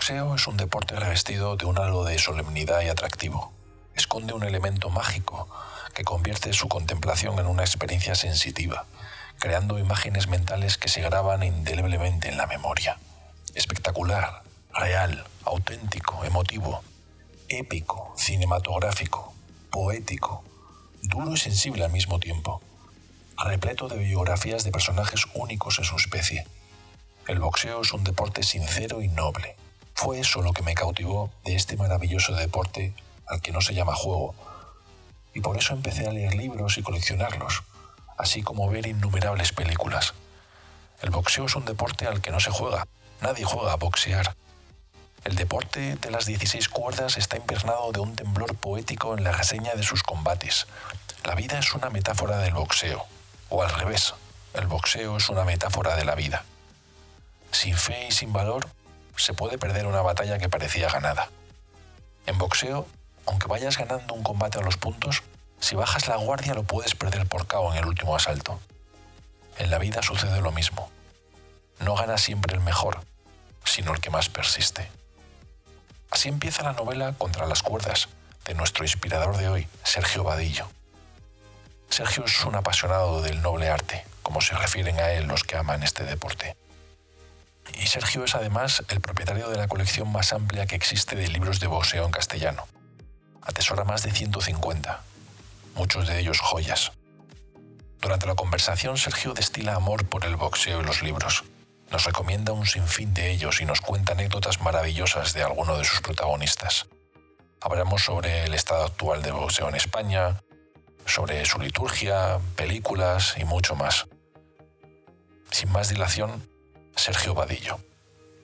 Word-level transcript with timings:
Boxeo 0.00 0.34
es 0.34 0.46
un 0.46 0.56
deporte 0.56 0.96
revestido 0.96 1.56
de 1.56 1.66
un 1.66 1.78
halo 1.78 2.04
de 2.04 2.18
solemnidad 2.18 2.80
y 2.80 2.88
atractivo. 2.88 3.52
Esconde 3.94 4.32
un 4.32 4.44
elemento 4.44 4.88
mágico 4.88 5.46
que 5.92 6.04
convierte 6.04 6.54
su 6.54 6.68
contemplación 6.68 7.38
en 7.38 7.46
una 7.46 7.64
experiencia 7.64 8.14
sensitiva, 8.14 8.86
creando 9.38 9.78
imágenes 9.78 10.26
mentales 10.26 10.78
que 10.78 10.88
se 10.88 11.02
graban 11.02 11.42
indeleblemente 11.42 12.30
en 12.30 12.38
la 12.38 12.46
memoria. 12.46 12.96
Espectacular, 13.54 14.42
real, 14.72 15.22
auténtico, 15.44 16.24
emotivo, 16.24 16.82
épico, 17.50 18.14
cinematográfico, 18.16 19.34
poético, 19.70 20.42
duro 21.02 21.34
y 21.34 21.36
sensible 21.36 21.84
al 21.84 21.92
mismo 21.92 22.18
tiempo, 22.18 22.62
repleto 23.36 23.86
de 23.88 23.98
biografías 23.98 24.64
de 24.64 24.72
personajes 24.72 25.26
únicos 25.34 25.78
en 25.78 25.84
su 25.84 25.96
especie. 25.96 26.46
El 27.28 27.38
boxeo 27.38 27.82
es 27.82 27.92
un 27.92 28.02
deporte 28.02 28.42
sincero 28.42 29.02
y 29.02 29.08
noble, 29.08 29.56
fue 30.00 30.20
eso 30.20 30.40
lo 30.40 30.54
que 30.54 30.62
me 30.62 30.72
cautivó 30.72 31.30
de 31.44 31.54
este 31.54 31.76
maravilloso 31.76 32.34
deporte 32.34 32.94
al 33.26 33.42
que 33.42 33.52
no 33.52 33.60
se 33.60 33.74
llama 33.74 33.94
juego. 33.94 34.34
Y 35.34 35.42
por 35.42 35.58
eso 35.58 35.74
empecé 35.74 36.06
a 36.06 36.10
leer 36.10 36.34
libros 36.36 36.78
y 36.78 36.82
coleccionarlos, 36.82 37.64
así 38.16 38.42
como 38.42 38.70
ver 38.70 38.86
innumerables 38.86 39.52
películas. 39.52 40.14
El 41.02 41.10
boxeo 41.10 41.44
es 41.44 41.54
un 41.54 41.66
deporte 41.66 42.06
al 42.06 42.22
que 42.22 42.30
no 42.30 42.40
se 42.40 42.50
juega. 42.50 42.86
Nadie 43.20 43.44
juega 43.44 43.74
a 43.74 43.76
boxear. 43.76 44.34
El 45.24 45.36
deporte 45.36 45.96
de 45.96 46.10
las 46.10 46.24
16 46.24 46.70
cuerdas 46.70 47.18
está 47.18 47.36
impregnado 47.36 47.92
de 47.92 48.00
un 48.00 48.16
temblor 48.16 48.56
poético 48.56 49.18
en 49.18 49.22
la 49.22 49.32
reseña 49.32 49.74
de 49.74 49.82
sus 49.82 50.02
combates. 50.02 50.66
La 51.24 51.34
vida 51.34 51.58
es 51.58 51.74
una 51.74 51.90
metáfora 51.90 52.38
del 52.38 52.54
boxeo, 52.54 53.04
o 53.50 53.62
al 53.62 53.70
revés, 53.70 54.14
el 54.54 54.66
boxeo 54.66 55.18
es 55.18 55.28
una 55.28 55.44
metáfora 55.44 55.94
de 55.96 56.06
la 56.06 56.14
vida. 56.14 56.46
Sin 57.52 57.76
fe 57.76 58.06
y 58.08 58.12
sin 58.12 58.32
valor, 58.32 58.66
se 59.16 59.34
puede 59.34 59.58
perder 59.58 59.86
una 59.86 60.02
batalla 60.02 60.38
que 60.38 60.48
parecía 60.48 60.88
ganada. 60.88 61.28
En 62.26 62.38
boxeo, 62.38 62.86
aunque 63.26 63.48
vayas 63.48 63.78
ganando 63.78 64.14
un 64.14 64.22
combate 64.22 64.58
a 64.58 64.62
los 64.62 64.76
puntos, 64.76 65.22
si 65.60 65.76
bajas 65.76 66.08
la 66.08 66.16
guardia 66.16 66.54
lo 66.54 66.62
puedes 66.64 66.94
perder 66.94 67.26
por 67.26 67.46
KO 67.46 67.72
en 67.72 67.78
el 67.78 67.86
último 67.86 68.16
asalto. 68.16 68.58
En 69.58 69.70
la 69.70 69.78
vida 69.78 70.02
sucede 70.02 70.40
lo 70.40 70.52
mismo. 70.52 70.90
No 71.80 71.94
gana 71.94 72.18
siempre 72.18 72.54
el 72.54 72.60
mejor, 72.60 73.00
sino 73.64 73.92
el 73.92 74.00
que 74.00 74.10
más 74.10 74.28
persiste. 74.28 74.90
Así 76.10 76.28
empieza 76.28 76.62
la 76.62 76.72
novela 76.72 77.12
Contra 77.16 77.46
las 77.46 77.62
cuerdas, 77.62 78.08
de 78.44 78.54
nuestro 78.54 78.84
inspirador 78.84 79.36
de 79.36 79.48
hoy, 79.48 79.68
Sergio 79.84 80.24
Vadillo. 80.24 80.66
Sergio 81.88 82.24
es 82.24 82.44
un 82.44 82.54
apasionado 82.54 83.22
del 83.22 83.42
noble 83.42 83.68
arte, 83.68 84.04
como 84.22 84.40
se 84.40 84.56
refieren 84.56 84.98
a 84.98 85.12
él 85.12 85.26
los 85.26 85.44
que 85.44 85.56
aman 85.56 85.82
este 85.82 86.04
deporte. 86.04 86.56
Y 87.78 87.86
Sergio 87.86 88.24
es 88.24 88.34
además 88.34 88.82
el 88.88 89.00
propietario 89.00 89.48
de 89.48 89.56
la 89.56 89.68
colección 89.68 90.10
más 90.10 90.32
amplia 90.32 90.66
que 90.66 90.76
existe 90.76 91.16
de 91.16 91.28
libros 91.28 91.60
de 91.60 91.66
boxeo 91.66 92.04
en 92.04 92.10
castellano. 92.10 92.66
Atesora 93.42 93.84
más 93.84 94.02
de 94.02 94.10
150, 94.10 95.02
muchos 95.74 96.08
de 96.08 96.18
ellos 96.18 96.40
joyas. 96.40 96.92
Durante 98.00 98.26
la 98.26 98.34
conversación, 98.34 98.96
Sergio 98.96 99.34
destila 99.34 99.74
amor 99.74 100.06
por 100.06 100.24
el 100.24 100.36
boxeo 100.36 100.80
y 100.80 100.84
los 100.84 101.02
libros. 101.02 101.44
Nos 101.90 102.04
recomienda 102.04 102.52
un 102.52 102.66
sinfín 102.66 103.12
de 103.14 103.30
ellos 103.30 103.60
y 103.60 103.64
nos 103.64 103.80
cuenta 103.80 104.12
anécdotas 104.12 104.60
maravillosas 104.60 105.34
de 105.34 105.42
alguno 105.42 105.76
de 105.76 105.84
sus 105.84 106.00
protagonistas. 106.00 106.86
Hablamos 107.60 108.04
sobre 108.04 108.44
el 108.44 108.54
estado 108.54 108.84
actual 108.84 109.22
del 109.22 109.34
boxeo 109.34 109.68
en 109.68 109.74
España, 109.74 110.40
sobre 111.04 111.44
su 111.44 111.58
liturgia, 111.58 112.38
películas 112.56 113.34
y 113.36 113.44
mucho 113.44 113.74
más. 113.74 114.06
Sin 115.50 115.70
más 115.72 115.88
dilación, 115.88 116.48
Sergio 116.94 117.34
Vadillo, 117.34 117.78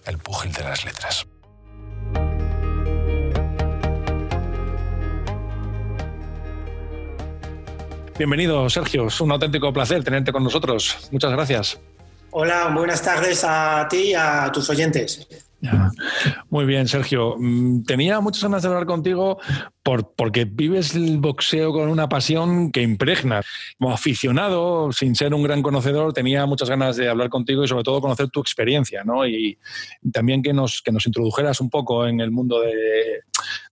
el 0.07 0.19
púgil 0.19 0.53
de 0.53 0.63
las 0.63 0.85
letras. 0.85 1.27
Bienvenido, 8.19 8.71
Sergio. 8.71 9.09
Es 9.09 9.21
un 9.21 9.31
auténtico 9.31 9.73
placer 9.73 10.03
tenerte 10.03 10.33
con 10.33 10.43
nosotros. 10.43 11.09
Muchas 11.11 11.33
gracias. 11.33 11.79
Hola, 12.31 12.69
buenas 12.75 13.03
tardes 13.03 13.45
a 13.45 13.87
ti 13.91 14.11
y 14.11 14.15
a 14.15 14.51
tus 14.53 14.69
oyentes. 14.71 15.27
Muy 16.51 16.65
bien, 16.65 16.89
Sergio. 16.89 17.37
Mm, 17.39 17.85
tenía 17.85 18.21
muchas 18.21 18.43
ganas 18.43 18.63
de 18.63 18.69
hablar 18.69 18.87
contigo 18.87 19.39
por, 19.83 20.15
porque 20.15 20.45
vives 20.45 20.95
el 20.95 21.19
boxeo 21.19 21.73
con 21.73 21.89
una 21.89 22.09
pasión 22.09 22.73
que 22.73 22.83
impregna. 22.83 23.43
Como 23.79 23.93
aficionado, 23.93 24.93
sin 24.93 25.15
ser 25.15 25.35
un 25.35 25.43
gran 25.43 25.63
conocedor, 25.63 26.13
tenía 26.13 26.47
muchas 26.47 26.69
ganas 26.69 26.97
de 26.97 27.09
hablar 27.09 27.29
contigo 27.29 27.65
y 27.65 27.69
sobre 27.69 27.85
todo 27.85 28.01
conocer 28.01 28.29
tu 28.31 28.41
experiencia, 28.41 29.05
¿no? 29.05 29.27
Y 29.27 29.59
también 30.13 30.43
que 30.43 30.53
nos, 30.53 30.83
que 30.83 30.93
nos 30.93 31.07
introdujeras 31.07 31.61
un 31.61 31.71
poco 31.71 32.07
en 32.07 32.21
el 32.21 32.31
mundo 32.31 32.61
de, 32.61 33.23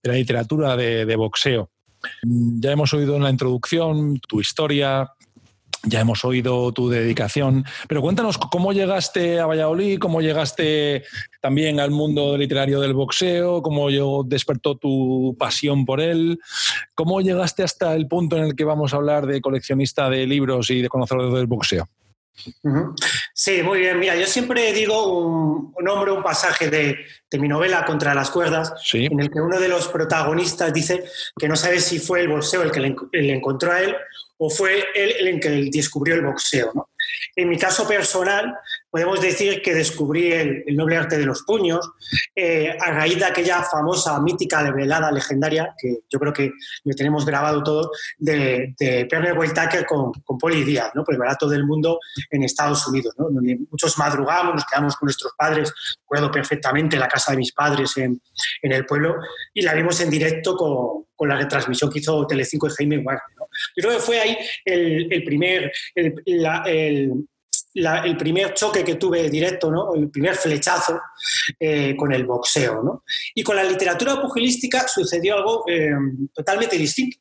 la 0.03 0.15
literatura 0.15 0.77
de 0.77 1.16
boxeo. 1.16 1.71
Mm, 2.22 2.60
ya 2.60 2.72
hemos 2.72 2.93
oído 2.94 3.16
en 3.16 3.22
la 3.22 3.31
introducción 3.31 4.19
tu 4.21 4.41
historia, 4.41 5.10
ya 5.87 6.00
hemos 6.00 6.25
oído 6.25 6.72
tu 6.72 6.89
dedicación, 6.89 7.65
pero 7.89 8.00
cuéntanos 8.00 8.39
cómo 8.39 8.72
llegaste 8.72 9.41
a 9.41 9.47
Valladolid, 9.47 9.99
cómo 9.99 10.21
llegaste 10.21 11.05
también 11.41 11.81
al 11.81 11.91
mundo 11.91 12.37
literario 12.37 12.81
del 12.81 12.95
boxeo, 12.95 13.62
cómo 13.62 13.89
despertó 14.25 14.77
tu 14.77 15.37
pasión 15.39 15.84
por 15.84 16.00
él, 16.00 16.39
cómo 16.95 17.21
llegaste 17.21 17.62
hasta 17.62 17.95
el 17.95 18.09
punto 18.09 18.37
en 18.37 18.45
el 18.45 18.56
que 18.56 18.65
vamos 18.65 18.93
a 18.93 18.97
hablar 18.97 19.27
de 19.27 19.41
coleccionista 19.41 20.09
de 20.09 20.27
libros 20.27 20.71
y 20.71 20.83
de 20.83 20.89
conocedor 20.89 21.33
del 21.34 21.47
boxeo. 21.47 21.89
Sí, 23.33 23.62
muy 23.62 23.78
bien. 23.78 23.99
Mira, 24.01 24.16
yo 24.16 24.27
siempre 24.27 24.72
digo 24.72 25.06
un, 25.06 25.72
nombre, 25.81 26.11
un 26.11 26.22
pasaje 26.22 26.69
de, 26.69 26.97
mi 27.39 27.49
novela 27.49 27.84
Contra 27.84 28.15
las 28.15 28.31
cuerdas, 28.31 28.72
en 28.93 29.21
el 29.21 29.31
que 29.31 29.41
uno 29.41 29.61
de 29.61 29.69
los 29.69 29.89
protagonistas 29.89 30.72
dice 30.72 31.05
que 31.39 31.49
no 31.49 31.56
sabe 31.56 31.81
si 31.81 31.99
fue 31.99 32.21
el 32.21 32.28
boxeo 32.28 32.62
el 32.62 32.72
que 32.72 32.81
le 32.81 33.33
encontró 33.33 33.72
a 33.72 33.81
él 33.81 33.95
o 34.39 34.50
fue 34.50 34.84
él 34.95 35.15
el 35.21 35.41
que 35.41 35.71
descubrió 35.72 36.15
el 36.15 36.25
boxeo. 36.25 36.72
¿no? 36.75 36.89
En 37.37 37.49
mi 37.49 37.59
caso 37.59 37.87
personal, 37.87 38.56
podemos 38.91 39.21
decir 39.21 39.62
que 39.62 39.75
descubrí 39.75 40.33
el, 40.33 40.65
noble 40.77 40.97
arte 40.97 41.19
de 41.19 41.27
los 41.27 41.43
puños 41.43 41.91
eh, 42.34 42.77
a 42.81 42.93
raíz 42.93 43.19
de 43.19 43.25
aquella 43.25 43.62
famosa, 43.62 44.21
mítica, 44.21 44.62
velada 44.71 45.11
legendaria, 45.11 45.75
que 45.78 46.00
yo 46.09 46.19
creo 46.19 46.33
que 46.33 46.53
lo 46.84 46.95
tenemos 46.95 47.25
grabado 47.25 47.62
todo, 47.62 47.91
de, 48.19 48.75
de 48.78 49.06
Tucker 49.06 49.87
con, 49.87 50.12
con 50.25 50.39
Poli 50.39 50.65
Díaz, 50.65 50.91
¿no? 50.95 51.05
por 51.05 51.15
el 51.15 51.21
barato 51.21 51.49
del 51.49 51.65
mundo 51.65 51.99
en 52.31 52.45
Estados 52.45 52.87
Unidos, 52.87 53.15
¿no? 53.19 53.31
donde 53.31 53.59
muchos 53.71 53.97
madrugamos, 53.99 54.55
nos 54.55 54.65
quedamos 54.65 54.97
con 54.97 55.06
nuestros 55.06 55.33
padres, 55.37 55.72
recuerdo 56.03 56.31
perfectamente 56.31 56.97
la 56.97 57.09
casa 57.09 57.33
de 57.33 57.39
mis 57.39 57.53
padres 57.53 57.97
en, 57.97 58.21
en 58.62 58.72
el 58.72 58.87
pueblo, 58.87 59.16
y 59.53 59.62
la 59.62 59.75
vimos 59.75 60.01
en 60.01 60.11
directo 60.11 60.56
con, 60.56 61.05
con 61.25 61.31
la 61.31 61.39
retransmisión 61.39 61.91
que 61.91 62.01
hizo 62.01 62.27
Telecinco 62.27 62.67
y 62.67 62.71
Jaime 62.71 62.99
Wagner. 62.99 63.37
¿no? 63.39 63.49
Yo 63.77 63.83
creo 63.83 63.93
que 63.97 64.03
fue 64.03 64.21
ahí 64.21 64.37
el, 64.65 65.11
el 65.11 65.25
primer, 65.25 65.73
el, 65.95 66.23
el 67.75 68.17
primer 68.19 68.53
choque 68.53 68.84
que 68.84 68.97
tuve 68.97 69.31
directo, 69.31 69.71
¿no? 69.71 69.95
el 69.95 70.10
primer 70.10 70.34
flechazo 70.34 71.01
eh, 71.59 71.97
con 71.97 72.13
el 72.13 72.27
boxeo. 72.27 72.83
¿no? 72.83 73.04
Y 73.34 73.43
con 73.43 73.57
la 73.57 73.65
literatura 73.65 74.21
pugilística 74.21 74.87
sucedió 74.87 75.37
algo 75.37 75.65
eh, 75.66 75.93
totalmente 76.34 76.77
distinto. 76.77 77.19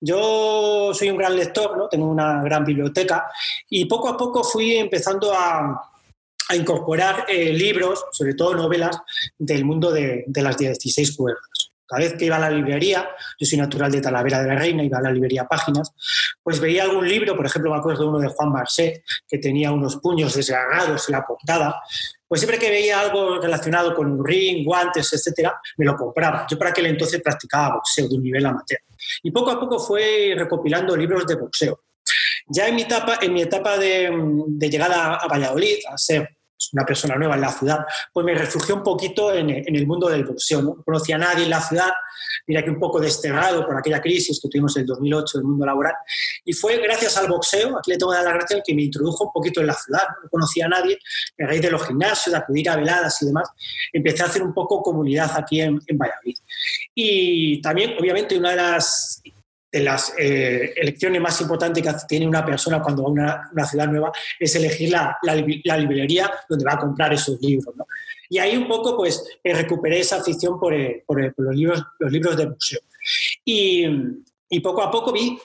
Yo 0.00 0.92
soy 0.94 1.10
un 1.10 1.16
gran 1.16 1.34
lector, 1.36 1.76
¿no? 1.76 1.88
tengo 1.88 2.06
una 2.06 2.40
gran 2.40 2.64
biblioteca 2.64 3.26
y 3.68 3.86
poco 3.86 4.08
a 4.08 4.16
poco 4.16 4.44
fui 4.44 4.76
empezando 4.76 5.34
a, 5.34 5.90
a 6.48 6.56
incorporar 6.56 7.26
eh, 7.28 7.52
libros, 7.52 8.04
sobre 8.12 8.34
todo 8.34 8.54
novelas, 8.54 8.96
del 9.36 9.64
mundo 9.64 9.90
de, 9.90 10.22
de 10.28 10.42
las 10.42 10.56
16 10.56 11.16
cuerdas. 11.16 11.73
Cada 11.86 12.02
vez 12.02 12.14
que 12.14 12.24
iba 12.26 12.36
a 12.36 12.40
la 12.40 12.50
librería, 12.50 13.08
yo 13.38 13.46
soy 13.46 13.58
natural 13.58 13.92
de 13.92 14.00
Talavera 14.00 14.42
de 14.42 14.48
la 14.48 14.56
Reina, 14.56 14.82
iba 14.82 14.98
a 14.98 15.02
la 15.02 15.10
librería 15.10 15.44
Páginas, 15.44 15.92
pues 16.42 16.60
veía 16.60 16.84
algún 16.84 17.08
libro, 17.08 17.36
por 17.36 17.46
ejemplo, 17.46 17.70
me 17.70 17.78
acuerdo 17.78 18.02
de 18.02 18.08
uno 18.08 18.18
de 18.18 18.28
Juan 18.28 18.50
Marcet, 18.50 19.02
que 19.28 19.38
tenía 19.38 19.72
unos 19.72 19.96
puños 19.96 20.34
desgarrados 20.34 21.08
en 21.08 21.12
la 21.12 21.26
portada, 21.26 21.82
pues 22.26 22.40
siempre 22.40 22.58
que 22.58 22.70
veía 22.70 23.00
algo 23.00 23.38
relacionado 23.38 23.94
con 23.94 24.10
un 24.10 24.24
ring, 24.24 24.64
guantes, 24.64 25.12
etcétera, 25.12 25.60
me 25.76 25.84
lo 25.84 25.94
compraba. 25.94 26.46
Yo 26.50 26.58
para 26.58 26.70
aquel 26.70 26.86
entonces 26.86 27.20
practicaba 27.22 27.76
boxeo 27.76 28.08
de 28.08 28.16
un 28.16 28.22
nivel 28.22 28.44
amateur. 28.46 28.80
Y 29.22 29.30
poco 29.30 29.50
a 29.50 29.60
poco 29.60 29.78
fue 29.78 30.34
recopilando 30.36 30.96
libros 30.96 31.26
de 31.26 31.36
boxeo. 31.36 31.84
Ya 32.48 32.68
en 32.68 32.74
mi 32.74 32.82
etapa, 32.82 33.18
etapa 33.22 33.78
de, 33.78 34.10
llegada 34.60 35.14
a 35.14 35.28
Valladolid, 35.28 35.76
a 35.88 35.96
ser 35.96 36.36
una 36.72 36.84
persona 36.84 37.16
nueva 37.16 37.34
en 37.34 37.40
la 37.40 37.52
ciudad, 37.52 37.84
pues 38.12 38.24
me 38.24 38.34
refugié 38.34 38.74
un 38.74 38.82
poquito 38.82 39.32
en, 39.32 39.50
el 39.50 39.86
mundo 39.86 40.08
del 40.08 40.24
boxeo. 40.24 40.62
¿no? 40.62 40.82
conocía 40.84 41.16
a 41.16 41.18
nadie 41.18 41.44
en 41.44 41.50
la 41.50 41.60
ciudad, 41.60 41.90
mira 42.46 42.62
que 42.62 42.70
un 42.70 42.78
poco 42.78 43.00
desterrado 43.00 43.66
por 43.66 43.76
aquella 43.76 44.00
crisis 44.00 44.40
que 44.40 44.48
tuvimos 44.48 44.76
en 44.76 44.82
el 44.82 44.86
2008 44.86 45.38
del 45.38 45.46
mundo 45.46 45.66
laboral. 45.66 45.94
Y 46.44 46.52
fue 46.52 46.78
gracias 46.78 47.16
al 47.16 47.28
boxeo, 47.28 47.78
aquí 47.78 47.90
le 47.90 47.98
tengo 47.98 48.12
que 48.12 48.16
dar 48.16 48.26
la 48.26 48.32
gracia, 48.32 48.62
que 48.64 48.74
me 48.74 48.82
introdujo 48.82 49.24
un 49.24 49.32
poquito 49.32 49.60
en 49.60 49.68
la 49.68 49.74
ciudad. 49.74 50.02
No 50.22 50.28
conocía 50.28 50.66
a 50.66 50.68
nadie, 50.68 50.98
a 51.40 51.46
raíz 51.46 51.62
de 51.62 51.70
los 51.70 51.86
gimnasios, 51.86 52.32
de 52.32 52.38
acudir 52.38 52.70
a 52.70 52.76
veladas 52.76 53.20
y 53.22 53.26
demás, 53.26 53.48
empecé 53.92 54.22
a 54.22 54.26
hacer 54.26 54.42
un 54.42 54.54
poco 54.54 54.82
comunidad 54.82 55.30
aquí 55.36 55.60
en, 55.60 55.80
en 55.86 55.98
Valladolid. 55.98 56.36
Y 56.94 57.60
también, 57.60 57.96
obviamente, 57.98 58.38
una 58.38 58.50
de 58.50 58.56
las 58.56 59.22
de 59.74 59.80
las 59.80 60.14
eh, 60.16 60.72
elecciones 60.76 61.20
más 61.20 61.40
importantes 61.40 61.82
que 61.82 61.92
tiene 62.06 62.28
una 62.28 62.44
persona 62.44 62.80
cuando 62.80 63.02
va 63.02 63.08
a 63.08 63.50
una, 63.52 63.64
ciudad 63.66 63.88
nueva 63.88 64.12
es 64.38 64.54
elegir 64.54 64.90
la, 64.90 65.18
la, 65.22 65.34
librería 65.34 66.30
donde 66.48 66.64
va 66.64 66.74
a 66.74 66.78
comprar 66.78 67.12
esos 67.12 67.40
libros. 67.40 67.74
Y 68.30 68.38
ahí 68.38 68.56
un 68.56 68.68
poco 68.68 68.96
pues 68.96 69.26
eh, 69.42 69.52
recuperé 69.52 69.98
esa 69.98 70.18
afición 70.18 70.60
por, 70.60 70.72
eh, 70.72 71.02
por, 71.04 71.20
los, 71.38 71.56
libros, 71.56 71.82
los 71.98 72.12
libros 72.12 72.36
de 72.36 72.46
museo. 72.46 72.78
Y, 73.44 73.84
y 74.48 74.60
poco 74.60 74.80
a 74.80 74.92
poco 74.92 75.12
vi 75.12 75.36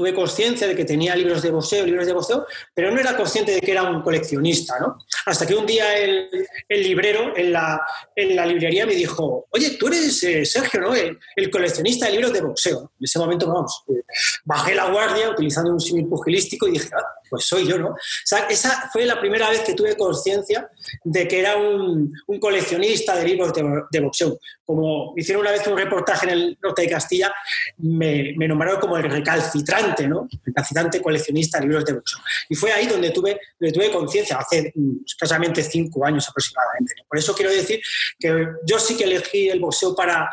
tuve 0.00 0.14
conciencia 0.14 0.66
de 0.66 0.74
que 0.74 0.86
tenía 0.86 1.14
libros 1.14 1.42
de 1.42 1.50
boxeo, 1.50 1.84
libros 1.84 2.06
de 2.06 2.14
boxeo, 2.14 2.46
pero 2.72 2.90
no 2.90 2.98
era 2.98 3.14
consciente 3.14 3.52
de 3.52 3.60
que 3.60 3.72
era 3.72 3.82
un 3.82 4.00
coleccionista, 4.00 4.78
¿no? 4.80 4.96
Hasta 5.26 5.46
que 5.46 5.54
un 5.54 5.66
día 5.66 5.94
el, 5.98 6.30
librero 6.70 7.36
en 7.36 7.52
la, 7.52 7.82
en 8.16 8.34
la, 8.34 8.46
librería 8.46 8.86
me 8.86 8.94
dijo, 8.94 9.46
oye, 9.50 9.76
tú 9.78 9.88
eres 9.88 10.22
eh, 10.22 10.46
Sergio, 10.46 10.80
¿no? 10.80 10.94
El, 10.94 11.50
coleccionista 11.50 12.06
de 12.06 12.12
libros 12.12 12.32
de 12.32 12.40
boxeo. 12.40 12.92
En 12.98 13.04
ese 13.04 13.18
momento, 13.18 13.46
vamos, 13.46 13.84
eh, 13.88 14.00
bajé 14.46 14.74
la 14.74 14.90
guardia 14.90 15.28
utilizando 15.28 15.70
un 15.70 15.80
símil 15.80 16.06
pugilístico 16.06 16.66
y 16.66 16.72
dije, 16.72 16.88
ah, 16.96 17.04
pues 17.30 17.46
soy 17.46 17.66
yo, 17.66 17.78
¿no? 17.78 17.90
O 17.90 17.96
sea, 18.24 18.40
esa 18.48 18.90
fue 18.92 19.06
la 19.06 19.20
primera 19.20 19.48
vez 19.48 19.60
que 19.60 19.74
tuve 19.74 19.96
conciencia 19.96 20.68
de 21.04 21.28
que 21.28 21.40
era 21.40 21.56
un, 21.56 22.12
coleccionista 22.40 23.16
de 23.16 23.24
libros 23.24 23.52
de, 23.90 24.00
boxeo. 24.00 24.38
Como 24.64 25.14
hicieron 25.16 25.42
una 25.42 25.52
vez 25.52 25.66
un 25.66 25.76
reportaje 25.76 26.26
en 26.26 26.32
el 26.32 26.58
norte 26.62 26.82
de 26.82 26.88
Castilla, 26.88 27.32
me, 27.78 28.34
me 28.36 28.48
nombraron 28.48 28.80
como 28.80 28.96
el 28.96 29.04
recalcitrante 29.04 30.08
¿no? 30.08 30.28
Capacitante 30.44 31.00
coleccionista 31.00 31.58
de 31.58 31.66
libros 31.66 31.84
de 31.84 31.94
boxeo. 31.94 32.20
Y 32.48 32.54
fue 32.54 32.72
ahí 32.72 32.86
donde 32.86 33.10
tuve, 33.10 33.38
donde 33.58 33.72
tuve 33.72 33.90
conciencia, 33.90 34.36
hace 34.36 34.72
mm, 34.74 35.04
escasamente 35.06 35.62
cinco 35.62 36.04
años 36.04 36.28
aproximadamente. 36.28 36.94
Por 37.08 37.18
eso 37.18 37.34
quiero 37.34 37.50
decir 37.50 37.80
que 38.18 38.46
yo 38.66 38.78
sí 38.78 38.96
que 38.96 39.04
elegí 39.04 39.48
el 39.48 39.60
boxeo 39.60 39.94
para, 39.94 40.28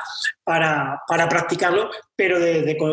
para, 0.48 1.02
para 1.06 1.28
practicarlo, 1.28 1.90
pero 2.16 2.38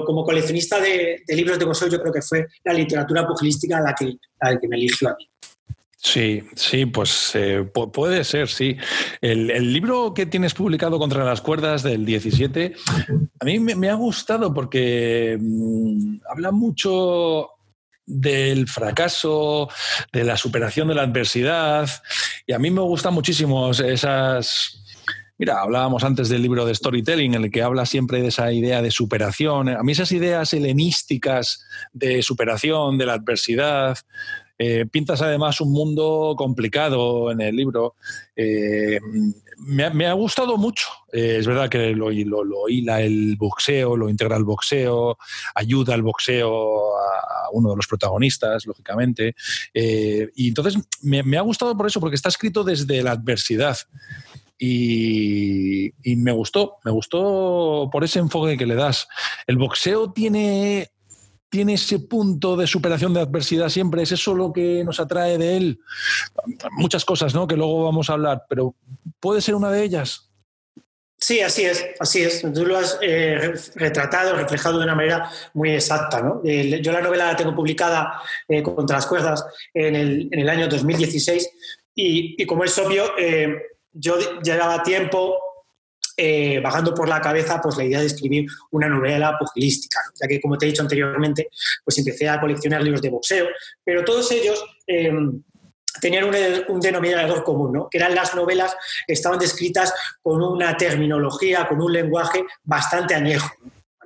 como 0.05 0.25
coleccionista 0.25 0.81
de, 0.81 1.23
libros 1.29 1.57
de 1.57 1.65
boxeo 1.65 1.87
yo 1.87 2.01
creo 2.01 2.13
que 2.13 2.21
fue 2.21 2.49
la 2.65 2.73
literatura 2.73 3.25
pugilística 3.25 3.81
la 3.81 3.95
que, 3.95 4.17
la 4.41 4.59
que 4.59 4.67
me 4.67 4.75
eligió 4.75 5.11
a 5.11 5.15
mí. 5.17 5.31
Sí, 5.97 6.43
sí, 6.57 6.85
pues 6.87 7.31
eh, 7.35 7.63
puede 7.93 8.25
ser, 8.25 8.49
sí. 8.49 8.77
El, 9.21 9.73
libro 9.73 10.13
que 10.13 10.27
tienes 10.27 10.53
publicado 10.53 10.99
contra 10.99 11.25
las 11.25 11.41
cuerdas 11.41 11.85
del 11.85 12.05
17, 12.05 12.75
a 13.39 13.45
mí 13.45 13.61
me, 13.61 13.89
ha 13.89 13.95
gustado 13.95 14.53
porque 14.53 15.39
mm, 15.41 16.23
habla 16.29 16.51
mucho 16.51 17.51
del 18.05 18.67
fracaso, 18.67 19.69
de 20.13 20.25
la 20.25 20.37
superación 20.37 20.89
de 20.89 20.97
la 20.97 21.03
adversidad, 21.03 21.89
y 22.49 22.53
a 22.53 22.59
mí 22.59 22.73
me 22.73 22.81
gustan 22.81 23.15
muchísimo 23.15 23.71
esas... 23.71 24.81
Mira, 25.37 25.61
hablábamos 25.61 26.05
antes 26.05 26.29
del 26.29 26.43
libro 26.43 26.65
de 26.65 26.75
storytelling, 26.75 27.35
en 27.35 27.45
el 27.45 27.51
que 27.51 27.63
habla 27.63 27.87
siempre 27.87 28.23
de 28.23 28.29
esa 28.29 28.53
idea 28.53 28.83
de 28.83 28.91
superación. 28.91 29.69
A 29.69 29.83
mí 29.83 29.93
esas 29.93 30.13
ideas 30.13 30.53
helenísticas 30.53 31.67
de 31.93 32.23
superación, 32.23 32.99
de 32.99 33.07
la 33.07 33.15
adversidad, 33.15 33.99
eh, 34.57 34.87
pintas 34.87 35.21
además 35.21 35.61
un 35.61 35.73
mundo 35.73 36.35
complicado 36.39 37.33
en 37.33 37.41
el 37.41 37.57
libro. 37.57 37.97
Eh, 38.37 39.01
me, 39.59 40.07
ha 40.07 40.13
gustado 40.13 40.57
mucho. 40.57 40.87
Eh, 41.13 41.39
es 41.41 41.47
verdad 41.47 41.69
que 41.69 41.91
lo, 41.91 42.13
hila 42.13 43.01
el 43.01 43.37
boxeo, 43.37 43.97
lo 43.97 44.09
integra 44.09 44.37
el 44.37 44.45
boxeo, 44.45 45.19
ayuda 45.57 45.95
al 45.95 46.03
boxeo 46.03 46.97
a, 46.97 47.51
uno 47.53 47.71
de 47.71 47.77
los 47.77 47.87
protagonistas, 47.87 48.67
lógicamente. 48.67 49.35
y 49.75 50.49
entonces 50.49 50.77
me, 51.03 51.37
ha 51.37 51.43
gustado 51.43 51.77
por 51.77 51.87
eso, 51.87 52.01
porque 52.01 52.17
está 52.17 52.29
escrito 52.29 52.63
desde 52.63 53.03
la 53.03 53.13
adversidad. 53.13 53.77
Y, 54.67 56.17
me 56.17 56.33
gustó, 56.33 56.77
me 56.85 56.91
gustó 56.91 57.89
por 57.93 58.05
ese 58.05 58.19
enfoque 58.19 58.57
que 58.57 58.67
le 58.67 58.75
das. 58.75 59.09
El 59.47 59.57
boxeo 59.59 60.13
tiene 60.13 60.91
tiene 61.51 61.75
ese 61.75 62.01
punto 62.01 62.57
de 62.57 62.67
superación 62.67 63.15
de 63.15 63.21
adversidad 63.21 63.69
siempre, 63.69 64.03
es 64.03 64.11
eso 64.11 64.35
lo 64.35 64.53
que 64.53 64.83
nos 64.85 64.99
atrae 64.99 65.39
de 65.39 65.57
él. 65.57 65.81
Muchas 66.73 67.05
cosas, 67.05 67.33
¿no? 67.33 67.47
Que 67.47 67.57
luego 67.57 67.85
vamos 67.85 68.11
a 68.11 68.15
hablar, 68.15 68.45
pero 68.49 68.75
¿puede 69.21 69.41
ser 69.41 69.55
una 69.55 69.71
de 69.71 69.85
ellas? 69.85 70.31
Sí, 71.17 71.41
así 71.41 71.65
es, 71.65 71.87
así 72.01 72.23
es. 72.23 72.43
Tú 72.53 72.67
lo 72.67 72.77
has 72.77 72.99
eh, 73.01 73.55
retratado, 73.77 74.35
reflejado 74.35 74.79
de 74.79 74.85
una 74.85 74.97
manera 74.97 75.31
muy 75.53 75.71
exacta. 75.71 76.21
¿no? 76.21 76.43
yo 76.45 76.93
la 76.93 77.01
novela 77.01 77.27
la 77.27 77.37
tengo 77.37 77.55
publicada 77.55 78.21
eh, 78.49 78.63
contra 78.63 78.97
las 78.97 79.07
cuerdas 79.07 79.45
en 79.73 79.95
el, 79.95 80.29
en 80.33 80.41
el 80.41 80.49
año 80.49 80.67
2016 80.67 81.49
y, 81.95 82.43
y, 82.43 82.47
como 82.47 82.65
es 82.65 82.77
obvio, 82.79 83.17
eh, 83.17 83.57
yo 83.95 84.19
llevaba 84.43 84.83
tiempo 84.83 85.39
eh, 86.17 86.61
bajando 86.61 86.95
por 86.95 87.09
la 87.09 87.21
cabeza 87.21 87.61
pues, 87.61 87.77
la 87.77 87.85
idea 87.85 88.01
de 88.01 88.07
escribir 88.07 88.47
una 88.71 88.89
novela 88.89 89.37
pugilística, 89.39 90.01
ya 90.21 90.29
que, 90.29 90.41
como 90.41 90.59
te 90.59 90.67
he 90.67 90.69
dicho 90.69 90.83
anteriormente, 90.83 91.49
pues 91.85 91.99
empecé 91.99 92.29
a 92.29 92.41
coleccionar 92.41 92.83
libros 92.83 93.03
de 93.03 93.11
boxeo, 93.11 93.49
pero 93.85 94.05
todos 94.05 94.31
ellos... 94.33 94.63
Em, 94.87 95.43
tenían 96.01 96.25
un, 96.25 96.81
denominador 96.81 97.45
común, 97.45 97.73
¿no? 97.73 97.89
que 97.89 97.99
eran 97.99 98.17
las 98.17 98.35
novelas 98.35 98.77
que 99.07 99.13
estaban 99.13 99.39
descritas 99.39 99.95
con 100.21 100.43
una 100.43 100.77
terminología, 100.77 101.69
con 101.69 101.81
un 101.81 101.93
lenguaje 101.93 102.45
bastante 102.65 103.15
añejo. 103.15 103.49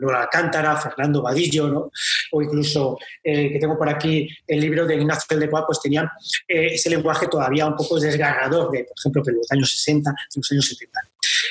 Manuel 0.00 0.22
Alcántara, 0.22 0.76
Fernando 0.76 1.22
Vadillo, 1.22 1.68
¿no? 1.68 1.90
o 2.32 2.42
incluso 2.42 2.98
eh, 3.22 3.52
que 3.52 3.58
tengo 3.58 3.76
por 3.76 3.88
aquí 3.88 4.28
el 4.46 4.60
libro 4.60 4.86
de 4.86 4.96
Ignacio 4.96 5.38
de 5.38 5.50
Cuá, 5.50 5.66
pues 5.66 5.80
tenían 5.80 6.08
eh, 6.46 6.74
ese 6.74 6.90
lenguaje 6.90 7.26
todavía 7.28 7.66
un 7.66 7.76
poco 7.76 7.98
desgarrador 7.98 8.70
de, 8.70 8.84
por 8.84 8.94
ejemplo, 8.98 9.22
de 9.22 9.32
los 9.32 9.50
años 9.52 9.70
60, 9.70 10.10
de 10.10 10.16
los 10.36 10.52
años 10.52 10.66
70. 10.66 11.00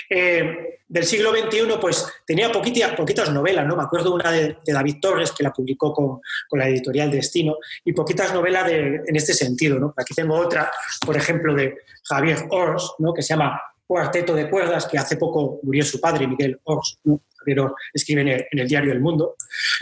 Eh, 0.10 0.80
del 0.88 1.04
siglo 1.04 1.32
XXI, 1.32 1.68
pues 1.82 2.08
tenía 2.26 2.52
poquitas, 2.52 2.94
poquitas 2.94 3.30
novelas, 3.32 3.68
¿no? 3.68 3.76
Me 3.76 3.84
acuerdo 3.84 4.14
una 4.14 4.32
de, 4.32 4.58
David 4.66 4.98
Torres, 5.02 5.34
que 5.34 5.44
la 5.44 5.52
publicó 5.52 5.94
con, 5.94 6.22
con, 6.48 6.60
la 6.60 6.70
editorial 6.70 7.12
Destino, 7.12 7.58
y 7.84 7.92
poquitas 7.92 8.34
novelas 8.34 8.68
de, 8.68 9.02
en 9.06 9.16
este 9.16 9.34
sentido, 9.34 9.80
¿no? 9.80 9.94
Aquí 9.98 10.14
tengo 10.14 10.36
otra, 10.36 10.72
por 11.06 11.18
ejemplo, 11.18 11.54
de 11.54 11.78
Javier 12.04 12.46
Ors, 12.52 12.94
¿no? 13.00 13.14
Que 13.14 13.22
se 13.22 13.30
llama 13.30 13.62
Cuarteto 13.86 14.34
de 14.34 14.50
Cuerdas, 14.50 14.86
que 14.86 14.98
hace 14.98 15.18
poco 15.18 15.60
murió 15.64 15.84
su 15.84 16.00
padre, 16.00 16.28
Miguel 16.28 16.60
Ors, 16.64 17.00
¿no? 17.04 17.22
Javier 17.40 17.72
escribe 17.94 18.22
en 18.22 18.60
el, 18.60 18.68
diario 18.68 18.92
El 18.92 19.00
Mundo, 19.00 19.36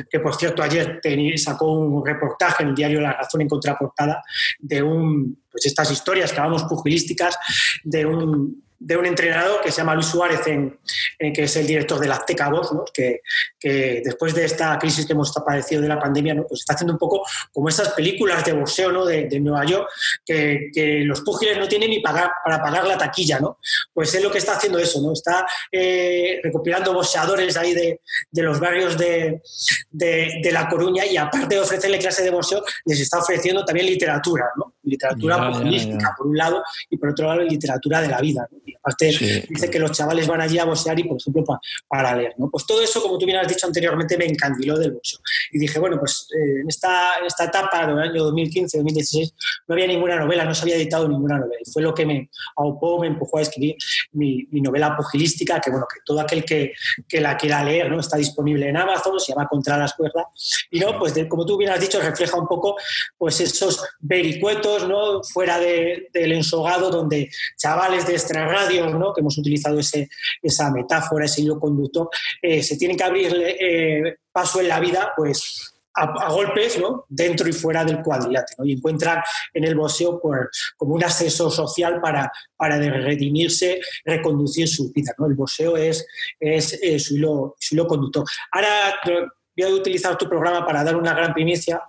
que 0.09 0.19
por 0.19 0.35
cierto 0.35 0.61
ayer 0.61 0.99
sacó 1.37 1.71
un 1.71 2.05
reportaje 2.05 2.63
en 2.63 2.69
el 2.69 2.75
diario 2.75 3.01
La 3.01 3.13
Razón 3.13 3.41
en 3.41 3.47
contraportada 3.47 4.23
de 4.59 4.83
un, 4.83 5.43
pues 5.51 5.65
estas 5.65 5.91
historias 5.91 6.31
que 6.31 6.37
llamamos 6.37 6.63
pugilísticas 6.63 7.37
de 7.83 8.05
un 8.05 8.64
de 8.85 8.95
un 8.95 9.05
entrenador 9.07 9.61
que 9.61 9.71
se 9.71 9.77
llama 9.77 9.95
Luis 9.95 10.05
Suárez, 10.05 10.45
en, 10.45 10.77
que 11.17 11.43
es 11.43 11.55
el 11.55 11.65
director 11.65 11.99
de 11.99 12.07
la 12.07 12.17
Azteca 12.17 12.49
Voz, 12.49 12.69
que, 12.93 13.21
que, 13.59 14.03
después 14.05 14.35
de 14.35 14.45
esta 14.45 14.77
crisis 14.77 15.07
que 15.07 15.13
hemos 15.13 15.31
padecido 15.43 15.81
de 15.81 15.87
la 15.87 15.99
pandemia, 15.99 16.35
¿no? 16.35 16.45
pues 16.47 16.59
está 16.59 16.75
haciendo 16.75 16.93
un 16.93 16.99
poco 16.99 17.25
como 17.51 17.67
esas 17.67 17.93
películas 17.93 18.45
de 18.45 18.53
boxeo 18.53 18.91
¿no? 18.91 19.03
de, 19.03 19.25
de 19.25 19.39
Nueva 19.39 19.65
York, 19.65 19.89
que, 20.23 20.69
que, 20.71 20.99
los 20.99 21.21
púgiles 21.21 21.57
no 21.57 21.67
tienen 21.67 21.89
ni 21.89 21.99
pagar, 21.99 22.31
para 22.43 22.61
pagar 22.61 22.85
la 22.85 22.95
taquilla. 22.95 23.39
¿no? 23.39 23.57
Pues 23.91 24.13
es 24.13 24.21
lo 24.21 24.29
que 24.29 24.37
está 24.37 24.53
haciendo 24.53 24.77
eso, 24.77 25.01
¿no? 25.01 25.13
está 25.13 25.47
eh, 25.71 26.39
recopilando 26.43 26.93
boxeadores 26.93 27.57
ahí 27.57 27.73
de, 27.73 28.01
de 28.29 28.43
los 28.43 28.59
barrios 28.59 28.95
de, 28.99 29.41
de, 29.89 30.51
La 30.51 30.69
Coruña 30.69 31.07
y 31.07 31.17
aparte 31.17 31.55
de 31.55 31.59
ofrecerle 31.59 31.97
clase 31.97 32.23
de 32.23 32.29
boxeo, 32.29 32.63
les 32.85 32.99
está 32.99 33.17
ofreciendo 33.17 33.65
también 33.65 33.87
literatura, 33.87 34.45
¿no? 34.57 34.75
literatura 34.83 35.49
pugilística, 35.49 36.13
por 36.15 36.27
un 36.27 36.37
lado, 36.37 36.63
y 36.91 36.97
por 36.97 37.09
otro 37.09 37.25
lado 37.25 37.41
literatura 37.41 37.99
de 37.99 38.09
la 38.09 38.21
vida. 38.21 38.47
¿no? 38.51 38.74
Aparte 38.85 39.45
dice 39.49 39.69
que 39.71 39.79
los 39.79 39.91
chavales 39.91 40.27
van 40.27 40.41
allí 40.41 40.59
a 40.59 40.65
boxear 40.65 40.99
y, 40.99 41.03
por 41.05 41.17
ejemplo, 41.17 41.43
para 41.87 42.15
leer. 42.15 42.35
¿no? 42.37 42.49
Pues 42.51 42.67
todo 42.67 42.81
eso, 42.81 43.01
como 43.01 43.17
tú 43.17 43.25
bien 43.25 43.37
has 43.39 43.47
dicho 43.47 43.65
anteriormente, 43.65 44.15
me 44.15 44.25
encandiló 44.25 44.77
del 44.77 44.91
boxeo. 44.91 45.19
Y 45.51 45.57
dije, 45.57 45.79
bueno, 45.79 45.97
pues 45.99 46.27
eh, 46.35 46.61
en, 46.61 46.69
esta, 46.69 47.15
esta 47.25 47.45
etapa 47.45 47.87
del 47.87 47.97
año 47.97 48.31
2015-2016 48.31 49.33
no 49.67 49.73
había 49.73 49.87
ninguna 49.87 50.17
novela, 50.17 50.45
no 50.45 50.53
se 50.53 50.61
había 50.61 50.75
editado 50.75 51.07
ninguna 51.07 51.39
novela. 51.39 51.59
Y 51.65 51.71
fue 51.71 51.81
lo 51.81 51.95
que 51.95 52.05
me 52.05 52.29
aupó, 52.57 52.99
me 52.99 53.07
empujó 53.07 53.39
a 53.39 53.41
escribir 53.41 53.75
mi, 54.11 54.47
novela 54.51 54.95
pugilística, 54.95 55.59
que 55.59 55.71
bueno, 55.71 55.87
que 55.91 56.01
todo 56.05 56.19
aquel 56.19 56.45
que, 56.45 56.73
que, 57.07 57.21
la 57.21 57.37
quiera 57.37 57.63
leer, 57.63 57.89
¿no? 57.89 57.99
Está 57.99 58.17
disponible 58.17 58.69
en 58.69 58.77
Amazon, 58.77 59.19
se 59.19 59.31
llama 59.31 59.47
Contra 59.47 59.77
las 59.77 59.93
cuerdas. 59.93 60.25
Y 60.69 60.79
no, 60.79 60.97
pues 60.99 61.13
como 61.27 61.45
tú 61.45 61.57
bien 61.57 61.71
has 61.71 61.79
dicho, 61.79 61.99
refleja 61.99 62.37
un 62.37 62.47
poco 62.47 62.75
pues 63.17 63.39
esos 63.41 63.83
vericuetos, 63.99 64.87
¿no? 64.87 65.23
Fuera 65.23 65.59
del 65.59 66.31
ensogado, 66.31 66.91
donde 66.91 67.29
chavales 67.57 68.05
de 68.05 68.13
extra 68.13 68.47
radio, 68.47 68.74
¿no? 68.81 69.13
que 69.13 69.21
hemos 69.21 69.37
utilizado 69.37 69.79
ese, 69.79 70.09
esa 70.41 70.71
metáfora, 70.71 71.25
ese 71.25 71.41
hilo 71.41 71.59
conductor, 71.59 72.09
eh, 72.41 72.61
se 72.63 72.77
tienen 72.77 72.97
que 72.97 73.03
abrir 73.03 73.33
eh, 73.35 74.17
paso 74.31 74.59
en 74.61 74.67
la 74.67 74.79
vida, 74.79 75.13
pues 75.15 75.75
a, 75.95 76.29
golpes 76.29 76.77
¿no? 76.79 77.05
dentro 77.07 77.47
y 77.47 77.53
fuera 77.53 77.83
del 77.83 78.01
cuadrilátero 78.01 78.65
y 78.65 78.73
encuentran 78.73 79.21
en 79.53 79.63
el 79.63 79.75
boxeo 79.75 80.19
pues, 80.19 80.73
como 80.77 80.95
un 80.95 81.03
acceso 81.03 81.49
social 81.49 82.01
para, 82.01 82.31
para 82.55 82.77
redimirse, 82.77 83.79
reconducir 84.03 84.67
su 84.67 84.91
vida. 84.91 85.13
¿no? 85.17 85.27
El 85.27 85.35
boxeo 85.35 85.77
es, 85.77 86.05
es, 86.39 86.73
eh, 86.81 86.99
su, 86.99 87.15
hilo, 87.15 87.55
su 87.59 87.75
hilo 87.75 87.87
conductor. 87.87 88.25
Ahora 88.51 88.99
voy 89.05 89.71
a 89.71 89.73
utilizar 89.73 90.17
tu 90.17 90.27
programa 90.27 90.65
para 90.65 90.83
dar 90.83 90.95
una 90.95 91.13
gran 91.13 91.33
primicia, 91.33 91.81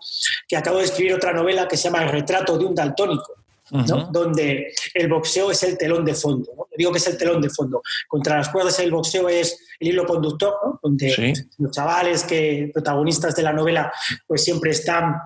que 0.46 0.56
acabo 0.56 0.78
de 0.78 0.84
escribir 0.84 1.14
otra 1.14 1.32
novela 1.32 1.66
que 1.66 1.76
se 1.76 1.84
llama 1.84 2.04
El 2.04 2.10
retrato 2.10 2.56
de 2.56 2.64
un 2.64 2.74
daltónico. 2.74 3.45
Donde 3.70 4.72
el 4.94 5.08
boxeo 5.08 5.50
es 5.50 5.62
el 5.62 5.76
telón 5.76 6.04
de 6.04 6.14
fondo. 6.14 6.68
Digo 6.76 6.92
que 6.92 6.98
es 6.98 7.06
el 7.06 7.16
telón 7.16 7.40
de 7.40 7.50
fondo. 7.50 7.82
Contra 8.08 8.38
las 8.38 8.48
cuerdas 8.48 8.78
el 8.78 8.90
boxeo 8.90 9.28
es 9.28 9.58
el 9.80 9.88
hilo 9.88 10.06
conductor, 10.06 10.54
donde 10.82 11.46
los 11.58 11.72
chavales 11.72 12.24
que 12.24 12.70
protagonistas 12.72 13.34
de 13.34 13.42
la 13.42 13.52
novela 13.52 13.92
pues 14.26 14.44
siempre 14.44 14.70
están 14.70 15.16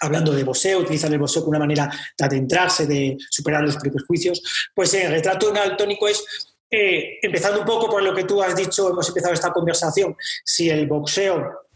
hablando 0.00 0.32
de 0.32 0.44
boxeo, 0.44 0.80
utilizan 0.80 1.12
el 1.12 1.20
boxeo 1.20 1.42
como 1.42 1.50
una 1.50 1.60
manera 1.60 1.88
de 2.18 2.24
adentrarse, 2.24 2.86
de 2.86 3.16
superar 3.30 3.62
los 3.62 3.76
prejuicios. 3.76 4.42
Pues 4.74 4.92
el 4.94 5.10
retrato 5.10 5.46
de 5.46 5.52
un 5.52 5.58
daltónico 5.58 6.08
es 6.08 6.24
eh, 6.70 7.18
empezando 7.22 7.60
un 7.60 7.66
poco 7.66 7.88
por 7.88 8.02
lo 8.02 8.14
que 8.14 8.24
tú 8.24 8.42
has 8.42 8.56
dicho, 8.56 8.90
hemos 8.90 9.06
empezado 9.08 9.34
esta 9.34 9.52
conversación, 9.52 10.16
si 10.44 10.70
el 10.70 10.86
boxeo 10.86 11.68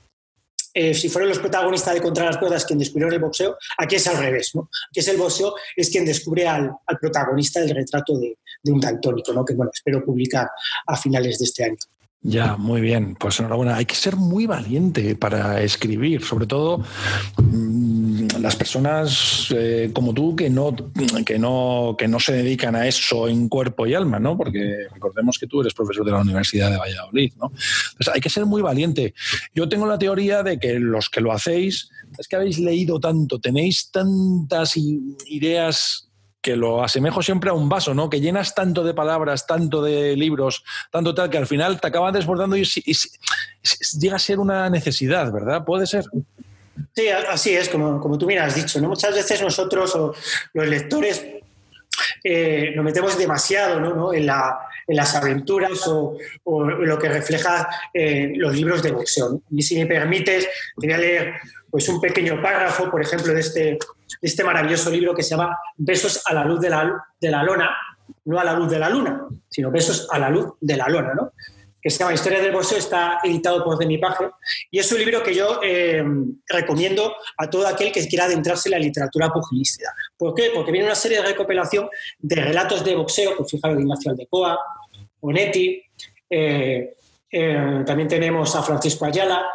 eh, 0.79 0.93
si 0.93 1.09
fueron 1.09 1.31
los 1.31 1.39
protagonistas 1.39 1.95
de 1.95 2.03
Contra 2.03 2.27
las 2.27 2.37
Cuerdas 2.37 2.67
quien 2.67 2.79
descubrieron 2.79 3.15
el 3.15 3.21
boxeo, 3.21 3.57
aquí 3.79 3.95
es 3.95 4.07
al 4.09 4.19
revés, 4.19 4.51
¿no? 4.55 4.69
Aquí 4.91 5.01
es 5.01 5.09
el 5.09 5.17
boxeo, 5.17 5.55
es 5.75 5.89
quien 5.89 6.05
descubre 6.05 6.47
al, 6.47 6.71
protagonista 7.01 7.61
del 7.61 7.75
retrato 7.75 8.19
de, 8.19 8.37
un 8.65 8.79
daltónico, 8.79 9.33
¿no? 9.33 9.43
Que 9.43 9.55
bueno, 9.55 9.71
espero 9.73 10.05
publicar 10.05 10.51
a 10.87 10.95
finales 10.95 11.39
de 11.39 11.47
este 11.47 11.65
año. 11.65 11.77
Ya, 12.21 12.57
muy 12.57 12.83
bien. 12.83 13.15
Pues 13.15 13.41
enhorabuena. 13.41 13.77
Hay 13.77 13.87
que 13.87 13.95
ser 13.95 14.17
muy 14.17 14.47
valiente 14.47 15.17
para 15.17 15.63
escribir, 15.63 16.23
sobre 16.23 16.47
todo 16.47 16.85
mm, 17.39 18.06
las 18.41 18.57
personas 18.57 19.49
eh, 19.55 19.91
como 19.93 20.13
tú 20.13 20.37
que 20.37 20.51
no, 20.51 20.75
que, 21.25 21.39
no, 21.39 21.95
que 21.99 22.09
no 22.09 22.21
se 22.21 22.33
dedican 22.33 22.77
a 22.77 22.87
eso 22.87 23.29
en 23.29 23.49
cuerpo 23.49 23.87
y 23.87 23.95
alma, 23.95 24.19
¿no? 24.19 24.37
Porque 24.37 24.87
recordemos 24.93 25.39
que 25.39 25.47
tú 25.47 25.61
eres 25.61 25.75
profesor 25.75 26.05
de 26.05 26.13
la 26.13 26.21
Universidad 26.21 26.71
de 26.71 26.79
Valladolid, 26.79 27.33
¿no? 27.37 27.53
Hay 28.13 28.21
que 28.21 28.31
ser 28.31 28.47
muy 28.47 28.63
valiente. 28.63 29.15
Yo 29.55 29.69
tengo 29.69 29.87
la 29.87 29.99
teoría 29.99 30.43
de 30.43 30.59
que 30.59 30.79
los 30.79 31.09
que 31.09 31.21
lo 31.21 31.33
hacéis 31.33 31.91
es 32.19 32.29
que 32.29 32.37
habéis 32.37 32.59
leído 32.59 33.01
tanto, 33.01 33.39
tenéis 33.39 33.91
tantas 33.91 34.77
ideas 34.77 36.07
que 36.47 36.55
lo 36.55 36.85
asemejo 36.85 37.25
siempre 37.25 37.51
a 37.51 37.55
un 37.55 37.69
vaso, 37.69 37.93
¿no? 37.93 38.09
Que 38.09 38.21
llenas 38.21 38.55
tanto 38.55 38.85
de 38.85 38.95
palabras, 38.95 39.49
tanto 39.49 39.83
de 39.83 40.17
libros, 40.17 40.63
tanto 40.93 41.13
tal, 41.13 41.29
que 41.29 41.39
al 41.39 41.49
final 41.49 41.81
te 41.81 41.89
acaban 41.89 42.15
desbordando 42.15 42.57
y, 42.57 42.65
llega 44.01 44.15
a 44.15 44.21
ser 44.21 44.39
una 44.39 44.71
necesidad, 44.71 45.33
¿verdad? 45.33 45.65
¿Puede 45.65 45.89
ser? 45.89 46.05
Sí, 46.95 47.09
así 47.09 47.55
es, 47.55 47.69
como, 47.69 48.01
como 48.01 48.19
tú 48.19 48.27
bien 48.27 48.43
has 48.43 48.55
dicho. 48.55 48.81
¿no? 48.81 48.89
Muchas 48.89 49.15
veces 49.15 49.43
nosotros, 49.43 49.95
o 49.97 50.15
los 50.55 50.67
lectores, 50.67 51.25
eh, 52.23 52.73
nos 52.75 52.85
metemos 52.85 53.17
demasiado 53.17 53.81
¿no? 53.81 54.13
en, 54.13 54.27
las 54.27 55.15
aventuras 55.15 55.87
o, 55.87 56.19
lo 56.45 56.99
que 56.99 57.09
refleja 57.09 57.69
eh, 57.93 58.33
los 58.37 58.55
libros 58.55 58.83
de 58.83 58.93
boxeo. 58.93 59.41
Y 59.51 59.63
si 59.63 59.79
me 59.79 59.87
permites, 59.87 60.49
te 60.79 60.87
voy 60.87 60.93
a 60.93 60.99
leer 60.99 61.35
pues, 61.71 61.89
un 61.89 62.01
pequeño 62.01 62.41
párrafo, 62.41 62.91
por 62.91 63.03
ejemplo, 63.03 63.33
de 63.33 63.41
este 63.41 63.79
este 64.21 64.45
maravilloso 64.45 64.91
libro 64.91 65.15
que 65.15 65.23
se 65.23 65.31
llama 65.31 65.59
Besos 65.77 66.23
a 66.27 66.35
la 66.35 66.45
luz 66.45 66.61
de 66.61 66.71
la, 66.71 67.05
de 67.21 67.31
la 67.31 67.43
lona, 67.43 67.71
no 68.25 68.39
a 68.39 68.45
la 68.45 68.55
luz 68.55 68.71
de 68.71 68.79
la 68.79 68.89
luna, 68.89 69.27
sino 69.49 69.71
Besos 69.71 70.09
a 70.11 70.19
la 70.19 70.31
luz 70.31 70.55
de 70.61 70.77
la 70.77 70.89
lona, 70.89 71.15
¿no? 71.15 71.33
Que 71.87 71.91
se 71.91 72.01
llama 72.01 72.15
Historia 72.15 72.41
del 72.41 72.51
boxeo, 72.51 72.79
está 72.79 73.21
editado 73.23 73.63
por 73.63 73.79
Demipaje 73.79 74.25
y 74.73 74.81
es 74.81 74.91
un 74.91 74.99
libro 74.99 75.23
que 75.23 75.33
yo 75.33 75.61
eh, 75.63 76.03
recomiendo 76.49 77.15
a 77.39 77.49
todo 77.49 77.65
aquel 77.69 77.93
que 77.93 78.05
quiera 78.09 78.25
adentrarse 78.25 78.69
en 78.69 78.73
la 78.73 78.81
literatura 78.81 79.29
pugilística. 79.29 79.95
¿Por 80.17 80.35
qué? 80.35 80.51
Porque 80.53 80.73
viene 80.73 80.87
una 80.87 80.97
serie 80.97 81.19
de 81.19 81.29
recopilación 81.29 81.89
de 82.19 82.35
relatos 82.35 82.85
de 82.85 82.97
boxeo, 82.97 83.37
pues 83.37 83.53
fijaros, 83.53 83.77
de 83.77 83.85
Ignacio 83.85 84.11
Aldecoa, 84.11 84.59
Onetti, 85.21 85.81
eh, 86.29 86.97
eh, 87.31 87.83
también 87.87 88.09
tenemos 88.09 88.57
a 88.57 88.65
Francisco 88.65 89.05
Ayala, 89.05 89.47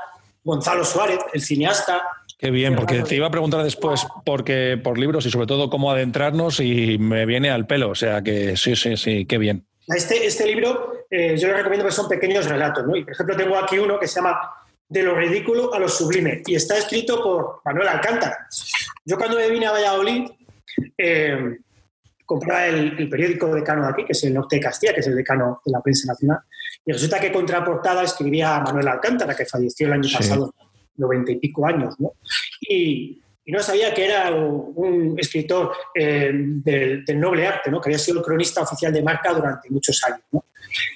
Gonzalo 0.41 0.85
Suárez, 0.85 1.19
el 1.33 1.41
cineasta, 1.41 2.01
Qué 2.37 2.49
bien, 2.49 2.77
porque 2.77 3.03
te 3.03 3.15
iba 3.17 3.27
a 3.27 3.29
preguntar 3.29 3.61
después 3.61 4.07
porque, 4.25 4.79
por 4.81 4.97
libros 4.97 5.25
y 5.25 5.29
sobre 5.29 5.47
todo 5.47 5.69
cómo 5.69 5.91
adentrarnos 5.91 6.61
y 6.61 6.97
me 6.97 7.27
viene 7.27 7.51
al 7.51 7.67
pelo. 7.67 7.89
O 7.89 7.95
sea 7.95 8.23
que 8.23 8.57
sí, 8.57 8.75
sí, 8.75 8.97
sí, 8.97 9.25
qué 9.25 9.37
bien. 9.37 9.67
Este, 9.87 10.25
este 10.25 10.47
libro 10.47 11.00
eh, 11.11 11.37
yo 11.37 11.49
le 11.49 11.55
recomiendo 11.55 11.85
que 11.85 11.91
son 11.91 12.07
pequeños 12.07 12.47
relatos. 12.47 12.87
¿no? 12.87 12.95
Y 12.95 13.03
por 13.03 13.13
ejemplo 13.13 13.35
tengo 13.35 13.57
aquí 13.57 13.77
uno 13.77 13.99
que 13.99 14.07
se 14.07 14.15
llama 14.15 14.39
De 14.87 15.03
lo 15.03 15.13
ridículo 15.13 15.73
a 15.73 15.79
lo 15.79 15.89
sublime 15.89 16.41
y 16.45 16.55
está 16.55 16.77
escrito 16.77 17.21
por 17.21 17.61
Manuel 17.65 17.89
Alcántara. 17.89 18.47
Yo 19.05 19.17
cuando 19.17 19.37
me 19.37 19.49
vine 19.49 19.67
a 19.67 19.71
Valladolid 19.71 20.29
eh, 20.97 21.57
compraba 22.25 22.65
el, 22.67 23.09
periódico 23.09 23.53
decano 23.53 23.83
de 23.83 23.89
aquí, 23.89 24.05
que 24.05 24.13
es 24.13 24.23
el 24.23 24.33
Norte 24.33 24.55
de 24.55 24.61
Castilla, 24.61 24.93
que 24.93 25.01
es 25.01 25.07
el 25.07 25.15
decano 25.15 25.61
de 25.65 25.71
la 25.71 25.81
prensa 25.81 26.07
nacional, 26.07 26.39
y 26.85 26.93
resulta 26.93 27.19
que 27.19 27.29
contraportada 27.29 28.03
escribía 28.03 28.59
Manuel 28.61 28.87
Alcántara, 28.87 29.35
que 29.35 29.45
falleció 29.45 29.87
el 29.87 29.93
año 29.93 30.09
pasado 30.17 30.53
noventa 30.95 31.31
y 31.31 31.39
pico 31.39 31.67
años, 31.67 31.99
¿no? 31.99 32.13
Y, 32.61 33.21
no 33.47 33.59
sabía 33.61 33.93
que 33.93 34.05
era 34.05 34.31
un 34.31 35.15
escritor 35.19 35.73
eh, 35.93 36.31
del, 36.33 37.03
noble 37.19 37.45
arte, 37.45 37.69
¿no? 37.69 37.81
que 37.81 37.89
había 37.89 37.99
sido 37.99 38.19
el 38.19 38.23
cronista 38.23 38.61
oficial 38.61 38.93
de 38.93 39.03
marca 39.03 39.33
durante 39.33 39.69
muchos 39.69 40.01
años. 40.05 40.21
¿no? 40.31 40.45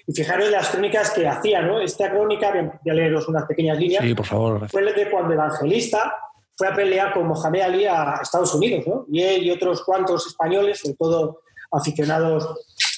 Y 0.08 0.13
fijaros 0.13 0.50
las 0.50 0.70
crónicas 0.70 1.12
que 1.12 1.27
hacía. 1.27 1.62
¿no? 1.62 1.79
Esta 1.79 2.10
crónica, 2.12 2.51
voy 2.51 2.91
a 2.91 2.94
leeros 2.94 3.27
unas 3.27 3.46
pequeñas 3.46 3.77
líneas, 3.77 4.03
sí, 4.03 4.13
por 4.13 4.25
favor. 4.25 4.70
fue 4.70 4.94
de 4.94 5.10
cuando 5.10 5.34
Evangelista 5.34 6.13
fue 6.55 6.67
a 6.67 6.74
pelear 6.74 7.13
con 7.13 7.27
Mohamed 7.27 7.62
Ali 7.62 7.86
a 7.86 8.20
Estados 8.22 8.53
Unidos. 8.55 8.86
¿no? 8.88 9.05
Y 9.12 9.22
él 9.22 9.44
y 9.44 9.51
otros 9.51 9.84
cuantos 9.84 10.27
españoles, 10.27 10.79
sobre 10.79 10.96
todo 10.96 11.41
aficionados 11.72 12.48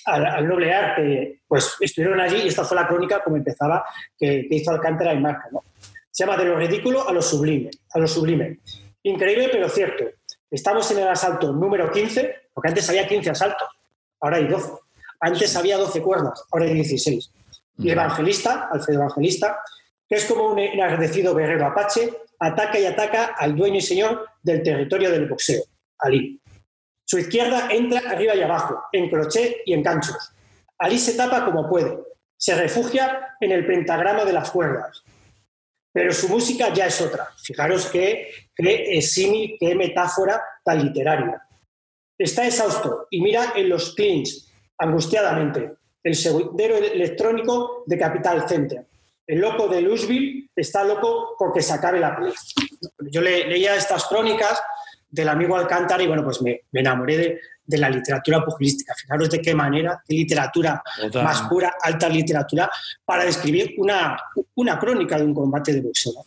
al, 0.06 0.48
noble 0.48 0.74
arte, 0.74 1.42
pues 1.48 1.76
estuvieron 1.80 2.20
allí 2.20 2.44
y 2.44 2.48
esta 2.48 2.64
fue 2.64 2.76
la 2.76 2.88
crónica 2.88 3.24
como 3.24 3.38
empezaba 3.38 3.86
que, 4.18 4.48
que 4.48 4.56
hizo 4.56 4.72
Alcántara 4.72 5.12
en 5.12 5.22
marca. 5.22 5.48
¿no? 5.52 5.64
Se 6.12 6.26
llama 6.26 6.38
De 6.38 6.46
lo 6.46 6.58
ridículo 6.58 7.08
a 7.08 7.14
lo 7.14 7.22
sublime. 7.22 7.70
A 7.92 8.00
lo 8.00 8.08
sublime. 8.08 8.60
Increíble, 9.04 9.50
pero 9.52 9.70
cierto. 9.70 10.06
Estamos 10.50 10.90
en 10.92 11.00
el 11.00 11.08
asalto 11.08 11.52
número 11.52 11.92
15, 11.92 12.50
porque 12.54 12.70
antes 12.70 12.90
había 12.90 13.08
15 13.08 13.30
asaltos, 13.30 13.68
ahora 14.22 14.38
hay 14.38 14.48
12. 14.48 14.72
Antes 15.20 15.56
había 15.56 15.78
12 15.78 16.02
cuerdas, 16.02 16.44
ahora 16.52 16.66
hay 16.66 16.74
16. 16.74 17.32
Y 17.80 17.90
Evangelista, 17.92 18.70
Alfredo 18.72 19.02
Evangelista, 19.02 19.60
que 20.08 20.16
es 20.16 20.26
como 20.26 20.52
un 20.52 20.60
enardecido 20.60 21.36
guerrero 21.36 21.68
apache, 21.68 22.14
ataca 22.40 22.80
y 22.80 22.86
ataca 22.86 23.36
al 23.38 23.56
dueño 23.56 23.78
y 23.78 23.82
señor 23.82 24.28
del 24.42 24.64
territorio 24.64 25.12
del 25.12 25.28
boxeo, 25.28 25.64
Ali. 26.00 26.42
Su 27.06 27.20
izquierda 27.20 27.70
entra 27.72 28.02
arriba 28.10 28.36
y 28.36 28.42
abajo, 28.42 28.84
en 28.92 29.10
crochet 29.10 29.58
y 29.66 29.74
en 29.74 29.84
canchos. 29.84 30.34
Ali 30.78 31.00
se 31.00 31.14
tapa 31.14 31.46
como 31.46 31.70
puede. 31.70 31.98
Se 32.36 32.56
refugia 32.56 33.36
en 33.40 33.52
el 33.52 33.66
pentagrama 33.66 34.26
de 34.26 34.34
las 34.34 34.52
cuerdas 34.52 35.04
pero 35.98 36.14
su 36.14 36.30
música 36.30 36.72
ya 36.72 36.86
es 36.86 37.02
otra. 37.02 37.28
Fijaros 37.42 37.88
qué, 37.88 38.30
qué 38.56 39.02
símil, 39.02 39.58
qué 39.60 39.74
metáfora 39.74 40.40
tan 40.64 40.86
literaria. 40.86 41.42
Está 42.16 42.46
exhausto 42.46 43.08
y 43.10 43.20
mira 43.20 43.54
en 43.56 43.68
los 43.68 43.96
clinch, 43.96 44.47
angustiadamente, 44.78 45.74
el 46.04 46.16
segundero 46.16 46.78
electrónico 46.78 47.84
de 47.86 47.98
Capital 47.98 48.48
Center. 48.48 48.86
El 49.26 49.40
loco 49.40 49.68
de 49.68 49.82
Louisville 49.82 50.50
está 50.56 50.84
loco 50.84 51.36
porque 51.38 51.62
se 51.62 51.74
acabe 51.74 52.00
la 52.00 52.16
pelea. 52.16 52.34
Yo 53.12 53.22
leía 53.22 53.76
estas 53.76 54.06
crónicas 54.06 54.62
del 55.10 55.28
amigo 55.30 55.56
Alcántara 55.56 56.02
y 56.02 56.08
bueno, 56.08 56.24
pues 56.24 56.42
me, 56.42 56.62
enamoré 56.72 57.18
de, 57.18 57.42
de, 57.66 57.78
la 57.78 57.90
literatura 57.90 58.44
pugilística. 58.44 58.94
Fijaros 58.96 59.30
de 59.30 59.42
qué 59.42 59.54
manera, 59.54 60.02
de 60.08 60.16
literatura 60.16 60.82
más 61.16 61.42
pura, 61.44 61.76
alta 61.82 62.08
literatura, 62.08 62.70
para 63.04 63.26
describir 63.26 63.76
una, 63.78 64.18
una 64.56 64.80
crónica 64.80 65.18
de 65.18 65.26
un 65.26 65.34
combate 65.34 65.74
de 65.74 65.82
boxeo. 65.82 66.26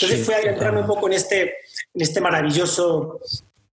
Entonces 0.00 0.24
fui 0.24 0.34
a 0.34 0.38
adentrarme 0.38 0.80
un 0.80 0.86
poco 0.86 1.08
en 1.08 1.14
este, 1.14 1.42
en 1.42 2.00
este 2.00 2.20
maravilloso 2.20 3.20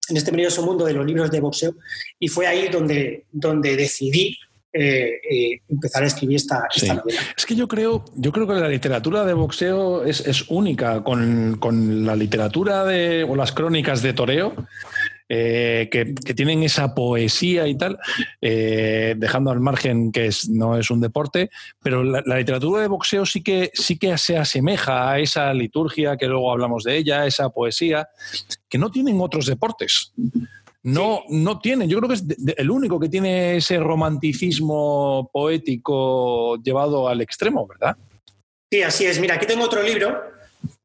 en 0.09 0.17
este 0.17 0.31
maravilloso 0.31 0.63
mundo 0.63 0.85
de 0.85 0.93
los 0.93 1.05
libros 1.05 1.31
de 1.31 1.39
boxeo 1.39 1.75
y 2.19 2.27
fue 2.27 2.47
ahí 2.47 2.69
donde, 2.69 3.25
donde 3.31 3.75
decidí 3.75 4.38
eh, 4.77 5.21
eh, 5.31 5.62
empezar 5.69 6.03
a 6.03 6.07
escribir 6.07 6.35
esta, 6.35 6.67
novela. 6.93 7.21
Es 7.38 7.45
que 7.45 7.55
yo 7.55 7.65
creo, 7.65 8.03
yo 8.15 8.33
creo 8.33 8.45
que 8.45 8.55
la 8.55 8.67
literatura 8.67 9.24
de 9.24 9.33
boxeo 9.33 10.03
es, 10.03 10.43
única 10.50 11.01
con, 11.01 12.05
la 12.05 12.13
literatura 12.13 12.83
de, 12.83 13.24
o 13.24 13.38
las 13.38 13.53
crónicas 13.53 14.01
de 14.01 14.12
toreo. 14.12 14.53
Eh, 15.27 15.89
que, 15.91 16.05
tienen 16.34 16.62
esa 16.63 16.94
poesía 16.94 17.67
y 17.67 17.75
tal, 17.75 17.98
dejando 18.41 19.51
al 19.51 19.60
margen 19.60 20.12
que 20.12 20.29
no 20.50 20.77
es 20.77 20.91
un 20.91 21.01
deporte, 21.01 21.50
pero 21.82 22.03
la, 22.03 22.22
literatura 22.22 22.82
de 22.82 22.88
boxeo 22.88 23.25
sí 23.25 23.41
que, 23.41 23.72
sí 23.74 23.98
que 23.98 24.17
se 24.17 24.38
asemeja 24.38 25.12
a 25.12 25.20
esa 25.20 25.53
liturgia, 25.53 26.17
que 26.17 26.27
luego 26.27 26.51
hablamos 26.51 26.84
de 26.84 26.98
ella, 26.98 27.25
esa 27.25 27.50
poesía, 27.50 28.08
que 28.70 28.77
no 28.77 28.91
tienen 28.91 29.20
otros 29.20 29.48
deportes 29.48 30.13
no, 30.86 31.24
no 31.29 31.60
tiene. 31.60 31.88
Yo 31.88 31.98
creo 31.98 32.10
que 32.10 32.15
es 32.15 32.24
el 32.58 32.70
único 32.70 33.00
que 33.00 33.10
tiene 33.10 33.58
ese 33.58 33.79
romanticismo 33.79 35.32
poético 35.34 36.58
llevado 36.62 37.10
al 37.10 37.22
extremo, 37.22 37.65
¿verdad? 37.65 37.98
Sí, 38.72 38.84
así 38.84 39.05
es. 39.05 39.20
Mira, 39.20 39.36
aquí 39.36 39.48
tengo 39.48 39.65
otro 39.65 39.82
libro 39.82 40.15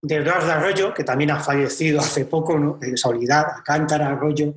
de 0.02 0.16
Eduardo 0.16 0.50
Arroyo, 0.50 0.95
que 0.95 1.04
también 1.04 1.30
ha 1.30 1.40
fallecido 1.40 2.00
hace 2.00 2.25
poco, 2.25 2.59
¿no? 2.59 2.78
de 2.80 2.97
Saulidad, 2.97 3.47
Cántara, 3.64 4.09
Arroyo, 4.09 4.54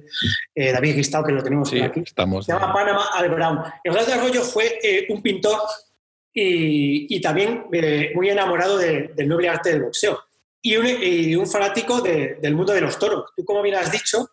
eh, 0.56 0.72
David 0.72 0.96
Gistao, 0.96 1.24
que 1.24 1.34
lo 1.34 1.44
tenemos 1.44 1.70
por 1.70 1.82
aquí. 1.82 2.02
Estamos 2.06 2.46
Se 2.46 2.54
llama 2.54 2.74
Panama 2.74 3.06
Al 3.14 3.30
Brown. 3.30 3.60
Eduardo 3.84 4.14
Arroyo 4.14 4.42
fue 4.42 4.80
eh, 4.82 5.08
un 5.10 5.22
pintor 5.22 5.60
y, 6.34 7.22
también 7.22 7.66
eh, 7.74 8.12
muy 8.16 8.30
enamorado 8.30 8.78
del 8.78 9.28
noble 9.28 9.50
arte 9.50 9.72
del 9.72 9.84
boxeo. 9.84 10.20
Y 10.62 11.36
un, 11.36 11.46
fanático 11.46 12.00
del 12.00 12.56
mundo 12.56 12.74
de 12.74 12.80
los 12.80 12.98
toros. 12.98 13.32
Tú, 13.36 13.44
como 13.44 13.62
bien 13.62 13.76
has 13.76 13.92
dicho, 13.92 14.30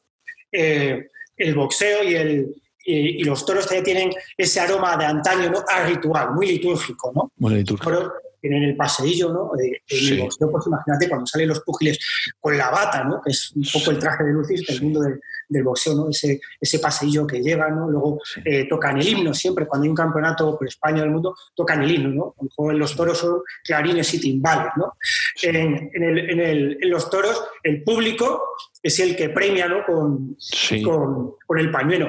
el 0.53 1.55
boxeo 1.57 2.05
y, 2.05 2.15
el, 2.15 2.55
y, 2.85 3.25
los 3.25 3.45
toros 3.45 3.67
tienen 3.67 4.13
ese 4.37 4.61
aroma 4.61 4.97
de 4.97 5.07
antaño, 5.07 5.51
¿no? 5.51 5.65
A 5.69 5.85
ritual, 5.87 6.31
muy 6.31 6.47
litúrgico, 6.47 7.11
¿no? 7.13 7.33
Muy 7.37 7.55
litúrgico 7.55 8.13
en 8.43 8.53
el 8.55 8.77
paseillo, 8.77 9.33
¿no? 9.33 9.53
Eh, 9.61 9.83
pues 9.87 10.67
imagínate 10.67 11.09
cuando 11.09 11.27
salen 11.27 11.49
los 11.49 11.61
púgiles 11.61 11.99
con 12.39 12.57
la 12.57 12.71
bata, 12.71 13.05
¿no? 13.05 13.21
Que 13.23 13.31
es 13.31 13.53
un 13.55 13.65
poco 13.73 13.91
el 13.91 13.99
traje 13.99 14.25
de 14.25 14.33
Lucis 14.33 14.67
del 14.67 14.83
mundo 14.83 15.01
del, 15.01 15.63
boxeo, 15.63 15.95
¿no? 15.95 16.09
Ese, 16.09 16.41
ese 16.61 16.79
paseillo 16.79 17.27
que 17.27 17.43
llevan, 17.43 17.77
¿no? 17.77 17.91
Luego 17.91 18.21
eh, 18.45 18.67
tocan 18.69 18.99
el 18.99 19.09
himno 19.09 19.35
siempre, 19.35 19.67
cuando 19.67 19.85
hay 19.85 19.91
un 19.91 19.97
campeonato 19.97 20.57
por 20.57 20.67
España 20.67 21.03
del 21.03 21.11
mundo, 21.11 21.35
tocan 21.55 21.83
el 21.83 21.91
himno, 21.91 22.09
¿no? 22.11 22.35
A 22.39 22.43
lo 22.43 22.49
mejor 22.49 22.73
en 22.73 22.79
los 22.79 22.97
toros 22.97 23.19
son 23.19 23.43
clarines 23.65 24.15
y 24.15 24.21
timbales, 24.21 24.73
¿no? 24.77 24.95
En, 25.43 25.91
en, 25.95 26.91
los 26.91 27.11
toros, 27.11 27.43
el 27.63 27.83
público 27.83 28.43
es 28.83 28.99
el 29.01 29.17
que 29.17 29.29
premia, 29.29 29.69
¿no? 29.69 29.85
Con, 29.85 30.37
con, 30.85 31.35
con 31.47 31.59
el 31.59 31.71
pañuelo. 31.71 32.09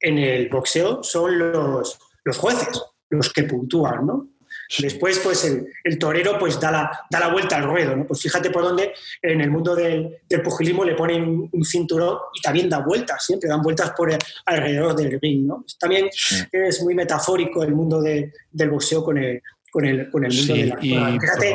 En 0.00 0.18
el 0.18 0.48
boxeo 0.48 1.02
son 1.02 1.38
los, 1.38 1.98
los 2.24 2.38
jueces 2.38 2.82
los 3.10 3.32
que 3.32 3.44
puntúan, 3.44 4.06
¿no? 4.06 4.28
Después, 4.78 5.18
pues 5.20 5.44
el, 5.84 5.98
torero 5.98 6.38
pues 6.38 6.58
da 6.58 6.70
la, 6.70 7.00
da 7.10 7.20
la, 7.20 7.28
vuelta 7.28 7.56
al 7.56 7.64
ruedo, 7.64 7.96
¿no? 7.96 8.06
Pues 8.06 8.22
fíjate 8.22 8.50
por 8.50 8.62
dónde 8.62 8.92
en 9.22 9.40
el 9.40 9.50
mundo 9.50 9.74
del, 9.74 10.18
pugilismo 10.42 10.84
le 10.84 10.94
ponen 10.94 11.48
un, 11.50 11.64
cinturón 11.64 12.18
y 12.34 12.40
también 12.40 12.68
da 12.68 12.78
vueltas, 12.78 13.24
siempre 13.24 13.48
dan 13.48 13.62
vueltas 13.62 13.92
por 13.96 14.10
alrededor 14.46 14.94
del 14.94 15.18
ring, 15.20 15.46
¿no? 15.46 15.64
También 15.78 16.08
es 16.52 16.82
muy 16.82 16.94
metafórico 16.94 17.62
el 17.62 17.74
mundo 17.74 18.00
del 18.00 18.70
boxeo 18.70 19.04
con 19.04 19.18
el, 19.18 19.42
con 19.70 19.84
el, 19.84 20.10
con 20.10 20.24
el 20.24 20.32
mundo 20.32 20.54
de 20.54 20.66
la 20.66 20.76
Fíjate, 20.76 21.52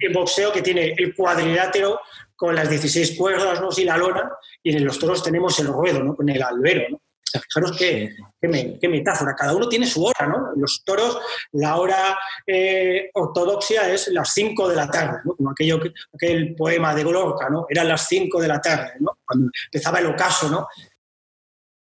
el, 0.00 0.12
boxeo 0.12 0.52
que 0.52 0.62
tiene 0.62 0.94
el 0.96 1.14
cuadrilátero 1.14 2.00
con 2.36 2.54
las 2.54 2.68
16 2.68 3.16
cuerdas 3.16 3.60
¿no? 3.62 3.70
y 3.74 3.84
la 3.84 3.96
lona, 3.96 4.30
y 4.62 4.76
en 4.76 4.84
los 4.84 4.98
toros 4.98 5.22
tenemos 5.22 5.58
el 5.58 5.68
ruedo, 5.68 6.02
¿no? 6.04 6.14
con 6.14 6.28
el 6.28 6.42
albero. 6.42 6.82
¿no? 6.90 7.00
Fijaros 7.32 7.76
qué, 7.76 8.16
qué, 8.40 8.88
metáfora. 8.88 9.34
Cada 9.34 9.54
uno 9.54 9.68
tiene 9.68 9.86
su 9.86 10.04
hora, 10.04 10.26
¿no? 10.26 10.52
los 10.56 10.82
toros, 10.84 11.18
la 11.52 11.76
hora 11.76 12.18
eh, 12.46 13.10
ortodoxia 13.14 13.92
es 13.92 14.08
las 14.08 14.32
5 14.32 14.68
de 14.68 14.76
la 14.76 14.88
tarde. 14.88 15.18
Como 15.24 15.50
aquello, 15.50 15.80
aquel 16.12 16.54
poema 16.54 16.94
de 16.94 17.04
Golorca, 17.04 17.48
¿no? 17.50 17.66
Eran 17.68 17.88
las 17.88 18.06
5 18.08 18.40
de 18.40 18.48
la 18.48 18.60
tarde, 18.60 18.92
¿no? 19.00 19.18
Cuando 19.24 19.50
empezaba 19.66 19.98
el 19.98 20.06
ocaso, 20.06 20.48
¿no? 20.48 20.66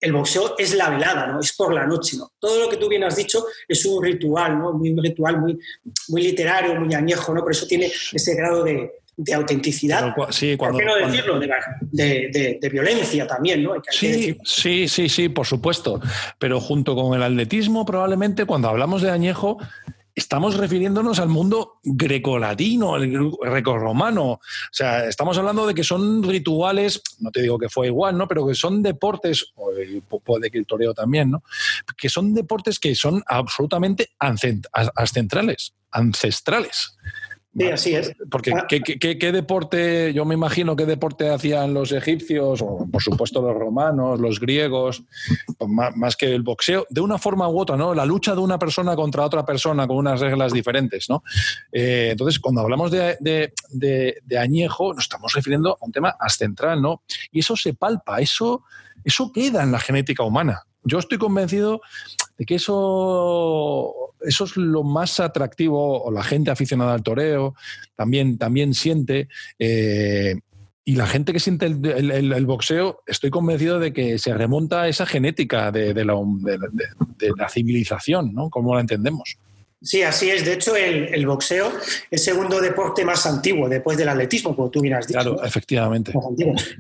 El 0.01 0.13
boxeo 0.13 0.55
es 0.57 0.75
la 0.75 0.89
velada, 0.89 1.27
¿no? 1.27 1.39
Es 1.39 1.53
por 1.55 1.73
la 1.73 1.85
noche, 1.85 2.17
¿no? 2.17 2.31
Todo 2.39 2.61
lo 2.61 2.69
que 2.69 2.77
tú 2.77 2.87
bien 2.87 3.03
has 3.03 3.15
dicho 3.15 3.45
es 3.67 3.85
un 3.85 4.03
ritual, 4.03 4.57
¿no? 4.57 4.73
Muy 4.73 4.95
ritual, 4.97 5.39
muy, 5.39 5.59
muy 6.09 6.21
literario, 6.21 6.79
muy 6.79 6.93
añejo, 6.93 7.33
¿no? 7.33 7.41
Por 7.41 7.51
eso 7.51 7.67
tiene 7.67 7.91
ese 8.13 8.35
grado 8.35 8.63
de, 8.63 8.98
de 9.21 9.33
autenticidad. 9.33 10.15
Sí, 10.29 10.55
cuando, 10.55 10.77
¿Por 10.77 10.87
qué 10.87 11.01
no 11.01 11.07
decirlo? 11.07 11.39
De, 11.91 12.69
violencia 12.71 13.27
también, 13.27 13.61
¿no? 13.63 13.73
sí, 13.89 14.37
sí, 14.43 14.87
sí, 14.87 15.09
sí, 15.09 15.29
por 15.29 15.45
supuesto. 15.45 15.99
Pero 16.37 16.61
junto 16.61 16.95
con 16.95 17.13
el 17.13 17.23
atletismo, 17.23 17.85
probablemente 17.85 18.45
cuando 18.45 18.69
hablamos 18.69 19.01
de 19.01 19.11
añejo, 19.11 19.57
estamos 20.15 20.55
refiriéndonos 20.55 21.19
al 21.19 21.27
mundo 21.27 21.79
grecolatino, 21.83 22.95
el 22.95 23.31
grecorromano. 23.41 24.23
O 24.23 24.39
sea, 24.71 25.05
estamos 25.05 25.37
hablando 25.37 25.67
de 25.67 25.73
que 25.73 25.83
son 25.83 26.23
rituales, 26.23 27.01
no 27.19 27.29
te 27.29 27.41
digo 27.41 27.59
que 27.59 27.67
fue 27.67 27.87
igual, 27.87 28.17
¿no? 28.17 28.25
Pero 28.25 28.47
que 28.47 28.55
son 28.55 28.81
deportes, 28.81 29.51
o 29.55 29.71
puede 30.21 30.49
que 30.49 30.59
el 30.59 30.65
toreo 30.65 30.93
también, 30.93 31.31
¿no? 31.31 31.43
Que 31.97 32.07
son 32.07 32.33
deportes 32.33 32.79
que 32.79 32.95
son 32.95 33.21
absolutamente 33.27 34.11
ancestrales, 34.17 35.73
ancestrales. 35.91 36.95
Sí, 37.59 37.65
así 37.67 37.95
es. 37.95 38.13
Porque 38.31 38.53
ah. 38.53 38.65
¿qué, 38.69 39.31
deporte, 39.33 40.13
yo 40.13 40.23
me 40.23 40.33
imagino 40.33 40.77
qué 40.77 40.85
deporte 40.85 41.29
hacían 41.29 41.73
los 41.73 41.91
egipcios, 41.91 42.61
o 42.61 42.87
por 42.89 43.03
supuesto 43.03 43.41
los 43.41 43.53
romanos, 43.53 44.19
los 44.19 44.39
griegos, 44.39 45.03
pues 45.57 45.69
más, 45.69 46.15
que 46.15 46.33
el 46.33 46.41
boxeo, 46.41 46.87
de 46.89 47.01
una 47.01 47.17
forma 47.17 47.49
u 47.49 47.59
otra, 47.59 47.75
¿no? 47.75 47.93
La 47.93 48.05
lucha 48.05 48.33
de 48.33 48.39
una 48.39 48.57
persona 48.57 48.95
contra 48.95 49.25
otra 49.25 49.45
persona 49.45 49.85
con 49.87 49.97
unas 49.97 50.21
reglas 50.21 50.53
diferentes, 50.53 51.09
¿no? 51.09 51.21
Eh, 51.73 52.09
entonces, 52.11 52.39
cuando 52.39 52.61
hablamos 52.61 52.91
de, 52.91 53.17
de, 53.19 54.37
añejo, 54.37 54.93
nos 54.93 55.03
estamos 55.03 55.33
refiriendo 55.33 55.77
a 55.81 55.85
un 55.85 55.91
tema 55.91 56.15
ascentral, 56.17 56.81
¿no? 56.81 57.03
Y 57.31 57.39
eso 57.39 57.57
se 57.57 57.73
palpa, 57.73 58.21
eso, 58.21 58.63
eso 59.03 59.33
queda 59.33 59.63
en 59.63 59.73
la 59.73 59.79
genética 59.79 60.23
humana. 60.23 60.63
Yo 60.83 60.97
estoy 60.97 61.17
convencido 61.17 61.81
de 62.39 62.45
que 62.45 62.55
eso, 62.55 64.15
eso 64.21 64.45
es 64.45 64.55
lo 64.55 64.83
más 64.83 65.19
atractivo, 65.19 66.01
o 66.01 66.09
la 66.09 66.23
gente 66.23 66.49
aficionada 66.49 66.93
al 66.93 67.03
toreo 67.03 67.53
también, 67.95 68.37
también 68.37 68.73
siente. 68.73 69.27
Eh, 69.59 70.35
y 70.85 70.95
la 70.95 71.05
gente 71.05 71.33
que 71.33 71.39
siente 71.39 71.67
el, 71.67 72.45
boxeo, 72.47 73.03
estoy 73.05 73.29
convencido 73.29 73.77
de 73.77 73.93
que 73.93 74.17
se 74.17 74.33
remonta 74.33 74.83
a 74.83 74.87
esa 74.87 75.05
genética 75.05 75.71
de, 75.71 75.93
la, 75.93 76.15
de 76.15 77.31
la, 77.37 77.49
civilización, 77.49 78.33
¿no? 78.33 78.49
Como 78.49 78.73
la 78.73 78.81
entendemos. 78.81 79.37
Sí, 79.81 80.03
así 80.03 80.29
es. 80.29 80.43
De 80.43 80.53
hecho, 80.53 80.75
el, 80.75 81.25
boxeo 81.25 81.71
es 81.77 82.03
el 82.11 82.19
segundo 82.19 82.59
deporte 82.59 83.05
más 83.05 83.25
antiguo 83.25 83.69
después 83.69 83.97
del 83.97 84.09
atletismo, 84.09 84.53
como 84.53 84.69
tú 84.69 84.81
bien 84.81 84.95
has 84.95 85.07
dicho. 85.07 85.19
Claro, 85.19 85.43
efectivamente. 85.43 86.11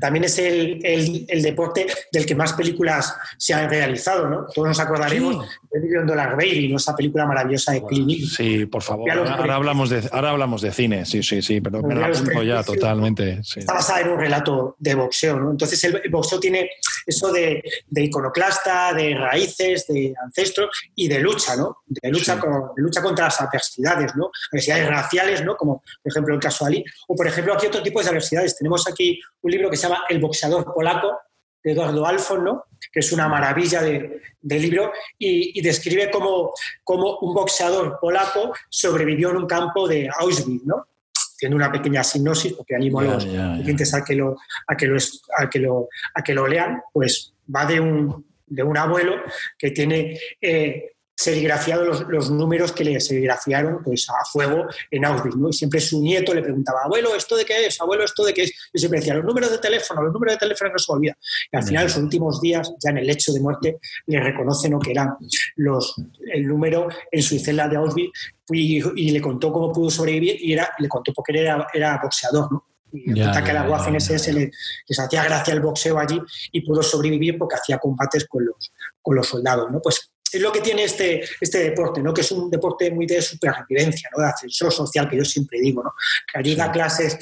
También 0.01 0.25
es 0.25 0.37
el, 0.39 1.41
deporte 1.41 1.87
del 2.11 2.25
que 2.25 2.35
más 2.35 2.53
películas 2.53 3.15
se 3.37 3.53
han 3.53 3.69
realizado, 3.69 4.29
¿no? 4.29 4.47
Todos 4.53 4.67
nos 4.67 4.79
acordaremos 4.79 5.47
de 5.71 5.79
Million 5.79 6.05
Dollar 6.05 6.35
Baby, 6.35 6.67
¿no? 6.67 6.77
esa 6.77 6.95
película 6.95 7.25
maravillosa 7.25 7.71
de 7.71 7.85
Clint 7.85 8.25
Sí, 8.25 8.65
por 8.65 8.81
favor. 8.81 9.09
Ahora, 9.09 9.55
hablamos 9.55 9.89
de, 9.89 10.03
ahora 10.11 10.31
hablamos 10.31 10.61
de 10.61 10.71
cine, 10.71 11.05
sí, 11.05 11.23
sí, 11.23 11.41
sí, 11.41 11.61
pero 11.61 11.81
me 11.81 11.95
lo 11.95 12.05
apunto 12.05 12.43
ya 12.43 12.63
totalmente. 12.63 13.39
Está 13.55 13.73
basada 13.73 14.01
en 14.01 14.09
un 14.09 14.19
relato 14.19 14.75
de 14.77 14.95
boxeo, 14.95 15.39
¿no? 15.39 15.51
Entonces 15.51 15.81
el, 15.85 16.01
boxeo 16.09 16.39
tiene 16.39 16.69
eso 17.05 17.31
de, 17.31 17.63
iconoclasta, 17.95 18.93
de 18.93 19.15
raíces, 19.15 19.87
de 19.87 20.13
ancestros 20.21 20.69
y 20.95 21.07
de 21.07 21.19
lucha, 21.19 21.55
¿no? 21.55 21.77
De 21.87 22.09
lucha 22.09 22.37
con 22.39 22.71
lucha 22.75 22.88
contra 23.01 23.25
las 23.25 23.41
adversidades, 23.41 24.15
¿no? 24.15 24.31
Adversidades 24.51 24.87
raciales, 24.87 25.43
¿no? 25.43 25.55
Como 25.55 25.83
por 26.01 26.11
ejemplo 26.11 26.33
el 26.33 26.39
caso 26.39 26.65
Ali. 26.65 26.83
O 27.07 27.15
por 27.15 27.27
ejemplo 27.27 27.53
aquí 27.53 27.67
otro 27.67 27.81
tipo 27.81 28.01
de 28.01 28.09
adversidades. 28.09 28.57
Tenemos 28.57 28.87
aquí 28.87 29.19
un 29.41 29.51
libro 29.51 29.69
que 29.69 29.77
se 29.77 29.83
llama 29.83 30.03
El 30.09 30.19
boxeador 30.19 30.73
polaco, 30.73 31.19
de 31.63 31.71
Eduardo 31.71 32.05
Alfon, 32.05 32.43
¿no? 32.43 32.65
que 32.91 33.01
es 33.01 33.11
una 33.11 33.27
maravilla 33.27 33.81
de, 33.81 34.21
libro, 34.41 34.91
y, 35.17 35.61
describe 35.61 36.09
cómo, 36.09 36.53
cómo, 36.83 37.17
un 37.19 37.33
boxeador 37.33 37.99
polaco 37.99 38.53
sobrevivió 38.69 39.31
en 39.31 39.37
un 39.37 39.47
campo 39.47 39.87
de 39.87 40.09
Auschwitz, 40.19 40.65
¿no? 40.65 40.87
haciendo 41.35 41.55
una 41.55 41.71
pequeña 41.71 42.03
sinopsis, 42.03 42.53
porque 42.53 42.75
animo 42.75 42.99
a 42.99 43.03
los 43.03 43.25
clientes 43.25 43.93
a 43.93 44.03
que 44.03 44.15
lo, 44.15 44.37
a 44.67 44.75
que 44.75 44.87
lo, 44.87 44.97
a 45.37 45.49
que 45.49 45.59
lo, 45.59 45.89
a 46.13 46.23
que 46.23 46.33
lo 46.33 46.47
lean, 46.47 46.81
pues 46.91 47.33
va 47.53 47.65
de 47.65 47.79
un, 47.79 48.25
de 48.45 48.63
un 48.63 48.77
abuelo 48.77 49.15
que 49.57 49.71
tiene 49.71 50.19
eh, 50.41 50.95
serigrafiado 51.19 51.83
los, 51.83 52.07
los, 52.07 52.31
números 52.31 52.71
que 52.71 52.85
le 52.85 52.97
serigrafiaron 53.01 53.83
pues, 53.83 54.07
a 54.09 54.23
fuego 54.23 54.67
en 54.89 55.03
Auschwitz. 55.03 55.35
¿no? 55.35 55.49
Y 55.49 55.53
siempre 55.53 55.81
su 55.81 56.01
nieto 56.01 56.33
le 56.33 56.41
preguntaba, 56.41 56.83
abuelo, 56.85 57.13
¿esto 57.13 57.35
de 57.35 57.43
qué 57.43 57.65
es? 57.65 57.81
Abuelo, 57.81 58.05
¿esto 58.05 58.23
de 58.23 58.33
qué 58.33 58.43
es? 58.43 58.53
Y 58.71 58.79
siempre 58.79 59.01
decía, 59.01 59.15
los 59.15 59.25
números 59.25 59.51
de 59.51 59.57
teléfono, 59.57 60.01
los 60.01 60.13
números 60.13 60.35
de 60.35 60.39
teléfono 60.39 60.71
no 60.71 60.79
se 60.79 60.89
olvidan. 60.89 61.17
Y 61.51 61.57
al 61.57 61.63
final, 61.63 61.83
en 61.83 61.89
sus 61.89 62.03
últimos 62.03 62.39
días, 62.39 62.71
ya 62.81 62.91
en 62.91 62.99
el 62.99 63.07
lecho 63.07 63.33
de 63.33 63.41
muerte, 63.41 63.79
le 64.05 64.21
reconocen 64.21 64.79
que 64.79 64.91
era 64.91 65.17
los, 65.57 65.93
el 66.33 66.47
número 66.47 66.87
en 67.11 67.21
su 67.21 67.37
celda 67.37 67.67
de 67.67 67.75
Auschwitz 67.75 68.11
y, 68.51 69.11
le 69.11 69.21
contó 69.21 69.51
cómo 69.51 69.73
pudo 69.73 69.89
sobrevivir 69.89 70.37
y 70.39 70.53
era, 70.53 70.71
le 70.79 70.87
contó 70.87 71.11
porque 71.11 71.37
era, 71.37 71.67
era 71.73 71.99
boxeador, 72.01 72.49
¿no? 72.49 72.65
Y 72.91 73.13
ya, 73.13 73.43
que 73.43 73.51
a 73.51 73.53
la 73.53 73.69
Waffen 73.69 73.95
SS 73.95 74.33
les 74.87 74.99
hacía 74.99 75.23
gracia 75.23 75.53
el 75.53 75.59
boxeo 75.59 75.99
allí 75.99 76.19
y 76.51 76.61
pudo 76.61 76.81
sobrevivir 76.81 77.37
porque 77.37 77.55
hacía 77.55 77.77
combates 77.77 78.25
con 78.25 78.45
los, 78.45 78.71
con 79.01 79.15
los 79.15 79.27
soldados, 79.27 79.69
¿no? 79.69 79.79
Pues 79.81 80.11
es 80.31 80.41
lo 80.41 80.51
que 80.51 80.61
tiene 80.61 80.83
este, 80.83 81.23
este 81.39 81.59
deporte, 81.59 82.01
¿no? 82.01 82.13
que 82.13 82.21
es 82.21 82.31
un 82.31 82.49
deporte 82.49 82.91
muy 82.91 83.05
de 83.05 83.21
supervivencia, 83.21 84.09
¿no? 84.15 84.23
de 84.23 84.29
ascensor 84.29 84.71
social, 84.71 85.09
que 85.09 85.17
yo 85.17 85.25
siempre 85.25 85.59
digo, 85.59 85.83
¿no? 85.83 85.93
que 86.31 86.39
ayuda 86.39 86.65
a 86.65 86.71
clases 86.71 87.17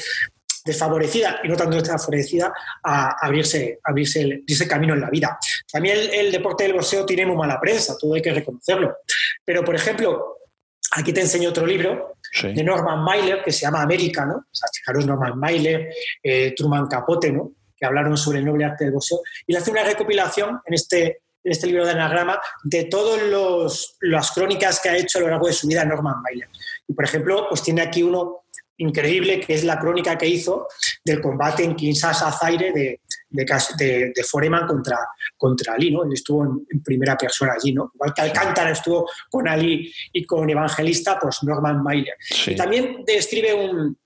desfavorecidas 0.65 1.37
y 1.43 1.47
no 1.47 1.55
tanto 1.55 1.77
desfavorecidas 1.77 2.51
a 2.83 3.15
abrirse, 3.25 3.79
abrirse, 3.83 4.21
el, 4.21 4.33
abrirse 4.33 4.67
camino 4.67 4.93
en 4.93 5.01
la 5.01 5.09
vida. 5.09 5.39
También 5.71 5.97
el, 6.11 6.31
deporte 6.31 6.65
del 6.65 6.73
boxeo 6.73 7.05
tiene 7.05 7.25
muy 7.25 7.37
mala 7.37 7.59
prensa, 7.59 7.97
todo 7.97 8.13
hay 8.13 8.21
que 8.21 8.33
reconocerlo. 8.33 8.97
Pero, 9.45 9.63
por 9.63 9.75
ejemplo, 9.75 10.39
aquí 10.91 11.13
te 11.13 11.21
enseño 11.21 11.49
otro 11.49 11.65
libro 11.65 12.17
de 12.43 12.63
Norman 12.63 13.01
Mailer 13.01 13.43
que 13.43 13.51
se 13.51 13.61
llama 13.61 13.81
América, 13.81 14.25
¿no? 14.25 14.35
O 14.35 14.53
sea, 14.55 14.67
fijaros, 14.73 15.05
Norman 15.05 15.39
Mailer, 15.39 15.89
eh, 16.21 16.53
Truman 16.55 16.87
Capote, 16.87 17.31
¿no? 17.31 17.53
que 17.77 17.85
hablaron 17.85 18.17
sobre 18.17 18.39
el 18.39 18.45
noble 18.45 18.65
arte 18.65 18.85
del 18.85 18.93
boxeo, 18.93 19.21
y 19.45 19.53
le 19.53 19.59
hace 19.59 19.69
una 19.69 19.83
recopilación 19.83 20.59
en 20.65 20.73
este 20.73 21.21
en 21.47 21.53
este 21.53 21.67
libro 21.67 21.85
de 21.85 21.93
anagrama 21.93 22.37
de 22.65 22.83
todas 22.85 23.21
las 24.01 24.31
crónicas 24.31 24.81
que 24.81 24.89
ha 24.89 24.97
hecho 24.97 25.17
a 25.17 25.21
lo 25.21 25.29
largo 25.29 25.47
de 25.47 25.53
su 25.53 25.65
vida 25.65 25.85
Norman 25.85 26.21
Mailer. 26.21 26.49
Y, 26.85 26.93
por 26.93 27.05
ejemplo, 27.05 27.45
pues 27.47 27.63
tiene 27.63 27.81
aquí 27.83 28.03
uno 28.03 28.43
increíble, 28.75 29.39
que 29.39 29.53
es 29.53 29.63
la 29.63 29.79
crónica 29.79 30.17
que 30.17 30.27
hizo 30.27 30.67
del 31.05 31.21
combate 31.21 31.63
en 31.63 31.73
Kinshasa 31.73 32.33
Zaire 32.33 32.73
de, 32.73 32.99
de, 33.29 34.11
de, 34.13 34.23
Foreman 34.29 34.67
contra, 34.67 34.97
contra 35.37 35.75
Ali, 35.75 35.89
¿no? 35.89 36.03
Él 36.03 36.11
estuvo 36.11 36.43
en, 36.43 36.83
primera 36.83 37.15
persona 37.17 37.53
allí, 37.53 37.71
¿no? 37.71 37.91
Igual 37.95 38.13
que 38.13 38.21
Alcántara 38.23 38.71
estuvo 38.71 39.09
con 39.29 39.47
Ali 39.47 39.89
y 40.11 40.25
con 40.25 40.49
Evangelista, 40.49 41.17
pues 41.17 41.43
Norman 41.43 41.81
Mailer. 41.81 42.15
Y 42.45 42.57
también 42.57 43.05
describe 43.05 43.53
un, 43.53 43.97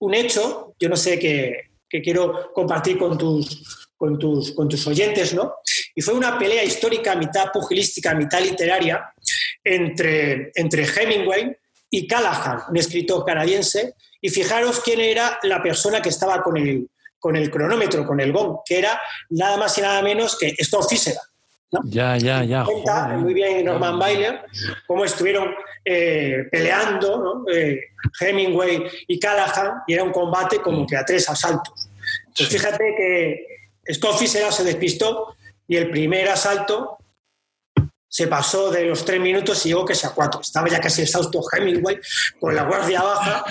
un, 0.00 0.14
hecho, 0.14 0.74
yo 0.80 0.88
no 0.88 0.96
sé, 0.96 1.16
que, 1.16 1.70
que 1.88 2.02
quiero 2.02 2.52
compartir 2.52 2.98
con 2.98 3.16
tus, 3.16 3.87
con 3.98 4.18
tus, 4.18 4.52
con 4.52 4.68
tus 4.68 4.86
oyentes, 4.86 5.34
¿no? 5.34 5.56
Y 5.94 6.00
fue 6.00 6.14
una 6.14 6.38
pelea 6.38 6.64
histórica, 6.64 7.16
mitad 7.16 7.50
pugilística, 7.52 8.14
mitad 8.14 8.40
literaria, 8.40 9.12
entre, 9.62 10.52
entre 10.54 10.86
Hemingway 10.86 11.54
y 11.90 12.06
Callahan, 12.06 12.62
un 12.70 12.76
escritor 12.76 13.24
canadiense, 13.24 13.94
y 14.20 14.30
fijaros 14.30 14.80
quién 14.80 15.00
era 15.00 15.38
la 15.42 15.60
persona 15.62 16.00
que 16.00 16.10
estaba 16.10 16.42
con 16.42 16.56
el, 16.56 16.88
con 17.18 17.34
el 17.34 17.50
cronómetro, 17.50 18.06
con 18.06 18.20
el 18.20 18.32
gong, 18.32 18.58
que 18.64 18.78
era 18.78 19.00
nada 19.30 19.56
más 19.56 19.76
y 19.78 19.80
nada 19.80 20.00
menos 20.00 20.38
que 20.38 20.54
Storm 20.58 20.86
Fisher. 20.88 21.16
Ya, 21.84 22.16
ya, 22.16 22.44
ya. 22.44 22.64
Cuenta 22.64 23.08
muy 23.08 23.34
bien 23.34 23.66
Norman 23.66 23.98
Bailer 23.98 24.40
cómo 24.86 25.04
estuvieron 25.04 25.54
eh, 25.84 26.44
peleando 26.50 27.44
eh, 27.52 27.78
Hemingway 28.18 28.84
y 29.06 29.18
Callahan 29.18 29.82
y 29.86 29.92
era 29.92 30.02
un 30.02 30.10
combate 30.10 30.62
como 30.62 30.86
que 30.86 30.96
a 30.96 31.04
tres 31.04 31.28
asaltos. 31.28 31.90
Pues 32.34 32.48
fíjate 32.48 32.94
que 32.96 33.57
Scott 33.92 34.18
Fisher 34.18 34.52
se 34.52 34.64
despistó 34.64 35.34
y 35.66 35.76
el 35.76 35.90
primer 35.90 36.28
asalto 36.28 36.98
se 38.10 38.26
pasó 38.26 38.70
de 38.70 38.86
los 38.86 39.04
tres 39.04 39.20
minutos 39.20 39.64
y 39.66 39.68
llegó 39.68 39.84
que 39.84 39.94
sea 39.94 40.10
cuatro. 40.10 40.40
Estaba 40.40 40.68
ya 40.68 40.80
casi 40.80 41.02
exhausto 41.02 41.40
Hemingway 41.52 41.98
con 42.40 42.54
la 42.54 42.64
guardia 42.64 43.02
baja 43.02 43.44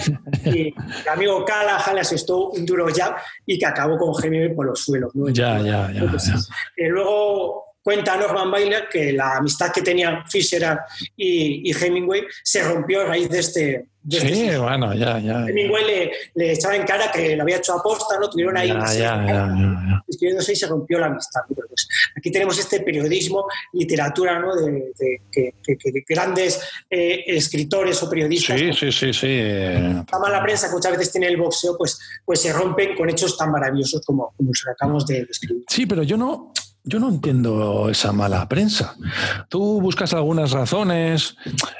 y 0.45 0.73
el 1.02 1.10
amigo 1.10 1.45
Callahan 1.45 1.95
le 1.95 2.02
asestó 2.02 2.50
un 2.50 2.65
duro 2.65 2.88
jab 2.93 3.17
y 3.45 3.60
que 3.60 3.65
acabó 3.65 3.97
con 3.97 4.23
Hemingway 4.23 4.56
por 4.56 4.65
los 4.65 4.80
suelos. 4.80 5.12
Ya, 5.32 5.60
ya, 5.60 5.91
ya. 5.91 6.02
Eh, 6.76 6.89
luego 6.89 7.66
cuenta 7.88 8.17
Norman 8.17 8.52
Bailer 8.52 8.89
que 8.91 9.13
la 9.13 9.38
amistad 9.38 9.71
que 9.71 9.82
tenían 9.82 10.30
Fisher 10.30 10.78
y, 11.15 11.69
y 11.69 11.71
Hemingway 11.71 12.23
se 12.43 12.62
rompió 12.62 13.00
a 13.00 13.06
raíz 13.06 13.30
de 13.30 13.39
este, 13.39 13.86
sí, 14.10 14.50
bueno, 14.60 14.93
ya, 14.93 15.19
ya. 15.19 15.45
Hemingway 15.45 15.86
le, 15.86 16.12
le, 16.36 16.52
echaba 16.52 16.76
en 16.76 16.84
cara 16.84 17.10
que 17.10 17.38
lo 17.38 17.43
había 17.43 17.56
hecho 17.56 17.76
aposta, 17.76 18.19
¿no? 18.19 18.30
Tuvieron 18.30 18.58
ahí. 18.58 18.67
Ya, 18.67 18.93
ya, 18.93 19.26
ya, 19.26 20.04
escribiéndose 20.06 20.52
y 20.52 20.58
se 20.58 20.67
rompió 20.67 21.00
la 21.00 21.06
amistad. 21.06 21.39
Pues, 21.47 21.88
aquí 22.13 22.30
tenemos 22.30 22.60
este 22.60 22.82
periodismo, 22.82 23.45
literatura, 23.71 24.38
¿no? 24.38 24.54
De, 24.54 24.91
grandes 26.10 26.60
eh, 26.89 27.23
escritores 27.26 28.04
o 28.04 28.10
periodistas. 28.10 28.60
Sí, 28.60 28.73
sí, 28.73 28.91
sí, 28.91 29.13
sí. 29.13 29.38
La 30.12 30.19
mala 30.19 30.43
prensa 30.43 30.67
que 30.67 30.73
muchas 30.73 30.91
veces 30.91 31.13
tiene 31.13 31.28
el 31.28 31.38
boxeo, 31.38 31.78
pues, 31.78 31.97
pues 32.26 32.41
se 32.41 32.52
rompen 32.52 32.97
con 32.97 33.10
hechos 33.10 33.38
tan 33.38 33.50
maravillosos 33.50 34.02
como, 34.06 34.34
como 34.36 34.50
los 34.50 34.62
que 34.62 34.71
acabamos 34.71 35.08
de 35.08 35.23
describir. 35.23 35.63
Sí, 35.69 35.86
pero 35.86 36.04
yo 36.04 36.17
no 36.17 36.52
yo 36.88 37.00
no 37.00 37.10
entiendo 37.10 37.89
esa 37.89 38.13
mala 38.13 38.47
prensa. 38.47 38.95
Tú 39.50 39.82
buscas 39.82 40.13
algunas 40.13 40.52
razones, 40.52 41.36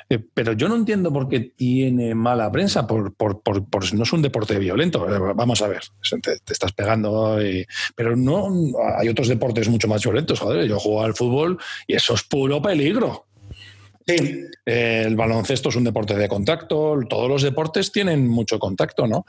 eh, 0.10 0.20
pero 0.34 0.54
yo 0.54 0.68
no 0.68 0.76
entiendo 0.76 1.12
por 1.12 1.30
qué 1.30 1.40
tiene 1.40 2.14
mala 2.14 2.52
prensa, 2.52 2.86
por, 2.86 3.14
por, 3.16 3.42
por, 3.42 3.94
no 3.94 4.04
es 4.04 4.14
un 4.14 4.22
deporte 4.22 4.60
violento. 4.60 5.08
Eh, 5.10 5.34
vamos 5.34 5.62
a 5.62 5.68
ver, 5.68 5.82
te, 6.22 6.54
estás 6.54 6.74
pegando, 6.74 7.38
pero 7.96 8.16
no 8.16 8.50
hay 8.98 9.08
otros 9.08 9.30
deportes 9.30 9.70
mucho 9.70 9.88
más 9.88 10.04
violentos. 10.04 10.40
Joder, 10.40 10.68
yo 10.68 10.78
juego 10.78 11.04
al 11.04 11.16
fútbol 11.16 11.58
y 11.88 11.96
eso 11.96 12.14
es 12.14 12.24
puro 12.24 12.62
peligro. 12.62 13.28
Sí. 14.06 14.46
el 14.66 15.18
baloncesto 15.18 15.68
es 15.68 15.76
un 15.76 15.84
deporte 15.84 16.16
de 16.16 16.30
contacto, 16.30 16.98
todos 17.10 17.28
los 17.28 17.42
deportes 17.42 17.92
tienen 17.92 18.26
mucho 18.26 18.58
contacto, 18.58 19.06
¿no? 19.06 19.26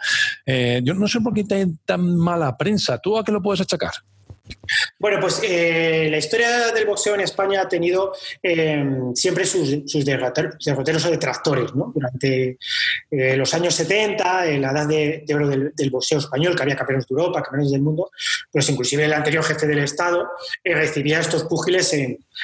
Eh, 0.46 0.80
yo 0.84 0.94
no 0.94 1.08
sé 1.08 1.20
por 1.20 1.34
qué 1.34 1.42
tiene 1.42 1.74
tan 1.84 2.16
mala 2.16 2.56
prensa. 2.56 2.98
¿Tú 2.98 3.18
a 3.18 3.24
qué 3.24 3.32
lo 3.32 3.42
puedes 3.42 3.60
achacar? 3.60 3.92
Bueno, 4.98 5.18
pues 5.20 5.40
eh, 5.42 6.08
la 6.10 6.18
historia 6.18 6.72
del 6.72 6.86
boxeo 6.86 7.14
en 7.14 7.20
España 7.20 7.62
ha 7.62 7.68
tenido 7.68 8.12
eh, 8.42 8.84
siempre 9.14 9.44
sus, 9.44 10.04
derroteros, 10.04 11.04
o 11.06 11.10
detractores. 11.10 11.70
Durante 11.72 12.58
eh, 13.10 13.36
los 13.36 13.52
años 13.54 13.74
70, 13.74 14.46
en 14.46 14.62
la 14.62 14.70
edad 14.72 14.86
de, 14.86 15.24
oro 15.34 15.48
del, 15.48 15.90
boxeo 15.90 16.18
español, 16.18 16.54
que 16.56 16.62
había 16.62 16.76
campeones 16.76 17.06
de 17.06 17.14
Europa, 17.14 17.42
campeones 17.42 17.70
del 17.70 17.82
mundo, 17.82 18.10
pues 18.50 18.68
inclusive 18.68 19.04
el 19.04 19.12
anterior 19.12 19.44
jefe 19.44 19.66
del 19.66 19.78
Estado 19.80 20.28
recibía 20.64 21.20
estos 21.20 21.44
púgiles 21.44 21.94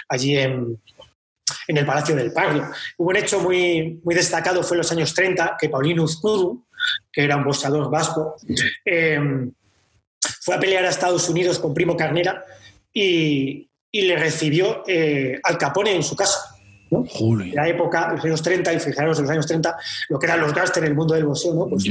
allí 0.08 0.38
en, 0.38 0.80
el 1.68 1.86
Palacio 1.86 2.14
del 2.14 2.32
Pardo. 2.32 2.70
Hubo 2.96 3.10
un 3.10 3.16
hecho 3.16 3.40
muy, 3.40 4.00
muy 4.02 4.14
destacado, 4.14 4.62
fue 4.62 4.76
en 4.76 4.78
los 4.78 4.92
años 4.92 5.12
30, 5.12 5.56
que 5.60 5.68
Paulino 5.68 6.04
Uzcudu, 6.04 6.64
que 7.12 7.24
era 7.24 7.36
un 7.36 7.44
boxeador 7.44 7.90
vasco, 7.90 8.36
fue 10.40 10.54
a 10.54 10.60
pelear 10.60 10.84
a 10.84 10.88
Estados 10.88 11.28
Unidos 11.28 11.58
con 11.58 11.74
Primo 11.74 11.96
Carnera 11.96 12.44
y, 12.92 13.70
le 13.92 14.16
recibió 14.16 14.82
eh, 14.88 15.38
al 15.44 15.56
Capone 15.56 15.94
en 15.94 16.02
su 16.02 16.16
casa. 16.16 16.40
¿no? 16.90 17.04
En 17.40 17.54
la 17.54 17.68
época, 17.68 18.12
los 18.12 18.24
años 18.24 18.42
30, 18.42 18.72
y 18.72 18.80
fijaros, 18.80 19.18
en 19.18 19.24
los 19.24 19.30
años 19.30 19.46
30, 19.46 19.76
lo 20.08 20.18
que 20.18 20.26
eran 20.26 20.40
los 20.40 20.52
gastos 20.52 20.78
en 20.78 20.84
el 20.84 20.94
mundo 20.94 21.14
del 21.14 21.24
boxeo, 21.24 21.54
¿no? 21.54 21.68
Pues 21.68 21.84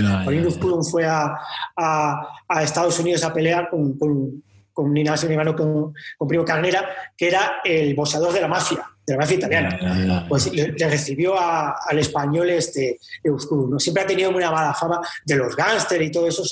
fue 0.92 1.06
a, 1.06 1.38
a, 1.78 2.64
Estados 2.64 3.00
Unidos 3.00 3.24
a 3.24 3.34
pelear 3.34 3.70
con, 3.70 3.98
con, 3.98 4.44
con 4.74 4.94
ni 4.94 5.06
con, 5.06 5.94
con 6.18 6.28
Primo 6.28 6.46
Carnera, 6.46 6.90
que 7.18 7.28
era 7.28 7.54
el 7.64 7.96
boxeador 7.96 8.34
de 8.34 8.42
la 8.42 8.48
mafia 8.48 8.93
de 9.06 9.14
la 9.14 9.20
mafia 9.20 9.38
italiana. 9.38 10.26
Pues 10.28 10.52
le, 10.54 10.74
recibió 10.88 11.36
al 11.40 12.00
español 12.00 12.50
este 12.50 13.00
Euskuru. 13.24 13.68
¿no? 13.68 13.80
Siempre 13.80 14.04
ha 14.04 14.08
tenido 14.08 14.30
una 14.30 14.52
mala 14.52 14.74
fama 14.74 15.02
de 15.26 15.36
los 15.36 15.56
gángsters 15.56 16.06
y 16.06 16.12
todo 16.12 16.28
eso, 16.28 16.44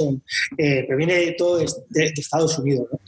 eh, 0.57 0.83
pero 0.85 0.97
viene 0.97 1.15
de 1.15 1.31
todo 1.33 1.57
de, 1.57 2.13
Estados 2.15 2.57
Unidos. 2.59 2.87
¿no? 2.91 2.99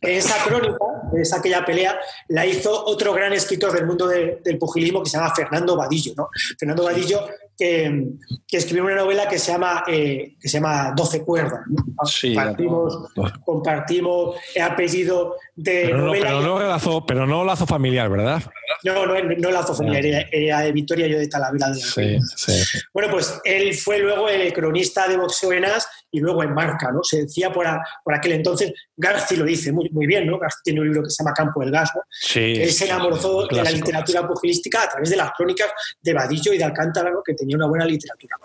Esa 0.00 0.44
crónica, 0.44 0.76
esa 1.20 1.36
aquella 1.38 1.64
pelea, 1.64 1.98
la 2.28 2.46
hizo 2.46 2.84
otro 2.84 3.12
gran 3.12 3.32
escritor 3.32 3.72
del 3.72 3.86
mundo 3.86 4.06
del 4.06 4.58
pugilismo 4.58 5.02
que 5.02 5.10
se 5.10 5.16
llama 5.16 5.34
Fernando 5.34 5.76
Vadillo. 5.76 6.12
¿no? 6.16 6.28
Fernando 6.58 6.84
Vadillo 6.84 7.26
que, 7.56 8.08
escribió 8.50 8.84
una 8.84 8.96
novela 8.96 9.28
que 9.28 9.38
se 9.38 9.52
llama, 9.52 9.84
eh, 9.86 10.36
que 10.40 10.48
se 10.48 10.58
llama 10.58 10.92
Doce 10.96 11.22
cuerdas. 11.22 11.60
compartimos, 11.96 13.12
compartimos 13.44 14.36
el 14.54 14.62
apellido 14.62 15.36
de 15.54 15.82
pero 15.86 15.98
novela. 15.98 16.30
No, 16.30 16.40
pero, 16.40 16.58
no 16.58 16.66
lazo, 16.66 17.06
pero 17.06 17.26
no 17.26 17.44
lazo 17.44 17.66
familiar, 17.66 18.10
¿verdad? 18.10 18.42
No, 18.84 19.06
no, 19.06 19.14
no 19.22 19.50
lazo 19.50 19.74
familiar, 19.74 20.26
era, 20.30 20.60
de 20.60 20.72
Victoria, 20.72 21.06
yo 21.06 21.18
de 21.18 21.28
Talavera. 21.28 21.68
De 21.68 21.80
sí, 21.80 22.18
sí. 22.36 22.78
Bueno, 22.92 23.10
pues 23.10 23.40
él 23.44 23.74
fue 23.74 23.98
luego 23.98 24.28
el 24.28 24.52
cronista 24.52 25.08
de 25.08 25.16
boxeo 25.16 25.52
en 25.52 25.64
As 25.64 25.88
y 26.16 26.20
luego 26.20 26.42
en 26.42 26.54
Marca, 26.54 26.90
¿no? 26.90 27.04
Se 27.04 27.22
decía 27.22 27.52
por, 27.52 27.66
por 28.02 28.14
aquel 28.14 28.32
entonces, 28.32 28.72
Garci 28.96 29.36
lo 29.36 29.44
dice 29.44 29.70
muy, 29.70 29.90
muy 29.90 30.06
bien, 30.06 30.26
¿no? 30.26 30.38
Garci 30.38 30.60
tiene 30.64 30.80
un 30.80 30.86
libro 30.86 31.02
que 31.02 31.10
se 31.10 31.22
llama 31.22 31.34
Campo 31.34 31.60
del 31.60 31.70
Gas, 31.70 31.90
¿no? 31.94 32.00
Sí, 32.10 32.54
él 32.56 32.72
se 32.72 32.86
enamoró 32.86 33.46
de 33.46 33.62
la 33.62 33.70
literatura 33.70 34.26
pugilística 34.26 34.84
a 34.84 34.88
través 34.88 35.10
de 35.10 35.16
las 35.16 35.32
crónicas 35.32 35.70
de 36.00 36.14
Vadillo 36.14 36.54
y 36.54 36.58
de 36.58 36.64
Alcántara, 36.64 37.10
¿no? 37.10 37.22
Que 37.22 37.34
tenía 37.34 37.54
una 37.54 37.66
buena 37.66 37.84
literatura. 37.84 38.36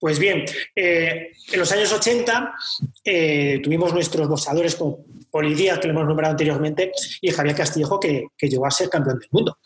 Pues 0.00 0.18
bien, 0.18 0.44
eh, 0.74 1.32
en 1.52 1.58
los 1.58 1.70
años 1.70 1.92
80 1.92 2.54
eh, 3.04 3.60
tuvimos 3.62 3.92
nuestros 3.92 4.26
boxeadores 4.26 4.74
como 4.74 5.04
Polidías, 5.30 5.78
que 5.78 5.88
lo 5.88 5.92
hemos 5.92 6.06
nombrado 6.06 6.32
anteriormente, 6.32 6.92
y 7.20 7.30
Javier 7.30 7.56
Castillejo, 7.56 8.00
que, 8.00 8.28
llegó 8.40 8.66
a 8.66 8.70
ser 8.70 8.88
campeón 8.88 9.18
del 9.18 9.28
mundo. 9.30 9.58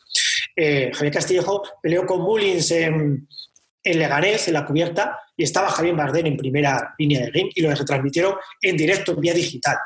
Eh, 0.57 0.91
Javier 0.93 1.15
Castillejo 1.15 1.63
peleó 1.81 2.05
con 2.07 2.23
Mullins 2.23 2.73
en, 2.73 3.29
en 3.87 3.99
Leganés, 3.99 4.49
en 4.49 4.55
la 4.55 4.65
cubierta, 4.65 5.21
y 5.37 5.45
estaba 5.45 5.71
Javier 5.71 5.95
Bardem 5.95 6.27
en 6.27 6.37
primera 6.37 6.95
línea 6.99 7.21
de 7.21 7.31
ring 7.31 7.51
y 7.55 7.63
lo 7.63 7.73
retransmitieron 7.73 8.35
en 8.61 8.77
directo, 8.77 9.13
en 9.13 9.21
vía 9.21 9.33
digital. 9.33 9.77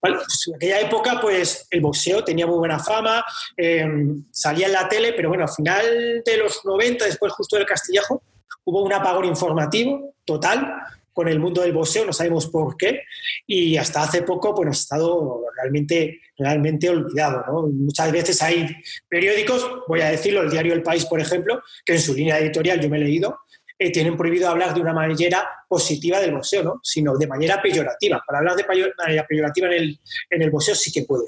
Pues 0.00 0.48
en 0.48 0.54
aquella 0.54 0.80
época, 0.80 1.18
pues 1.20 1.66
el 1.70 1.80
boxeo 1.80 2.24
tenía 2.24 2.46
muy 2.46 2.56
buena 2.56 2.78
fama, 2.78 3.24
em, 3.56 4.24
salía 4.30 4.66
en 4.66 4.72
la 4.72 4.88
tele, 4.88 5.12
pero 5.12 5.28
bueno, 5.28 5.44
al 5.44 5.50
final 5.50 6.22
de 6.24 6.36
los 6.38 6.64
90, 6.64 7.04
después 7.04 7.32
justo 7.34 7.56
del 7.56 7.66
Castillejo, 7.66 8.22
hubo 8.64 8.82
un 8.82 8.92
apagón 8.92 9.26
informativo 9.26 10.14
total 10.24 10.74
con 11.18 11.26
el 11.26 11.40
mundo 11.40 11.62
del 11.62 11.72
boxeo, 11.72 12.06
no 12.06 12.12
sabemos 12.12 12.46
por 12.46 12.76
qué, 12.76 13.02
y 13.44 13.76
hasta 13.76 14.04
hace 14.04 14.22
poco 14.22 14.54
pues, 14.54 14.68
ha 14.68 14.70
estado 14.70 15.42
realmente, 15.56 16.20
realmente 16.36 16.88
olvidado. 16.88 17.66
Muchas 17.72 18.12
veces 18.12 18.40
hay 18.40 18.68
periódicos, 19.08 19.68
voy 19.88 20.00
a 20.00 20.10
decirlo, 20.10 20.42
el 20.42 20.50
diario 20.50 20.74
El 20.74 20.84
País, 20.84 21.06
por 21.06 21.20
ejemplo, 21.20 21.60
que 21.84 21.94
en 21.94 22.00
su 22.00 22.14
línea 22.14 22.38
editorial 22.38 22.80
yo 22.80 22.88
me 22.88 22.98
he 22.98 23.00
leído, 23.00 23.36
eh, 23.80 23.90
tienen 23.90 24.16
prohibido 24.16 24.48
hablar 24.48 24.72
de 24.72 24.80
una 24.80 24.92
manera 24.92 25.44
positiva 25.68 26.20
del 26.20 26.34
boxeo, 26.34 26.62
¿no? 26.62 26.80
sino 26.84 27.16
de 27.16 27.26
manera 27.26 27.60
peyorativa. 27.60 28.22
Para 28.24 28.38
hablar 28.38 28.54
de 28.54 28.92
manera 28.96 29.26
peyorativa 29.26 29.66
en 29.66 29.72
el, 29.72 30.00
en 30.30 30.42
el 30.42 30.50
boxeo 30.52 30.76
sí 30.76 30.92
que 30.92 31.02
puede, 31.02 31.24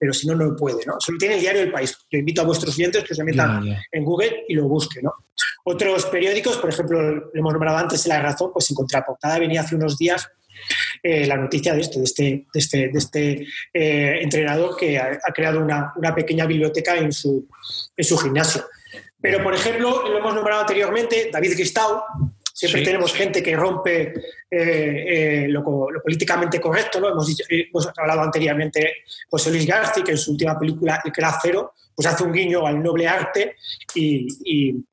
pero 0.00 0.14
si 0.14 0.26
no, 0.26 0.34
no 0.34 0.56
puede. 0.56 0.86
¿no? 0.86 0.94
Solo 0.98 1.18
tiene 1.18 1.34
el 1.34 1.40
diario 1.42 1.60
El 1.60 1.70
País. 1.70 1.94
Yo 2.10 2.18
invito 2.18 2.40
a 2.40 2.46
vuestros 2.46 2.74
clientes 2.74 3.04
que 3.04 3.14
se 3.14 3.22
metan 3.22 3.62
en 3.92 4.02
Google 4.02 4.44
y 4.48 4.54
lo 4.54 4.66
busquen. 4.66 5.04
¿no? 5.04 5.12
Otros 5.64 6.06
periódicos, 6.06 6.56
por 6.56 6.70
ejemplo, 6.70 7.02
lo 7.02 7.30
hemos 7.34 7.52
nombrado 7.52 7.76
antes 7.76 8.06
La 8.06 8.18
Razón, 8.18 8.50
pues 8.50 8.70
en 8.70 8.76
contraportada 8.76 9.38
venía 9.38 9.60
hace 9.60 9.76
unos 9.76 9.98
días 9.98 10.26
eh, 11.02 11.26
la 11.26 11.36
noticia 11.36 11.74
de 11.74 11.82
esto, 11.82 11.98
de 11.98 12.04
este, 12.06 12.22
de 12.52 12.60
este, 12.60 12.76
de 12.88 12.98
este 12.98 13.46
eh, 13.74 14.20
entrenador 14.22 14.74
que 14.74 14.98
ha, 14.98 15.18
creado 15.34 15.60
una, 15.60 15.92
una, 15.96 16.14
pequeña 16.14 16.46
biblioteca 16.46 16.96
en 16.96 17.12
su, 17.12 17.46
en 17.94 18.04
su 18.04 18.16
gimnasio. 18.16 18.64
Pero, 19.20 19.42
por 19.42 19.54
ejemplo, 19.54 20.08
lo 20.08 20.18
hemos 20.18 20.34
nombrado 20.34 20.62
anteriormente, 20.62 21.30
David 21.30 21.54
Cristau, 21.54 22.02
Siempre 22.60 22.82
tenemos 22.82 23.14
gente 23.14 23.42
que 23.42 23.56
rompe 23.56 24.12
eh, 24.50 25.46
lo, 25.48 25.64
políticamente 25.64 26.60
correcto, 26.60 27.00
¿no? 27.00 27.08
Hemos, 27.08 27.34
hemos 27.48 27.88
hablado 27.96 28.20
anteriormente 28.20 28.96
José 29.30 29.50
Luis 29.50 29.64
García, 29.64 30.04
que 30.04 30.10
en 30.10 30.18
su 30.18 30.32
última 30.32 30.58
película, 30.58 31.00
El 31.02 31.12
Cero, 31.40 31.72
pues 31.94 32.06
hace 32.06 32.22
un 32.22 32.32
guiño 32.32 32.66
al 32.66 32.82
noble 32.82 33.08
arte 33.08 33.56
y, 33.94 34.26
y 34.44 34.84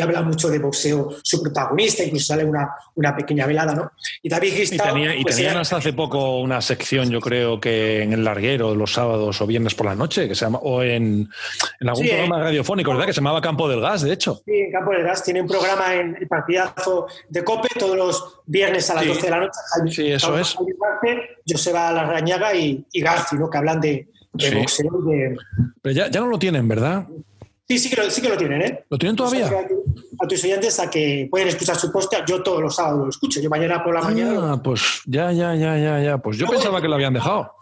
habla 0.00 0.22
mucho 0.22 0.48
de 0.48 0.58
boxeo 0.58 1.16
su 1.22 1.42
protagonista, 1.42 2.02
incluso 2.02 2.26
sale 2.26 2.44
una, 2.44 2.70
una 2.94 3.16
pequeña 3.16 3.46
velada, 3.46 3.74
¿no? 3.74 3.92
Y 4.22 4.28
David 4.28 4.52
Y, 4.56 4.76
tenía, 4.76 5.14
y 5.16 5.22
pues 5.22 5.36
tenían 5.36 5.56
hasta 5.56 5.76
hace 5.76 5.92
poco 5.92 6.40
una 6.40 6.60
sección, 6.60 7.10
yo 7.10 7.20
creo 7.20 7.60
que 7.60 8.02
en 8.02 8.12
el 8.12 8.24
larguero, 8.24 8.74
los 8.74 8.92
sábados 8.92 9.40
o 9.40 9.46
viernes 9.46 9.74
por 9.74 9.86
la 9.86 9.94
noche, 9.94 10.28
que 10.28 10.34
se 10.34 10.44
llama, 10.44 10.58
o 10.62 10.82
en, 10.82 11.28
en 11.80 11.88
algún 11.88 12.06
programa 12.06 12.40
radiofónico, 12.40 12.90
¿verdad? 12.90 13.06
Que 13.06 13.12
se 13.12 13.20
llamaba 13.20 13.40
Campo 13.40 13.68
del 13.68 13.80
Gas, 13.80 14.02
de 14.02 14.12
hecho. 14.12 14.42
Sí, 14.44 14.52
en 14.52 14.72
Campo 14.72 14.92
del 14.92 15.02
Gas 15.02 15.24
tiene 15.24 15.40
un 15.40 15.48
programa 15.48 15.94
en 15.94 16.16
el 16.16 16.28
partidazo 16.28 17.06
de 17.28 17.42
COPE 17.44 17.68
todos 17.78 17.96
los 17.96 18.40
viernes 18.46 18.88
a 18.90 18.94
las 18.94 19.06
12 19.06 19.22
de 19.22 19.30
la 19.30 19.40
noche. 19.40 19.60
sí, 19.90 20.12
eso 20.12 20.38
es. 20.38 20.56
Joseba 21.46 21.92
Larrañaga 21.92 22.54
y, 22.54 22.84
y 22.92 23.00
Garci, 23.00 23.36
¿no? 23.36 23.50
Que 23.50 23.58
hablan 23.58 23.80
de, 23.80 24.08
boxeo. 24.32 25.02
De... 25.02 25.36
Pero 25.82 25.94
ya, 25.94 26.10
ya 26.10 26.20
no 26.20 26.26
lo 26.26 26.38
tienen, 26.38 26.66
¿verdad? 26.68 27.06
Sí, 27.74 27.88
sí 27.88 27.90
que 27.90 28.00
lo, 28.00 28.08
sí 28.08 28.22
que 28.22 28.28
lo 28.28 28.36
tienen, 28.36 28.62
¿eh? 28.62 28.84
¿Lo 28.88 28.96
tienen 28.96 29.16
todavía? 29.16 29.48
A, 30.20 30.28
tus 30.28 30.44
oyentes 30.44 30.78
a 30.78 30.88
que 30.88 31.26
pueden 31.28 31.48
escuchar 31.48 31.74
su 31.74 31.90
podcast. 31.90 32.22
Yo 32.24 32.40
todos 32.40 32.60
los 32.60 32.76
sábados 32.76 33.00
lo 33.00 33.10
escucho. 33.10 33.40
Yo 33.40 33.50
mañana 33.50 33.82
por 33.82 33.94
la 33.94 34.00
ah, 34.00 34.04
mañana. 34.04 34.62
pues 34.62 35.02
ya, 35.06 35.32
ya, 35.32 35.56
ya, 35.56 35.76
ya, 35.76 36.00
ya. 36.00 36.18
Pues 36.18 36.36
yo 36.36 36.46
pensaba 36.46 36.80
que 36.80 36.86
lo 36.86 36.94
habían 36.94 37.14
dejado. 37.14 37.52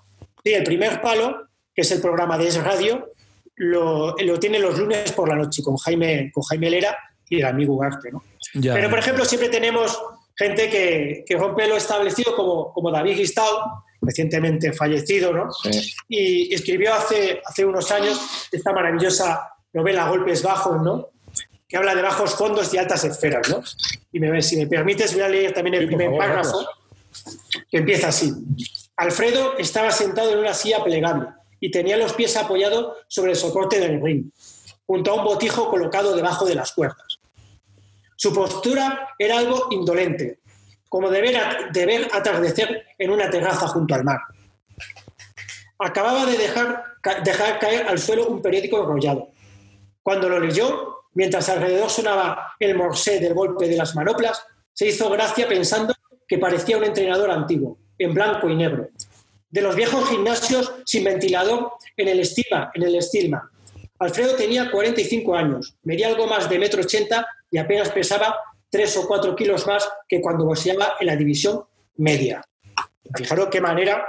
Sí, 0.44 0.53
el 0.53 0.64
primer 0.64 1.01
palo, 1.01 1.48
que 1.75 1.81
es 1.81 1.90
el 1.92 2.03
programa 2.03 2.37
de 2.37 2.48
Es 2.48 2.62
Radio, 2.62 3.14
lo, 3.57 4.14
lo 4.14 4.38
tiene 4.38 4.59
los 4.59 4.79
lunes 4.79 5.12
por 5.12 5.31
la 5.31 5.37
noche 5.37 5.62
con 5.62 5.79
Jaime, 5.79 6.31
con 6.31 6.42
Jaime 6.42 6.68
Lera 6.68 6.94
y 7.31 7.38
el 7.38 7.46
amigo 7.46 7.75
Ugarte, 7.75 8.12
¿no? 8.12 8.22
Pero, 8.61 8.90
por 8.90 8.98
ejemplo, 8.98 9.25
siempre 9.25 9.48
tenemos 9.48 9.98
gente 10.37 10.68
que, 10.68 11.25
que 11.27 11.37
rompe 11.38 11.66
lo 11.66 11.77
establecido, 11.77 12.37
como, 12.37 12.70
como 12.75 12.90
David 12.90 13.16
Gistao, 13.16 13.83
recientemente 14.03 14.75
fallecido, 14.75 15.33
¿no? 15.33 15.48
Y 16.07 16.53
escribió 16.53 16.92
hace, 16.92 17.40
hace 17.46 17.64
unos 17.64 17.90
años 17.90 18.20
esta 18.53 18.75
maravillosa 18.75 19.48
novela 19.72 20.08
Golpes 20.08 20.42
Bajos, 20.42 20.82
¿no? 20.82 21.11
Que 21.68 21.76
habla 21.76 21.94
de 21.94 22.02
bajos 22.02 22.35
fondos 22.35 22.72
y 22.74 22.78
altas 22.78 23.04
esferas, 23.04 23.48
¿no? 23.48 23.62
Y 24.12 24.20
me, 24.20 24.42
si 24.42 24.56
me 24.56 24.66
permites, 24.66 25.14
voy 25.14 25.22
a 25.22 25.28
leer 25.28 25.54
también 25.54 25.74
el 25.74 25.87
primer 25.87 26.16
párrafo, 26.16 26.66
que 27.70 27.78
empieza 27.78 28.08
así. 28.08 28.32
Alfredo 28.96 29.56
estaba 29.56 29.90
sentado 29.90 30.32
en 30.32 30.38
una 30.38 30.52
silla 30.52 30.85
plegable 30.85 31.28
y 31.61 31.70
tenía 31.70 31.96
los 31.96 32.12
pies 32.12 32.37
apoyados 32.37 32.98
sobre 33.08 33.32
el 33.32 33.37
soporte 33.37 33.80
del 33.80 34.02
ring, 34.02 34.26
junto 34.87 35.12
a 35.12 35.14
un 35.14 35.24
botijo 35.24 35.70
colocado 35.70 36.14
debajo 36.14 36.44
de 36.44 36.54
las 36.54 36.72
cuerdas. 36.72 37.18
Su 38.16 38.35
postura 38.35 39.08
era 39.18 39.38
algo 39.38 39.68
indolente, 39.70 40.40
como 40.88 41.08
de 41.08 41.20
ver, 41.22 41.72
de 41.72 41.87
ver 41.87 42.08
atardecer 42.12 42.85
en 42.98 43.11
una 43.11 43.30
terraza 43.30 43.66
junto 43.68 43.94
al 43.94 44.04
mar. 44.04 44.20
Acababa 45.78 46.26
de 46.26 46.37
dejar, 46.37 46.85
dejar 47.24 47.58
caer 47.58 47.88
al 47.88 47.98
suelo 47.98 48.26
un 48.26 48.42
periódico 48.42 48.78
enrollado 48.80 49.32
cuando 50.03 50.29
lo 50.29 50.41
leyó, 50.41 51.07
mientras 51.15 51.49
alrededor 51.49 51.91
sonaba 51.91 52.55
el 52.59 52.75
morsé 52.77 53.21
del 53.21 53.35
golpe 53.35 53.69
de 53.69 53.77
las 53.77 53.95
manoplas, 53.95 54.45
se 54.73 54.87
hizo 54.87 55.11
gracia 55.11 55.47
pensando 55.47 55.95
que 56.27 56.38
parecía 56.38 56.79
un 56.79 56.85
entrenador 56.85 57.31
antiguo, 57.31 57.79
en 57.99 58.15
blanco 58.15 58.49
y 58.49 58.57
negro. 58.57 58.88
De 59.51 59.61
los 59.61 59.77
viejos 59.77 60.09
gimnasios 60.09 60.73
sin 60.87 61.05
ventilador 61.05 61.73
en 61.97 62.09
el 62.09 62.21
estima, 62.21 62.71
en 62.75 62.83
el 62.85 62.95
estilma. 62.97 63.51
Alfredo 63.99 64.35
tenía 64.35 64.71
45 64.71 65.37
años, 65.37 65.77
medía 65.85 66.09
algo 66.09 66.27
más 66.27 66.49
de 66.49 66.59
metro 66.59 66.81
ochenta 66.81 67.27
y 67.51 67.59
apenas 67.59 67.91
pesaba 67.91 68.35
tres 68.71 68.97
o 68.97 69.07
cuatro 69.07 69.37
kilos 69.37 69.67
más 69.67 69.87
que 70.09 70.21
cuando 70.21 70.47
boxeaba 70.47 70.95
en 70.99 71.07
la 71.07 71.17
división 71.17 71.62
media. 71.99 72.43
Fijaros 73.15 73.49
qué 73.51 73.61
manera 73.61 74.05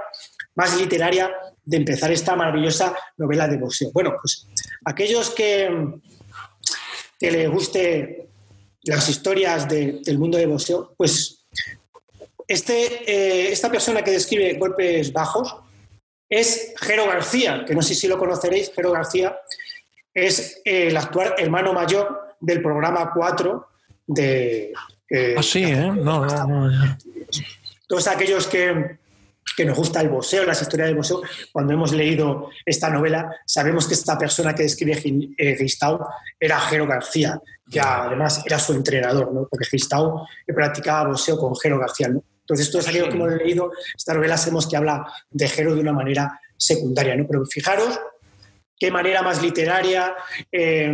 más 0.56 0.78
literaria 0.80 1.30
de 1.64 1.78
empezar 1.78 2.12
esta 2.12 2.36
maravillosa 2.36 2.96
novela 3.18 3.48
de 3.48 3.58
boxeo. 3.58 3.92
Bueno, 3.94 4.14
pues 4.22 4.48
aquellos 4.86 5.30
que, 5.30 5.69
que 7.19 7.32
les 7.32 7.50
guste 7.50 8.28
las 8.84 9.08
historias 9.10 9.67
del 9.67 10.17
mundo 10.17 10.38
de 10.38 10.46
boxeo, 10.46 10.93
pues 10.98 11.46
este, 12.48 13.10
eh, 13.10 13.52
esta 13.52 13.69
persona 13.72 14.04
que 14.04 14.12
describe 14.12 14.54
golpes 14.56 15.13
bajos 15.13 15.56
es 16.30 16.74
Jero 16.82 17.08
García, 17.08 17.63
que 17.65 17.76
no 17.76 17.82
sé 17.82 17.96
si 17.96 18.08
lo 18.08 18.17
conoceréis, 18.17 18.72
Jero 18.76 18.91
García 18.91 19.38
es 20.13 20.62
el 20.63 20.96
actual 20.96 21.34
hermano 21.38 21.74
mayor 21.74 22.36
del 22.39 22.62
programa 22.62 23.12
4 23.13 23.67
de... 24.08 24.74
ah, 25.38 25.43
sí, 25.43 25.63
¿eh? 25.63 25.91
No, 25.96 26.26
no, 26.26 26.69
no. 26.69 26.98
Todos 27.88 28.08
aquellos 28.08 28.48
que, 28.48 28.98
que 29.56 29.66
nos 29.66 29.78
gusta 29.78 30.02
el 30.02 30.10
boxeo, 30.10 30.46
las 30.46 30.62
historias 30.62 30.88
del 30.88 30.96
boxeo, 30.96 31.22
cuando 31.52 31.74
hemos 31.74 31.92
leído 31.92 32.50
esta 32.66 32.90
novela, 32.90 33.36
sabemos 33.46 33.88
que 33.88 33.94
esta 33.94 34.18
persona 34.18 34.56
que 34.56 34.64
describe 34.64 35.02
eh, 35.38 35.56
Gistau 35.58 36.00
era 36.40 36.60
Jero 36.60 36.88
García, 36.88 37.40
que 37.70 37.80
además 37.80 38.44
era 38.46 38.60
su 38.60 38.74
entrenador, 38.74 39.32
¿no? 39.32 39.48
porque 39.50 39.66
Gistau 39.66 40.26
practicaba 40.48 41.10
boxeo 41.10 41.38
con 41.38 41.56
Jero 41.56 41.80
García. 41.80 42.10
¿no? 42.10 42.24
Entonces, 42.42 42.72
todos 42.72 42.88
aquellos 42.88 43.10
que 43.10 43.16
hemos 43.16 43.32
leído 43.32 43.72
esta 43.96 44.14
novela 44.14 44.38
sabemos 44.38 44.68
que 44.68 44.76
habla 44.76 45.06
de 45.30 45.48
Jero 45.48 45.76
de 45.76 45.82
una 45.82 45.94
manera 45.94 46.40
secundaria. 46.58 47.16
¿no? 47.16 47.26
Pero 47.28 47.46
fijaros 47.46 48.00
qué 48.78 48.92
manera 48.92 49.22
más 49.22 49.42
literaria, 49.42 50.14
eh, 50.52 50.92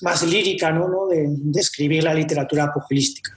más 0.00 0.22
lírica 0.24 0.72
¿no? 0.72 1.06
de, 1.08 1.26
de 1.28 1.60
escribir 1.60 2.02
la 2.02 2.14
literatura 2.14 2.72
pugilística. 2.72 3.36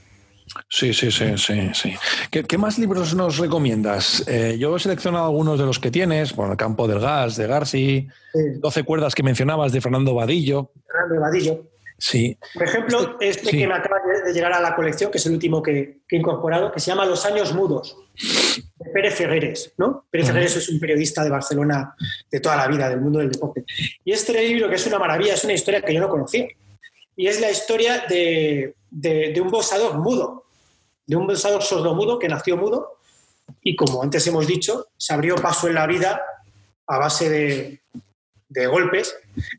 Sí, 0.70 0.94
sí, 0.94 1.12
sí, 1.12 1.38
sí, 1.38 1.70
sí. 1.74 1.96
¿Qué, 2.32 2.58
más 2.58 2.78
libros 2.78 3.14
nos 3.16 3.38
recomiendas? 3.38 4.24
Eh, 4.28 4.58
yo 4.60 4.76
he 4.76 4.80
seleccionado 4.80 5.26
algunos 5.26 5.60
de 5.60 5.66
los 5.66 5.80
que 5.80 5.92
tienes, 5.92 6.36
bueno, 6.36 6.54
El 6.54 6.58
campo 6.58 6.88
del 6.88 7.00
gas, 7.00 7.36
de 7.36 7.48
Garci, 7.48 8.08
12 8.34 8.84
cuerdas 8.84 9.16
que 9.16 9.24
mencionabas, 9.24 9.72
de 9.72 9.82
Fernando 9.82 10.14
Vadillo. 10.14 10.72
Fernando 10.88 11.22
Vadillo. 11.22 11.70
Sí. 11.98 12.38
Por 12.54 12.64
ejemplo, 12.64 13.18
este 13.22 13.52
que 13.52 13.68
me 13.68 13.74
acaba 13.74 13.98
de 14.26 14.34
llegar 14.34 14.52
a 14.52 14.60
la 14.60 14.76
colección, 14.76 15.12
que 15.12 15.18
es 15.18 15.26
el 15.28 15.34
último 15.34 15.64
que, 15.64 16.02
he 16.10 16.16
incorporado, 16.16 16.72
que 16.72 16.80
se 16.80 16.92
llama 16.92 17.06
Los 17.06 17.26
años 17.26 17.54
mudos, 17.54 17.98
de 18.76 18.92
Pérez 18.92 19.16
Ferreres, 19.16 19.74
¿no? 19.78 20.06
Pérez 20.12 20.28
Ferreres 20.28 20.58
es 20.58 20.70
un 20.70 20.80
periodista 20.80 21.24
de 21.24 21.30
Barcelona 21.30 21.96
de 22.30 22.40
toda 22.42 22.58
la 22.58 22.68
vida, 22.68 22.90
del 22.90 23.00
mundo 23.00 23.20
del 23.20 23.32
deporte. 23.32 23.64
Y 24.04 24.12
este 24.12 24.34
libro, 24.46 24.68
que 24.68 24.76
es 24.76 24.88
una 24.88 25.00
maravilla, 25.00 25.36
es 25.36 25.44
una 25.44 25.54
historia 25.54 25.82
que 25.82 25.94
yo 25.94 26.02
no 26.02 26.10
conocía. 26.10 26.48
Y 27.16 27.28
es 27.28 27.40
la 27.40 27.50
historia 27.50 28.04
de, 28.10 28.76
de, 28.92 29.42
un 29.42 29.50
boxador 29.50 29.98
mudo, 30.00 30.45
de 31.08 31.16
un 31.16 31.28
boxador 31.28 31.62
sordo-mudo 31.62 32.18
que 32.18 32.28
nació 32.28 32.58
mudo 32.58 32.98
y, 33.62 33.76
como 33.76 34.02
antes 34.02 34.26
hemos 34.28 34.48
dicho, 34.48 34.88
se 34.98 35.14
abrió 35.14 35.36
paso 35.36 35.68
en 35.68 35.76
la 35.76 35.86
vida 35.86 36.22
a 36.88 36.98
base 36.98 37.30
de, 37.30 37.82
de 38.50 38.68
golpes 38.68 39.16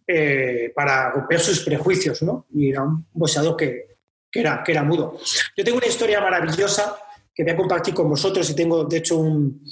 eh, 0.07 0.73
para 0.75 1.11
romper 1.11 1.41
sus 1.41 1.61
prejuicios, 1.61 2.23
¿no? 2.23 2.47
Y 2.55 2.71
era 2.71 2.83
un 2.83 3.07
boxeador 3.13 3.57
que, 3.57 3.97
que, 4.31 4.41
era, 4.41 4.63
que 4.65 4.73
era 4.73 4.83
mudo. 4.83 5.19
Yo 5.57 5.65
tengo 5.65 5.79
una 5.79 5.87
historia 5.87 6.21
maravillosa 6.21 6.97
que 7.35 7.43
voy 7.43 7.53
a 7.53 7.57
compartir 7.57 7.95
con 7.95 8.09
vosotros 8.09 8.49
y 8.49 8.57
tengo, 8.57 8.85
de 8.85 8.97
hecho, 8.97 9.19
un, 9.19 9.63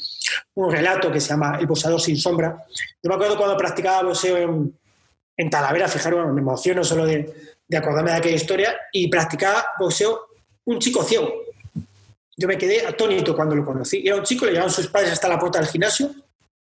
un 0.55 0.71
relato 0.71 1.11
que 1.11 1.21
se 1.21 1.31
llama 1.31 1.57
El 1.59 1.67
boxeador 1.67 2.01
sin 2.01 2.17
sombra. 2.17 2.65
Yo 3.03 3.09
me 3.09 3.15
acuerdo 3.15 3.37
cuando 3.37 3.57
practicaba 3.57 4.03
boxeo 4.03 4.37
en, 4.37 4.79
en 5.37 5.51
Talavera, 5.51 5.89
fijaros, 5.89 6.33
me 6.33 6.41
emociono 6.41 6.85
solo 6.85 7.07
de, 7.07 7.35
de 7.67 7.77
acordarme 7.77 8.11
de 8.11 8.19
aquella 8.19 8.37
historia, 8.37 8.77
y 8.93 9.09
practicaba 9.09 9.65
boxeo 9.79 10.27
un 10.67 10.79
chico 10.79 11.03
ciego. 11.03 11.33
Yo 12.37 12.49
me 12.49 12.59
quedé 12.59 12.87
atónito 12.87 13.35
cuando 13.35 13.55
lo 13.55 13.65
conocí. 13.65 14.03
Era 14.05 14.17
un 14.17 14.23
chico, 14.23 14.45
le 14.45 14.53
llevaban 14.53 14.73
sus 14.73 14.89
padres 14.89 15.13
hasta 15.13 15.29
la 15.29 15.39
puerta 15.39 15.59
del 15.61 15.69
gimnasio, 15.69 16.11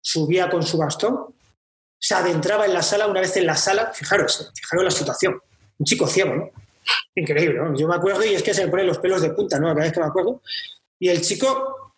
subía 0.00 0.50
con 0.50 0.62
su 0.62 0.76
bastón, 0.76 1.34
se 1.98 2.14
adentraba 2.14 2.66
en 2.66 2.74
la 2.74 2.82
sala, 2.82 3.06
una 3.06 3.20
vez 3.20 3.36
en 3.36 3.46
la 3.46 3.56
sala, 3.56 3.92
fijaros, 3.92 4.52
fijaros 4.54 4.84
la 4.84 4.90
situación, 4.90 5.40
un 5.78 5.86
chico 5.86 6.06
ciego, 6.06 6.34
¿no? 6.34 6.50
Increíble, 7.14 7.58
¿no? 7.58 7.74
Yo 7.74 7.88
me 7.88 7.94
acuerdo 7.94 8.24
y 8.24 8.34
es 8.34 8.42
que 8.42 8.52
se 8.52 8.64
me 8.64 8.70
ponen 8.70 8.86
los 8.86 8.98
pelos 8.98 9.22
de 9.22 9.30
punta, 9.30 9.58
¿no? 9.58 9.68
Cada 9.68 9.80
vez 9.80 9.92
que 9.92 10.00
me 10.00 10.06
acuerdo. 10.06 10.42
Y 10.98 11.08
el 11.08 11.22
chico 11.22 11.94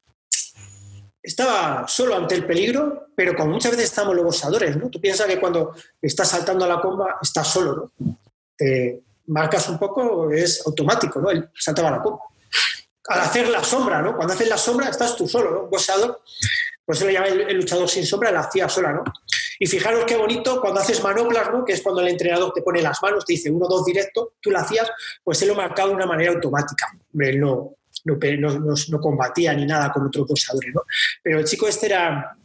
estaba 1.21 1.89
solo 1.89 2.15
ante 2.15 2.37
el 2.37 2.47
peligro, 2.47 3.09
pero 3.17 3.35
como 3.35 3.55
muchas 3.55 3.73
veces 3.73 3.87
estamos 3.87 4.15
los 4.15 4.25
boxadores, 4.25 4.77
¿no? 4.77 4.89
Tú 4.91 5.01
piensas 5.01 5.27
que 5.27 5.41
cuando 5.41 5.75
estás 6.01 6.29
saltando 6.29 6.65
a 6.65 6.69
la 6.69 6.81
comba 6.81 7.19
estás 7.21 7.49
solo, 7.49 7.93
¿no? 7.99 8.19
te 8.57 9.03
marcas 9.27 9.69
un 9.69 9.79
poco, 9.79 10.31
es 10.31 10.65
automático, 10.67 11.21
¿no? 11.21 11.31
Él 11.31 11.51
saltaba 11.55 11.91
la 11.91 12.01
copa. 12.01 12.25
Al 13.09 13.21
hacer 13.21 13.49
la 13.49 13.63
sombra, 13.63 14.03
¿no? 14.03 14.17
Cuando 14.17 14.35
haces 14.35 14.49
la 14.49 14.59
sombra 14.59 14.89
estás 14.89 15.17
tú 15.17 15.29
solo, 15.29 15.51
¿no? 15.51 15.63
Un 15.65 15.71
boxeador, 15.71 16.21
por 16.85 16.95
eso 16.95 17.05
le 17.05 17.13
llama 17.13 17.27
el, 17.27 17.57
luchador 17.57 17.89
sin 17.89 18.07
sombra, 18.07 18.31
la 18.31 18.41
hacía 18.41 18.69
sola, 18.69 18.93
¿no? 18.93 19.05
Y 19.59 19.67
fijaros 19.67 20.05
qué 20.07 20.17
bonito 20.17 20.61
cuando 20.61 20.81
haces 20.81 21.03
manoplas, 21.03 21.51
¿no? 21.51 21.65
Que 21.65 21.73
es 21.73 21.83
cuando 21.83 22.01
el 22.01 22.09
entrenador 22.09 22.53
te 22.53 22.63
pone 22.63 22.81
las 22.81 23.03
manos, 23.03 23.25
te 23.25 23.33
dice 23.33 23.51
uno, 23.51 23.67
dos 23.67 23.85
directo, 23.85 24.35
tú 24.41 24.51
lo 24.51 24.59
hacías, 24.59 24.89
pues 25.25 25.43
él 25.43 25.49
lo 25.49 25.57
marcaba 25.57 25.89
de 25.89 25.97
una 25.97 26.07
manera 26.07 26.33
automática. 26.33 26.87
Él 27.19 27.41
no, 27.41 27.77
no, 28.05 28.75
no, 28.89 29.01
combatía 29.01 29.53
ni 29.55 29.67
nada 29.67 29.93
con 29.93 30.07
otros 30.07 30.29
boxeadores, 30.29 30.73
¿no? 30.75 30.83
Pero 31.23 31.41
el 31.41 31.45
chico 31.45 31.67
este 31.67 31.87
era, 31.87 32.37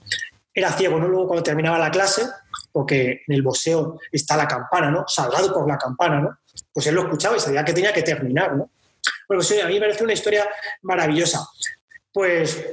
era 0.53 0.71
ciego, 0.71 0.99
¿no? 0.99 1.07
Luego 1.07 1.27
cuando 1.27 1.43
terminaba 1.43 1.77
la 1.77 1.91
clase, 1.91 2.25
porque 2.71 3.21
en 3.27 3.35
el 3.35 3.41
boxeo 3.43 3.99
está 4.11 4.37
la 4.37 4.47
campana, 4.47 4.89
¿no? 4.89 5.05
Salgado 5.07 5.53
por 5.53 5.67
la 5.67 5.77
campana, 5.77 6.19
¿no? 6.19 6.39
Pues 6.73 6.87
él 6.87 6.95
lo 6.95 7.03
escuchaba 7.03 7.37
y 7.37 7.39
sabía 7.39 7.63
que 7.63 7.73
tenía 7.73 7.93
que 7.93 8.01
terminar, 8.01 8.55
¿no? 8.55 8.71
Bueno, 9.31 9.45
pues 9.47 9.63
a 9.63 9.67
mí 9.69 9.75
me 9.75 9.79
parece 9.79 10.03
una 10.03 10.11
historia 10.11 10.45
maravillosa. 10.81 11.47
Pues, 12.11 12.65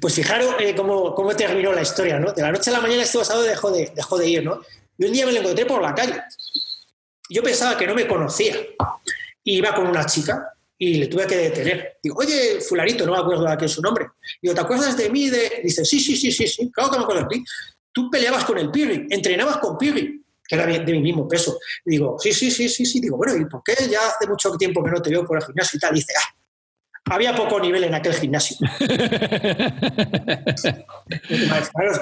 pues 0.00 0.14
fijaros 0.14 0.54
eh, 0.58 0.74
cómo, 0.74 1.14
cómo, 1.14 1.36
terminó 1.36 1.70
la 1.70 1.82
historia, 1.82 2.18
¿no? 2.18 2.32
De 2.32 2.40
la 2.40 2.50
noche 2.50 2.70
a 2.70 2.72
la 2.72 2.80
mañana 2.80 3.02
este 3.02 3.18
basado 3.18 3.42
dejó 3.42 3.70
de, 3.70 3.92
dejó 3.94 4.16
de 4.16 4.26
ir, 4.26 4.42
¿no? 4.42 4.62
Y 4.96 5.04
un 5.04 5.12
día 5.12 5.26
me 5.26 5.32
lo 5.32 5.40
encontré 5.40 5.66
por 5.66 5.82
la 5.82 5.94
calle. 5.94 6.22
Yo 7.28 7.42
pensaba 7.42 7.76
que 7.76 7.86
no 7.86 7.94
me 7.94 8.06
conocía. 8.06 8.56
Iba 9.44 9.74
con 9.74 9.86
una 9.86 10.06
chica 10.06 10.50
y 10.78 10.94
le 10.94 11.08
tuve 11.08 11.26
que 11.26 11.36
detener. 11.36 11.98
Digo, 12.02 12.16
oye, 12.20 12.58
fularito, 12.62 13.04
no 13.04 13.12
me 13.12 13.18
acuerdo 13.18 13.44
de 13.44 13.68
su 13.68 13.82
nombre. 13.82 14.06
Digo, 14.40 14.54
¿te 14.54 14.60
acuerdas 14.62 14.96
de 14.96 15.10
mí? 15.10 15.28
De... 15.28 15.60
Dice, 15.62 15.84
sí, 15.84 16.00
sí, 16.00 16.16
sí, 16.16 16.32
sí, 16.32 16.46
sí, 16.46 16.70
claro 16.72 16.90
que 16.90 16.96
me 16.96 17.04
acuerdo 17.04 17.24
de 17.24 17.36
ti. 17.36 17.44
Tú 17.92 18.08
peleabas 18.10 18.46
con 18.46 18.56
el 18.56 18.70
Pirri, 18.70 19.08
entrenabas 19.10 19.58
con 19.58 19.76
Pirri 19.76 20.24
que 20.48 20.54
era 20.54 20.66
de 20.66 20.92
mi 20.92 21.00
mismo 21.00 21.28
peso. 21.28 21.58
digo, 21.84 22.16
sí, 22.18 22.32
sí, 22.32 22.50
sí, 22.50 22.68
sí, 22.68 22.84
sí. 22.86 23.00
Digo, 23.00 23.16
bueno, 23.16 23.36
¿y 23.36 23.44
por 23.46 23.62
qué 23.62 23.74
ya 23.90 24.00
hace 24.06 24.28
mucho 24.28 24.50
tiempo 24.56 24.82
que 24.82 24.90
no 24.90 25.02
te 25.02 25.10
veo 25.10 25.24
por 25.24 25.38
el 25.38 25.44
gimnasio 25.44 25.76
y 25.76 25.80
tal? 25.80 25.94
dice, 25.94 26.12
ah, 26.16 26.36
había 27.08 27.34
poco 27.36 27.60
nivel 27.60 27.84
en 27.84 27.94
aquel 27.94 28.14
gimnasio. 28.14 28.56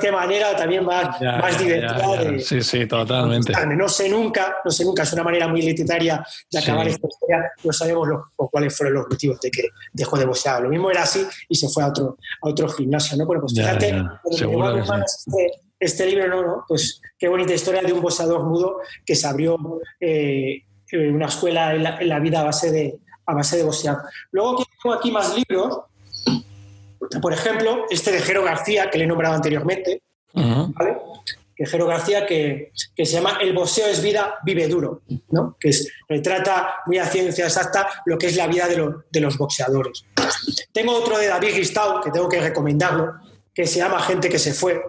qué 0.01 0.11
manera 0.11 0.57
también 0.57 0.85
más, 0.85 1.21
más 1.21 1.59
divertida 1.59 2.25
de, 2.25 2.41
Sí, 2.41 2.63
sí, 2.63 2.87
totalmente. 2.87 3.53
no 3.77 3.89
sé 3.89 4.09
nunca, 4.09 4.57
no 4.65 4.71
sé 4.71 4.85
nunca, 4.85 5.03
es 5.03 5.13
una 5.13 5.23
manera 5.23 5.47
muy 5.47 5.61
literaria 5.63 6.25
de 6.51 6.59
acabar 6.59 6.89
esta 6.89 7.07
historia. 7.07 7.53
No 7.63 7.73
sabemos 7.73 8.09
cuáles 8.37 8.77
fueron 8.77 8.95
los 8.95 9.07
motivos 9.09 9.39
de 9.41 9.51
que 9.51 9.69
dejó 9.93 10.17
de 10.19 10.25
boxear. 10.25 10.63
Lo 10.63 10.71
mismo 10.71 10.91
era 10.91 11.03
así 11.03 11.27
y 11.49 11.55
se 11.55 11.69
fue 11.69 11.83
a 11.83 11.89
otro, 11.89 12.17
a 12.43 12.49
otro 12.49 12.69
gimnasio. 12.69 13.19
¿no? 13.19 13.27
Bueno, 13.27 13.43
pues 13.43 13.55
fíjate, 13.55 14.03
este, 14.31 14.47
este, 15.85 16.07
libro, 16.07 16.29
¿no? 16.29 16.43
¿no? 16.43 16.65
Pues 16.67 17.01
qué 17.19 17.29
bonita 17.29 17.55
historia 17.55 17.83
de 17.83 17.93
un 17.93 18.01
boxeador 18.01 18.45
mudo 18.45 18.79
que 19.05 19.15
se 19.15 19.27
abrió 19.27 19.57
eh, 20.01 20.63
una 20.93 21.27
escuela 21.27 21.75
en 21.75 21.83
la, 21.83 21.99
en 21.99 22.09
la 22.09 22.21
vida 22.21 22.41
a 22.41 22.45
base 22.45 22.71
de 22.71 22.99
a 23.27 23.35
base 23.35 23.57
de 23.57 23.63
boxear. 23.63 23.99
Luego 24.33 24.65
tengo 24.83 24.95
aquí 24.95 25.11
más 25.11 25.35
libros, 25.37 25.81
por 27.21 27.33
ejemplo, 27.33 27.85
este 27.91 28.13
de 28.13 28.21
Jero 28.21 28.45
García, 28.45 28.91
que 28.91 28.99
le 28.99 29.05
he 29.05 29.07
nombrado 29.07 29.35
anteriormente, 29.35 30.03
¿vale? 30.33 30.99
que 31.57 31.67
Jero 31.67 31.87
García, 31.87 32.27
que, 32.27 32.73
se 32.97 33.05
llama 33.05 33.39
El 33.41 33.53
boxeo 33.53 33.87
es 33.87 34.03
vida, 34.03 34.39
vive 34.45 34.67
duro, 34.67 35.03
¿no? 35.31 35.57
que 35.61 35.71
retrata 36.09 36.77
muy 36.87 36.99
a 36.99 37.07
ciencia 37.07 37.45
exacta 37.45 37.89
lo 38.07 38.19
que 38.19 38.27
es 38.27 38.37
la 38.37 38.47
vida 38.47 38.67
de, 38.67 39.21
los 39.21 39.39
boxeadores. 39.39 40.05
Tengo 40.73 40.95
otro 40.95 41.19
de 41.19 41.29
David 41.29 41.55
Gistau, 41.55 42.01
que 42.03 42.11
tengo 42.11 42.29
que 42.29 42.41
recomendarlo, 42.41 43.15
que 43.55 43.67
se 43.67 43.79
llama 43.79 44.01
Gente 44.01 44.29
que 44.29 44.39
se 44.39 44.53
fue. 44.53 44.83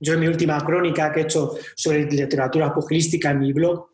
Yo 0.00 0.14
en 0.14 0.20
mi 0.20 0.26
última 0.26 0.62
crónica 0.64 1.12
que 1.12 1.20
he 1.20 1.22
hecho 1.24 1.54
sobre 1.74 2.04
literatura 2.04 2.72
pugilística 2.72 3.30
en 3.30 3.40
mi 3.40 3.52
blog, 3.52 3.88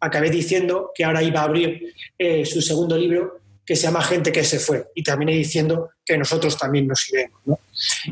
acabé 0.00 0.30
diciendo 0.30 0.90
que 0.94 1.04
ahora 1.04 1.22
iba 1.22 1.40
a 1.40 1.44
abrir 1.44 1.94
eh, 2.18 2.44
su 2.44 2.60
segundo 2.60 2.96
libro 2.96 3.40
que 3.64 3.74
se 3.74 3.82
llama 3.82 4.02
Gente 4.02 4.30
que 4.30 4.44
se 4.44 4.60
fue 4.60 4.86
y 4.94 5.02
terminé 5.02 5.32
diciendo 5.32 5.90
que 6.04 6.16
nosotros 6.16 6.56
también 6.56 6.86
nos 6.86 7.08
iremos. 7.10 7.58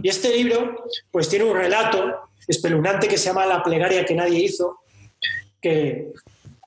Y 0.02 0.08
este 0.08 0.34
libro 0.36 0.84
pues 1.10 1.28
tiene 1.28 1.44
un 1.44 1.56
relato 1.56 2.28
espeluznante 2.48 3.06
que 3.06 3.16
se 3.16 3.26
llama 3.26 3.46
La 3.46 3.62
plegaria 3.62 4.04
que 4.04 4.14
nadie 4.14 4.40
hizo, 4.40 4.80
que, 5.60 6.12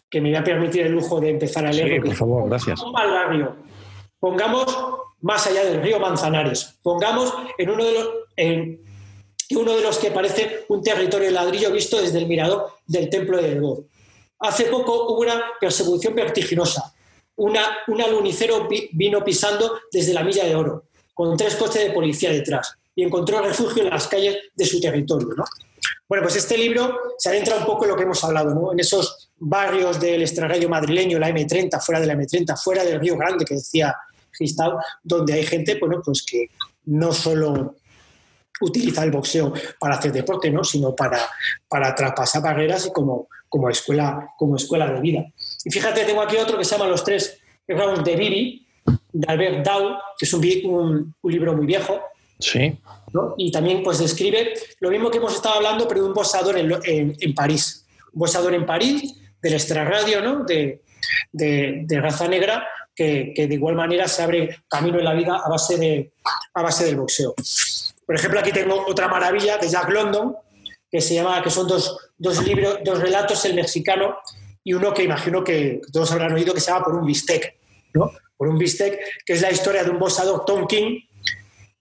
que 0.09 0.21
me 0.21 0.29
voy 0.29 0.37
a 0.37 0.43
permitir 0.43 0.83
el 0.83 0.93
lujo 0.93 1.19
de 1.19 1.31
empezar 1.31 1.65
a 1.65 1.71
leer. 1.71 2.01
Sí, 2.01 2.07
por 2.07 2.15
favor, 2.15 2.49
gracias. 2.49 2.81
Pongamos 4.19 4.65
más 5.21 5.45
allá 5.47 5.65
del 5.65 5.81
río 5.81 5.99
Manzanares, 5.99 6.79
pongamos 6.81 7.33
en 7.57 7.69
uno 7.69 7.83
de 7.83 7.93
los... 7.93 8.09
En, 8.37 8.87
uno 9.55 9.75
de 9.75 9.81
los 9.81 9.97
que 9.97 10.12
parece 10.12 10.65
un 10.69 10.81
territorio 10.81 11.27
de 11.27 11.33
ladrillo 11.33 11.71
visto 11.71 12.01
desde 12.01 12.19
el 12.19 12.27
mirador 12.27 12.67
del 12.86 13.10
templo 13.10 13.41
de 13.41 13.53
Elgor. 13.53 13.86
Hace 14.39 14.65
poco 14.65 15.13
hubo 15.13 15.21
una 15.21 15.41
persecución 15.60 16.13
vertiginosa. 16.13 16.93
Un 17.38 18.01
alunicero 18.01 18.67
vino 18.91 19.23
pisando 19.23 19.79
desde 19.91 20.13
la 20.13 20.23
milla 20.23 20.45
de 20.45 20.55
oro, 20.55 20.86
con 21.13 21.38
tres 21.38 21.55
coches 21.55 21.83
de 21.83 21.91
policía 21.91 22.31
detrás, 22.31 22.73
y 22.95 23.03
encontró 23.03 23.41
refugio 23.41 23.83
en 23.83 23.89
las 23.89 24.07
calles 24.07 24.38
de 24.55 24.65
su 24.65 24.81
territorio. 24.81 25.29
Bueno, 26.10 26.23
pues 26.23 26.38
este 26.38 26.57
libro 26.57 26.97
se 27.17 27.29
adentra 27.29 27.57
un 27.57 27.65
poco 27.65 27.83
en 27.83 27.91
lo 27.91 27.95
que 27.95 28.03
hemos 28.03 28.23
hablado, 28.23 28.55
¿no? 28.55 28.71
en 28.71 28.79
esos 28.79 29.29
barrios 29.38 29.99
del 29.99 30.21
extrarradio 30.21 30.69
madrileño, 30.69 31.19
la 31.19 31.29
M30, 31.29 31.79
fuera 31.83 31.99
de 31.99 32.07
la 32.07 32.15
M30, 32.15 32.57
fuera 32.62 32.83
del 32.83 32.99
Río 32.99 33.17
Grande, 33.17 33.45
que 33.45 33.55
decía 33.55 33.95
Gistau, 34.38 34.77
donde 35.03 35.33
hay 35.33 35.43
gente 35.43 35.77
bueno, 35.79 36.01
pues 36.03 36.23
que 36.23 36.49
no 36.86 37.12
solo 37.12 37.75
utiliza 38.61 39.03
el 39.03 39.11
boxeo 39.11 39.53
para 39.79 39.95
hacer 39.95 40.11
deporte, 40.11 40.49
¿no? 40.49 40.63
sino 40.63 40.95
para, 40.95 41.19
para 41.67 41.93
traspasar 41.93 42.41
barreras 42.41 42.85
y 42.87 42.91
como, 42.91 43.27
como, 43.49 43.69
escuela, 43.69 44.33
como 44.37 44.55
escuela 44.55 44.91
de 44.91 45.01
vida. 45.01 45.25
Y 45.63 45.71
fíjate, 45.71 46.05
tengo 46.05 46.21
aquí 46.21 46.37
otro 46.37 46.57
que 46.57 46.65
se 46.65 46.75
llama 46.75 46.89
Los 46.89 47.03
tres 47.03 47.39
rounds 47.67 48.03
de 48.03 48.15
Bibi, 48.15 48.67
de 49.11 49.27
Albert 49.27 49.65
Dow, 49.65 49.97
que 50.17 50.25
es 50.25 50.33
un, 50.33 51.13
un, 51.21 51.31
libro 51.31 51.55
muy 51.55 51.65
viejo. 51.65 51.99
Sí. 52.39 52.79
Y 53.37 53.51
también 53.51 53.83
pues 53.83 53.99
describe 53.99 54.53
lo 54.79 54.89
mismo 54.89 55.09
que 55.09 55.17
hemos 55.17 55.33
estado 55.33 55.55
hablando, 55.55 55.87
pero 55.87 56.01
de 56.01 56.07
un 56.07 56.13
boxeador 56.13 56.57
en, 56.57 57.15
en, 57.19 57.33
París. 57.33 57.85
Un 58.13 58.19
boxeador 58.19 58.53
en 58.53 58.65
París, 58.65 59.15
del 59.41 59.53
extrarradio, 59.53 60.21
¿no? 60.21 60.43
de, 60.43 60.81
de, 61.31 61.83
de 61.85 62.01
raza 62.01 62.27
negra, 62.27 62.67
que, 62.95 63.33
que, 63.35 63.47
de 63.47 63.55
igual 63.55 63.75
manera 63.75 64.07
se 64.07 64.23
abre 64.23 64.63
camino 64.67 64.97
en 64.97 65.05
la 65.05 65.13
vida 65.13 65.41
a 65.43 65.49
base, 65.49 65.77
de, 65.77 66.13
a 66.53 66.61
base 66.61 66.85
del 66.85 66.97
boxeo. 66.97 67.33
Por 68.07 68.15
ejemplo, 68.15 68.39
aquí 68.39 68.53
tengo 68.53 68.85
otra 68.87 69.09
maravilla 69.09 69.57
de 69.57 69.67
Jack 69.67 69.89
London, 69.89 70.33
que 70.89 71.01
se 71.01 71.13
llama, 71.13 71.43
que 71.43 71.49
son 71.49 71.67
dos, 71.67 71.97
dos 72.17 72.41
libros, 72.47 72.79
dos 72.83 72.99
relatos, 73.01 73.43
el 73.43 73.53
mexicano 73.53 74.17
y 74.63 74.73
uno 74.73 74.93
que 74.93 75.03
imagino 75.03 75.43
que 75.43 75.81
todos 75.91 76.11
habrán 76.13 76.33
oído 76.33 76.53
que 76.53 76.61
se 76.61 76.71
llama 76.71 76.85
Por 76.85 76.95
un 76.95 77.05
bistec, 77.05 77.57
¿no? 77.93 78.11
Por 78.37 78.47
un 78.47 78.57
bistec, 78.57 78.97
que 79.25 79.33
es 79.33 79.41
la 79.41 79.51
historia 79.51 79.83
de 79.83 79.89
un 79.89 79.99
boxeador, 79.99 80.45
Tom 80.45 80.65
King, 80.67 80.99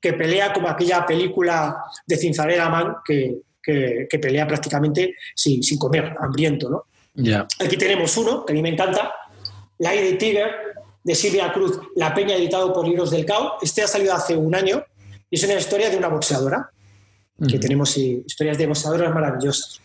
que 0.00 0.14
pelea 0.14 0.52
como 0.52 0.68
aquella 0.68 1.06
película 1.06 1.76
de 2.06 2.16
Cinzarera 2.16 2.68
Man, 2.68 2.96
que, 3.04 3.38
que, 3.62 4.18
pelea 4.20 4.46
prácticamente 4.46 5.14
sin, 5.34 5.62
sin, 5.62 5.78
comer, 5.78 6.14
hambriento, 6.20 6.68
¿no? 6.68 6.84
Aquí 7.64 7.76
tenemos 7.76 8.16
uno, 8.16 8.44
que 8.44 8.52
a 8.52 8.54
mí 8.54 8.62
me 8.62 8.70
encanta, 8.70 9.14
Lady 9.78 10.18
Tiger, 10.18 10.50
de 11.02 11.14
Silvia 11.14 11.52
Cruz, 11.52 11.78
La 11.94 12.12
Peña, 12.12 12.34
editado 12.34 12.72
por 12.72 12.86
Libros 12.86 13.12
del 13.12 13.24
Cao. 13.24 13.58
Este 13.62 13.82
ha 13.82 13.86
salido 13.86 14.12
hace 14.12 14.36
un 14.36 14.54
año 14.54 14.84
y 15.36 15.38
es 15.38 15.44
una 15.44 15.54
historia 15.60 15.90
de 15.90 15.98
una 15.98 16.08
boxeadora, 16.08 16.70
que 17.46 17.58
tenemos 17.58 17.94
historias 17.98 18.56
de 18.56 18.66
boxeadoras 18.66 19.14
maravillosas. 19.14 19.82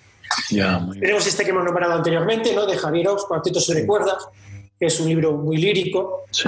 tenemos 0.97 1.27
este 1.27 1.43
que 1.43 1.49
hemos 1.49 1.65
nombrado 1.65 1.95
anteriormente, 1.95 2.55
¿no? 2.55 2.65
de 2.65 2.77
Javier 2.77 3.09
Ox, 3.09 3.25
Cuartetos 3.25 3.65
sobre 3.65 3.85
cuerdas, 3.85 4.29
que 4.79 4.85
es 4.85 4.97
un 5.01 5.09
libro 5.09 5.33
muy 5.33 5.57
lírico. 5.57 6.23
Sí. 6.31 6.47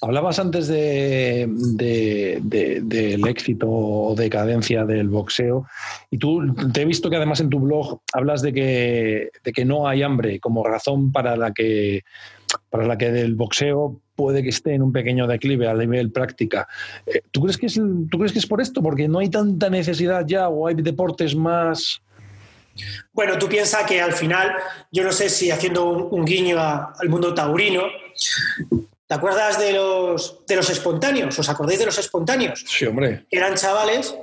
Hablabas 0.00 0.38
antes 0.38 0.68
de, 0.68 1.48
del 1.50 3.26
éxito 3.26 3.66
o 3.68 4.14
decadencia 4.14 4.84
del 4.84 5.08
boxeo 5.08 5.66
y 6.08 6.18
tú 6.18 6.54
te 6.72 6.82
he 6.82 6.84
visto 6.84 7.10
que 7.10 7.16
además 7.16 7.40
en 7.40 7.50
tu 7.50 7.58
blog 7.58 7.98
hablas 8.12 8.42
de 8.42 8.52
que, 8.52 9.30
de 9.42 9.52
que 9.52 9.64
no 9.64 9.88
hay 9.88 10.04
hambre 10.04 10.38
como 10.38 10.62
razón 10.62 11.10
para 11.10 11.36
la 11.36 11.52
que 11.52 12.04
para 12.70 12.86
la 12.86 12.96
que 12.96 13.08
el 13.08 13.34
boxeo 13.34 14.00
puede 14.16 14.42
que 14.42 14.48
esté 14.48 14.74
en 14.74 14.82
un 14.82 14.92
pequeño 14.92 15.26
declive 15.26 15.68
a 15.68 15.74
nivel 15.74 16.10
práctica. 16.10 16.66
Eh, 17.06 17.20
¿Tú 17.30 17.42
crees, 17.42 17.58
que 17.58 17.66
es, 17.66 17.74
¿Tú 17.74 18.18
crees 18.18 18.32
que 18.32 18.38
es 18.38 18.46
por 18.46 18.60
esto? 18.60 18.82
Porque 18.82 19.06
no 19.06 19.20
hay 19.20 19.28
tanta 19.28 19.70
necesidad 19.70 20.24
ya 20.26 20.48
o 20.48 20.66
hay 20.66 20.74
deportes 20.74 21.36
más... 21.36 22.00
Bueno, 23.12 23.38
tú 23.38 23.48
piensas 23.48 23.84
que 23.84 24.00
al 24.00 24.12
final, 24.12 24.52
yo 24.90 25.04
no 25.04 25.12
sé 25.12 25.30
si 25.30 25.50
haciendo 25.50 25.86
un, 25.86 26.24
guiño 26.26 26.58
al 26.60 27.08
mundo 27.08 27.32
taurino, 27.32 27.84
¿te 29.06 29.14
acuerdas 29.14 29.58
de 29.58 29.72
los, 29.72 30.44
de 30.46 30.56
los 30.56 30.68
espontáneos? 30.68 31.38
¿Os 31.38 31.48
acordáis 31.48 31.78
de 31.78 31.86
los 31.86 31.98
espontáneos? 31.98 32.64
Sí, 32.66 32.84
hombre. 32.84 33.24
eran 33.30 33.54
chavales 33.54 34.14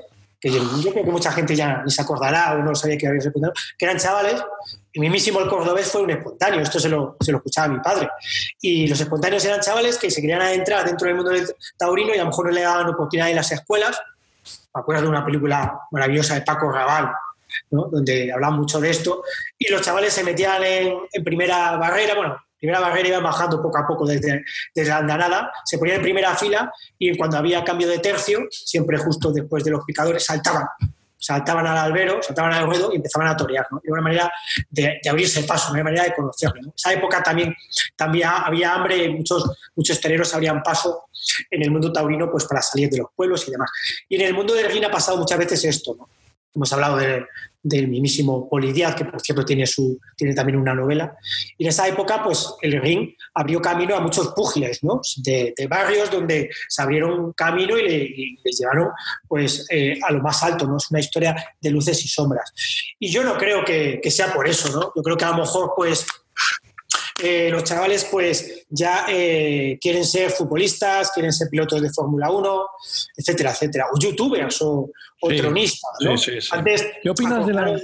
que 0.44 0.52
yo, 0.52 0.92
creo 0.92 1.06
que 1.06 1.12
mucha 1.12 1.32
gente 1.32 1.56
ya 1.56 1.82
ni 1.86 1.90
se 1.90 2.02
acordará 2.02 2.56
o 2.56 2.58
no 2.58 2.76
sabía 2.76 2.98
que 2.98 3.08
había 3.08 3.20
espontáneo, 3.20 3.54
que 3.78 3.86
eran 3.86 3.98
chavales 3.98 4.44
y 4.92 5.00
mismísimo 5.00 5.40
el 5.40 5.48
cordobés 5.48 5.90
fue 5.90 6.02
un 6.02 6.10
espontáneo, 6.10 6.60
esto 6.60 6.82
se 6.82 6.90
lo, 6.90 7.16
se 7.22 7.32
lo 7.32 7.38
escuchaba 7.38 7.70
mi 7.70 7.80
padre. 7.80 8.10
Y 8.60 8.86
los 8.88 9.00
espontáneos 9.00 9.46
eran 9.46 9.62
chavales 9.62 9.98
que 9.98 10.12
se 10.12 10.20
querían 10.20 10.42
adentrar 10.42 10.86
dentro 10.86 11.08
del 11.08 11.16
mundo 11.16 11.32
del 11.32 11.48
taurino 11.78 12.14
y 12.14 12.18
a 12.18 12.24
lo 12.24 12.30
mejor 12.30 12.48
no 12.48 12.52
le 12.52 12.62
daban 12.62 12.90
oportunidad 12.90 13.30
en 13.30 13.38
las 13.38 13.54
escuelas. 13.54 14.02
Me 14.76 14.82
acuerdo 14.82 15.04
de 15.04 15.08
una 15.08 15.24
película 15.24 15.80
maravillosa 15.92 16.34
de 16.34 16.42
Paco 16.42 16.70
Raval, 16.70 17.10
¿no? 17.72 17.86
donde 17.86 18.34
hablaban 18.34 18.60
mucho 18.60 18.82
de 18.82 18.90
esto. 18.90 19.24
Y 19.58 19.72
los 19.72 19.82
chavales 19.82 20.12
se 20.12 20.26
metían 20.26 20.62
en, 20.62 20.94
en 21.10 21.24
primera 21.24 21.78
barrera, 21.78 22.16
bueno, 22.16 22.36
primera 22.64 22.80
barrera 22.80 23.10
iban 23.10 23.24
bajando 23.24 23.62
poco 23.62 23.78
a 23.78 23.86
poco 23.86 24.08
desde, 24.08 24.42
desde 24.74 24.90
la 24.90 25.00
andanada, 25.00 25.52
se 25.66 25.78
ponían 25.78 25.98
en 25.98 26.04
primera 26.04 26.34
fila 26.34 26.72
y 26.98 27.18
cuando 27.18 27.38
había 27.38 27.62
cambio 27.62 27.90
de 27.90 28.00
tercio, 28.00 28.48
siempre 28.50 28.98
justo 28.98 29.34
después 29.34 29.66
de 29.66 29.72
los 29.72 29.84
picadores, 29.84 30.24
saltaban 30.24 30.66
saltaban 31.18 31.66
al 31.66 31.78
albero, 31.78 32.22
saltaban 32.22 32.54
al 32.54 32.66
ruedo 32.66 32.92
y 32.92 32.98
empezaban 32.98 33.30
a 33.30 33.38
torear. 33.38 33.66
¿no? 33.72 33.82
Era 33.82 33.94
una 33.94 34.02
manera 34.02 34.34
de, 34.70 35.00
abrirse 35.10 35.40
el 35.40 35.46
paso, 35.46 35.72
una 35.72 35.82
manera 35.82 36.04
de 36.04 36.14
conocerlo. 36.14 36.62
En 36.62 36.74
esa 36.76 36.92
época 36.92 37.24
también, 37.24 37.56
también 37.96 38.28
había 38.30 38.74
hambre, 38.74 39.10
muchos, 39.10 39.50
muchos 39.74 40.02
toreros 40.02 40.34
abrían 40.34 40.62
paso 40.62 41.08
en 41.50 41.64
el 41.64 41.72
mundo 41.72 41.94
taurino 41.94 42.30
pues, 42.30 42.44
para 42.44 42.62
salir 42.62 42.90
de 42.90 42.98
los 42.98 43.08
pueblos 43.16 43.48
y 43.48 43.52
demás. 43.52 43.72
Y 44.10 44.16
en 44.16 44.22
el 44.22 44.34
mundo 44.34 44.54
de 44.54 44.68
ring 44.68 44.84
ha 44.84 44.92
pasado 44.92 45.18
muchas 45.18 45.40
veces 45.40 45.64
esto. 45.64 45.96
¿no? 45.98 46.10
hemos 46.56 46.74
hablado 46.74 46.98
de, 46.98 47.26
del 47.64 47.88
mismísimo 47.88 48.50
Poli 48.50 48.74
Díaz, 48.74 48.94
que 48.94 49.06
por 49.06 49.22
cierto 49.22 49.46
tiene, 49.46 49.66
su, 49.66 50.00
tiene 50.18 50.36
también 50.36 50.60
una 50.60 50.76
novela. 50.76 51.16
Y 51.58 51.64
en 51.64 51.70
esa 51.70 51.88
época, 51.88 52.22
pues 52.24 52.54
el 52.62 52.82
ring 52.82 53.16
abrió 53.34 53.62
camino 53.62 53.96
a 53.96 54.02
muchos 54.02 54.28
púgiles, 54.30 54.84
¿no? 54.84 55.00
De, 55.18 55.54
barrios 55.70 56.12
donde 56.12 56.50
se 56.68 56.82
abrieron 56.82 57.32
camino 57.34 57.78
y, 57.78 57.84
le, 57.84 58.38
les 58.44 58.60
llevaron 58.60 58.90
pues, 59.28 59.66
eh, 59.72 59.98
a 60.06 60.12
lo 60.12 60.22
más 60.22 60.44
alto, 60.44 60.68
¿no? 60.68 60.78
Es 60.78 60.92
una 60.92 61.00
historia 61.00 61.36
de 61.62 61.72
luces 61.72 62.04
y 62.04 62.10
sombras. 62.10 62.54
Y 63.00 63.10
yo 63.10 63.24
no 63.24 63.38
creo 63.38 63.64
que, 63.64 64.00
que 64.04 64.12
sea 64.12 64.34
por 64.34 64.48
eso, 64.48 64.70
¿no? 64.72 64.92
Yo 64.94 65.02
creo 65.02 65.18
que 65.18 65.26
a 65.26 65.30
lo 65.32 65.38
mejor, 65.38 65.72
pues, 65.76 66.06
eh, 67.22 67.50
los 67.50 67.64
chavales 67.64 68.06
pues 68.06 68.66
ya 68.70 69.06
eh, 69.08 69.78
quieren 69.80 70.04
ser 70.04 70.32
futbolistas, 70.32 71.12
quieren 71.12 71.32
ser 71.32 71.48
pilotos 71.50 71.82
de 71.82 71.92
Fórmula 71.92 72.32
1, 72.32 72.66
etcétera, 73.18 73.52
etcétera, 73.52 73.86
o 73.94 74.00
youtubers 74.00 74.62
o, 74.62 74.90
tronistas. 75.20 75.92
Antes, 76.52 76.86
¿Qué 77.02 77.10
opinas 77.10 77.46
de 77.46 77.54
la...? 77.54 77.80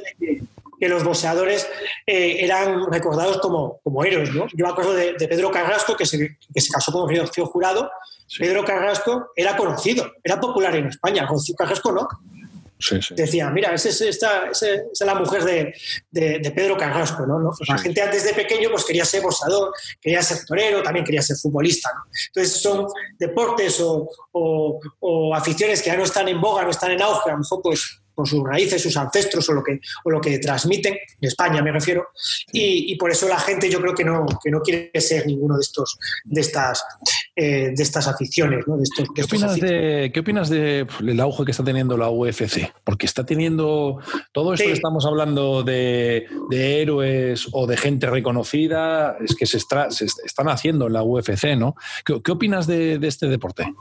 Que, 0.82 0.88
los 0.88 1.03
boxeadores 1.03 1.67
eh, 2.07 2.38
eran 2.39 2.89
recordados 2.89 3.39
como, 3.39 3.82
como 3.84 4.01
héroes. 4.05 4.34
¿no? 4.34 4.47
Yo 4.53 4.65
me 4.65 4.71
acuerdo 4.71 4.93
de, 4.93 5.13
Pedro 5.27 5.51
Carrasco, 5.51 5.93
que 5.95 6.05
se, 6.05 6.38
que 6.53 6.61
se 6.61 6.71
casó 6.71 6.93
con 6.93 7.13
Rocío 7.13 7.45
Jurado. 7.47 7.91
Pedro 8.38 8.63
Carrasco 8.63 9.32
era 9.36 9.57
conocido, 9.57 10.09
era 10.23 10.39
popular 10.39 10.73
en 10.77 10.88
España. 10.88 11.25
Rocío 11.27 11.53
Carrasco 11.55 11.91
no. 11.91 12.07
Decía, 13.11 13.49
mira, 13.49 13.73
esa 13.73 13.89
es, 13.89 14.19
la 15.01 15.15
mujer 15.15 15.43
de, 15.43 16.51
Pedro 16.55 16.77
Carrasco, 16.77 17.25
¿no? 17.25 17.51
La 17.67 17.77
gente 17.77 18.01
antes 18.01 18.23
de 18.23 18.34
pequeño 18.34 18.69
pues 18.71 18.86
quería 18.86 19.03
ser 19.03 19.21
boxador, 19.21 19.73
quería 19.99 20.21
ser 20.21 20.45
torero, 20.45 20.82
también 20.82 21.05
quería 21.05 21.21
ser 21.21 21.36
futbolista, 21.36 21.89
Entonces 22.27 22.61
son 22.61 22.88
deportes 23.17 23.82
o, 23.82 24.80
aficiones 25.36 25.82
que 25.82 25.89
ya 25.89 25.97
no 25.97 26.03
están 26.03 26.27
en 26.30 26.39
boga, 26.39 26.63
no 26.63 26.69
están 26.69 26.91
en 26.91 27.01
auge, 27.01 27.30
a 27.30 27.34
lo 27.34 27.39
mejor 27.39 27.61
pues 27.61 28.01
con 28.19 28.25
sus 28.25 28.43
raíces, 28.43 28.82
sus 28.82 28.97
ancestros 28.97 29.47
o 29.47 29.53
lo 29.53 29.63
que, 29.63 29.80
o 30.03 30.09
lo 30.09 30.19
que 30.19 30.39
transmiten, 30.39 30.93
en 30.93 31.27
España 31.27 31.61
me 31.61 31.71
refiero, 31.71 32.09
y, 32.51 32.93
por 32.97 33.09
eso 33.11 33.30
la 33.30 33.39
gente 33.39 33.69
yo 33.69 33.80
creo 33.80 33.95
que 33.95 34.03
no, 34.03 34.25
que 34.43 34.51
no 34.51 34.59
quiere 34.59 34.91
ser 34.99 35.25
ninguno 35.25 35.55
de, 35.55 35.61
estos, 35.61 35.97
de, 36.25 36.41
estas, 36.41 36.84
eh, 37.41 37.71
de 37.73 37.83
estas 37.83 38.05
aficiones. 38.09 38.67
¿no? 38.67 38.75
De 38.75 38.83
estos, 38.83 39.07
¿Qué, 39.15 39.23
opinas 39.23 39.57
de, 39.57 40.11
¿Qué 40.13 40.19
opinas 40.19 40.49
del 40.49 41.19
auge 41.21 41.45
que 41.45 41.51
está 41.51 41.63
teniendo 41.63 41.95
la 41.95 42.09
UFC? 42.09 42.69
Porque 42.83 43.05
está 43.05 43.25
teniendo 43.25 43.99
todo 44.33 44.53
esto 44.53 44.65
que 44.65 44.73
estamos 44.73 45.05
hablando 45.05 45.63
de, 45.63 46.27
de, 46.49 46.81
héroes 46.81 47.47
o 47.53 47.65
de 47.65 47.77
gente 47.77 48.07
reconocida, 48.07 49.15
es 49.23 49.35
que 49.35 49.45
se, 49.45 49.55
está, 49.55 49.89
se 49.89 50.05
están 50.05 50.49
haciendo 50.49 50.87
en 50.87 50.93
la 50.93 51.03
UFC, 51.03 51.55
¿no? 51.57 51.75
¿Qué, 52.03 52.21
qué 52.21 52.31
opinas 52.33 52.67
de, 52.67 52.99
de 52.99 53.07
este 53.07 53.27
deporte? 53.27 53.73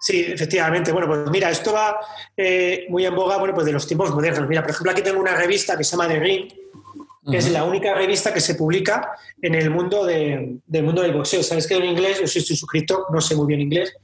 Sí, 0.00 0.24
efectivamente. 0.28 0.92
Bueno, 0.92 1.08
pues 1.08 1.30
mira, 1.30 1.50
esto 1.50 1.72
va 1.72 1.98
eh, 2.36 2.86
muy 2.88 3.04
en 3.04 3.14
boga 3.14 3.38
bueno, 3.38 3.54
pues 3.54 3.66
de 3.66 3.72
los 3.72 3.86
tiempos 3.86 4.10
modernos. 4.10 4.48
Mira, 4.48 4.62
por 4.62 4.70
ejemplo, 4.70 4.92
aquí 4.92 5.02
tengo 5.02 5.20
una 5.20 5.34
revista 5.34 5.76
que 5.76 5.84
se 5.84 5.92
llama 5.92 6.08
The 6.08 6.20
Ring, 6.20 6.48
que 7.30 7.38
es 7.38 7.50
la 7.50 7.64
única 7.64 7.94
revista 7.94 8.32
que 8.32 8.40
se 8.40 8.54
publica 8.54 9.10
en 9.40 9.54
el 9.54 9.70
mundo 9.70 10.04
del 10.04 10.60
mundo 10.82 11.02
del 11.02 11.12
boxeo. 11.12 11.42
Sabes 11.42 11.66
que 11.66 11.74
en 11.74 11.84
inglés, 11.84 12.18
yo 12.18 12.24
estoy 12.24 12.56
suscrito, 12.56 13.06
no 13.12 13.20
sé 13.20 13.34
muy 13.34 13.46
bien 13.46 13.60
inglés, 13.60 13.94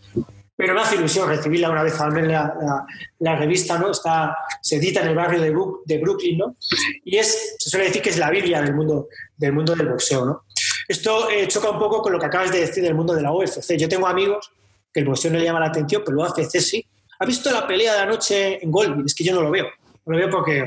pero 0.57 0.75
me 0.75 0.81
hace 0.81 0.97
ilusión 0.97 1.29
recibirla 1.29 1.71
una 1.71 1.83
vez 1.83 1.99
al 2.01 2.13
mes 2.13 2.27
la, 2.27 2.87
la, 3.19 3.37
revista, 3.37 3.79
¿no? 3.79 3.91
Está, 3.91 4.37
se 4.61 4.77
edita 4.77 5.01
en 5.01 5.09
el 5.09 5.15
barrio 5.15 5.41
de, 5.41 5.53
de, 5.87 5.99
Brooklyn, 5.99 6.39
¿no? 6.39 6.57
Y 7.05 7.17
es, 7.17 7.57
se 7.59 7.71
suele 7.71 7.87
decir 7.87 8.03
que 8.03 8.11
es 8.11 8.19
la 8.19 8.31
Biblia 8.31 8.61
del 8.61 8.75
mundo 8.75 9.09
del, 9.37 9.53
mundo 9.53 9.75
del 9.75 9.89
boxeo, 9.89 10.25
¿no? 10.25 10.45
Esto 10.87 11.31
eh, 11.31 11.49
choca 11.49 11.71
un 11.71 11.79
poco 11.79 12.03
con 12.03 12.13
lo 12.13 12.19
que 12.19 12.27
acabas 12.27 12.53
de 12.53 12.61
decir 12.61 12.83
del 12.83 12.95
mundo 12.95 13.15
de 13.15 13.23
la 13.23 13.33
UFC. 13.33 13.77
Yo 13.77 13.89
tengo 13.89 14.07
amigos 14.07 14.53
que 14.93 15.01
el 15.01 15.07
boxeo 15.07 15.31
no 15.31 15.39
le 15.39 15.45
llama 15.45 15.61
la 15.61 15.67
atención, 15.67 16.03
pero 16.05 16.17
lo 16.17 16.25
hace 16.25 16.45
sí. 16.61 16.85
¿Ha 17.19 17.25
visto 17.25 17.51
la 17.51 17.67
pelea 17.67 17.95
de 17.95 18.01
anoche 18.01 18.63
en 18.63 18.71
Goldberg? 18.71 19.07
Es 19.07 19.15
que 19.15 19.25
yo 19.25 19.35
no 19.35 19.43
lo 19.43 19.51
veo. 19.51 19.67
No 20.05 20.13
lo 20.13 20.19
veo 20.19 20.31
porque 20.31 20.65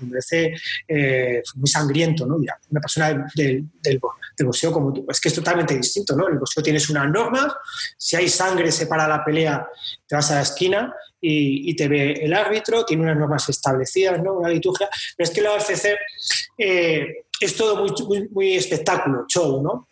me 0.00 0.08
parece 0.10 0.54
eh, 0.86 1.42
muy 1.56 1.68
sangriento, 1.68 2.26
¿no? 2.26 2.36
una 2.36 2.80
persona 2.80 3.28
del, 3.34 3.64
del, 3.82 4.00
boxeo 4.44 4.72
como 4.72 4.92
tú. 4.92 5.04
Es 5.08 5.20
que 5.20 5.28
es 5.28 5.34
totalmente 5.34 5.76
distinto, 5.76 6.14
¿no? 6.14 6.28
el 6.28 6.38
boxeo 6.38 6.62
tienes 6.62 6.88
unas 6.90 7.10
normas, 7.10 7.52
si 7.96 8.16
hay 8.16 8.28
sangre 8.28 8.70
se 8.70 8.86
para 8.86 9.08
la 9.08 9.24
pelea, 9.24 9.66
te 10.06 10.14
vas 10.14 10.30
a 10.30 10.36
la 10.36 10.42
esquina 10.42 10.94
y, 11.20 11.74
te 11.74 11.88
ve 11.88 12.12
el 12.12 12.32
árbitro, 12.32 12.84
tiene 12.84 13.02
unas 13.02 13.16
normas 13.16 13.48
establecidas, 13.48 14.22
¿no? 14.22 14.34
Una 14.34 14.48
liturgia. 14.48 14.88
Pero 15.16 15.28
es 15.28 15.34
que 15.34 15.42
la 15.42 15.54
UFC 15.54 15.86
eh, 16.58 17.24
es 17.40 17.56
todo 17.56 17.76
muy, 17.76 17.90
muy, 18.06 18.28
muy 18.28 18.54
espectáculo, 18.54 19.24
show, 19.26 19.62
¿no? 19.62 19.88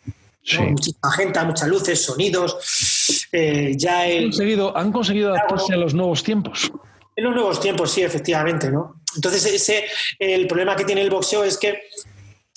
Muchísima 0.59 1.11
gente, 1.11 1.43
muchas 1.43 1.67
luces, 1.67 2.03
sonidos. 2.03 3.27
Eh, 3.31 3.73
ya 3.75 4.03
han, 4.03 4.23
conseguido, 4.23 4.77
han 4.77 4.91
conseguido 4.91 5.29
adaptarse 5.33 5.73
a 5.73 5.77
los 5.77 5.93
nuevos 5.93 6.23
tiempos. 6.23 6.71
En 7.15 7.23
los 7.23 7.33
nuevos 7.33 7.59
tiempos, 7.59 7.91
sí, 7.91 8.01
efectivamente, 8.01 8.69
¿no? 8.69 9.01
Entonces, 9.15 9.45
ese, 9.45 9.85
el 10.19 10.47
problema 10.47 10.75
que 10.75 10.83
tiene 10.83 11.01
el 11.01 11.09
boxeo 11.09 11.43
es 11.43 11.57
que, 11.57 11.83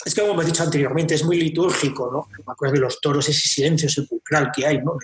es 0.04 0.14
que, 0.14 0.20
como 0.20 0.32
hemos 0.32 0.46
dicho 0.46 0.62
anteriormente, 0.62 1.14
es 1.14 1.24
muy 1.24 1.40
litúrgico, 1.40 2.10
¿no? 2.10 2.28
Me 2.44 2.52
acuerdo 2.52 2.74
de 2.74 2.80
los 2.80 3.00
toros, 3.00 3.28
ese 3.28 3.48
silencio 3.48 3.88
sepulcral 3.88 4.50
que 4.54 4.66
hay, 4.66 4.78
¿no? 4.78 4.98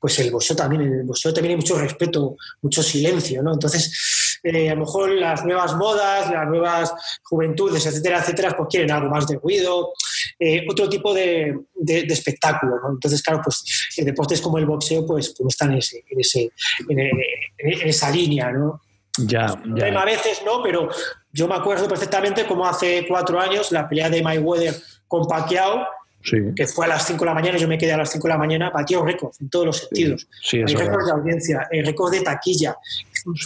Pues 0.00 0.18
el 0.18 0.30
boxeo 0.30 0.56
también, 0.56 0.82
el 0.82 1.04
boxeo 1.04 1.32
también 1.32 1.52
hay 1.52 1.56
mucho 1.56 1.78
respeto, 1.78 2.36
mucho 2.62 2.82
silencio, 2.82 3.42
¿no? 3.42 3.52
Entonces, 3.52 4.38
eh, 4.42 4.70
a 4.70 4.74
lo 4.74 4.80
mejor 4.80 5.10
las 5.10 5.44
nuevas 5.44 5.74
modas, 5.76 6.30
las 6.30 6.48
nuevas 6.48 6.92
juventudes, 7.22 7.84
etcétera, 7.86 8.20
etcétera, 8.20 8.56
pues 8.56 8.68
quieren 8.70 8.90
algo 8.90 9.10
más 9.10 9.26
de 9.26 9.36
ruido, 9.36 9.92
eh, 10.38 10.64
otro 10.68 10.88
tipo 10.88 11.12
de, 11.12 11.56
espectáculo. 11.84 12.76
Entonces, 12.90 13.22
claro, 13.22 13.40
pues 13.42 13.64
deportes 13.96 14.40
como 14.40 14.58
el 14.58 14.66
boxeo 14.66 15.06
pues, 15.06 15.34
pues 15.36 15.54
están 15.54 15.72
en, 15.72 15.78
ese, 15.78 16.52
en, 16.88 17.88
esa 17.88 18.10
línea, 18.10 18.52
¿no? 18.52 18.80
Ya, 19.26 19.46
A 19.46 20.04
veces 20.04 20.42
no, 20.44 20.62
pero 20.62 20.88
yo 21.32 21.48
me 21.48 21.54
acuerdo 21.54 21.88
perfectamente 21.88 22.46
como 22.46 22.66
hace 22.66 23.06
cuatro 23.08 23.40
años 23.40 23.72
la 23.72 23.88
pelea 23.88 24.08
de 24.10 24.22
Mayweather 24.22 24.74
con 25.06 25.26
Pacquiao, 25.26 25.86
que 26.22 26.66
fue 26.66 26.86
a 26.86 26.88
las 26.88 27.06
5 27.06 27.20
de 27.20 27.26
la 27.26 27.34
mañana, 27.34 27.58
yo 27.58 27.68
me 27.68 27.78
quedé 27.78 27.92
a 27.92 27.96
las 27.96 28.10
5 28.10 28.26
de 28.26 28.34
la 28.34 28.38
mañana, 28.38 28.70
batió 28.70 29.04
récord 29.04 29.32
en 29.40 29.48
todos 29.48 29.66
los 29.66 29.78
sentidos. 29.78 30.26
Sí, 30.42 30.58
el 30.58 30.68
récord 30.68 31.06
de 31.06 31.12
audiencia, 31.12 31.68
el 31.70 31.86
récord 31.86 32.12
de 32.12 32.20
taquilla. 32.20 32.76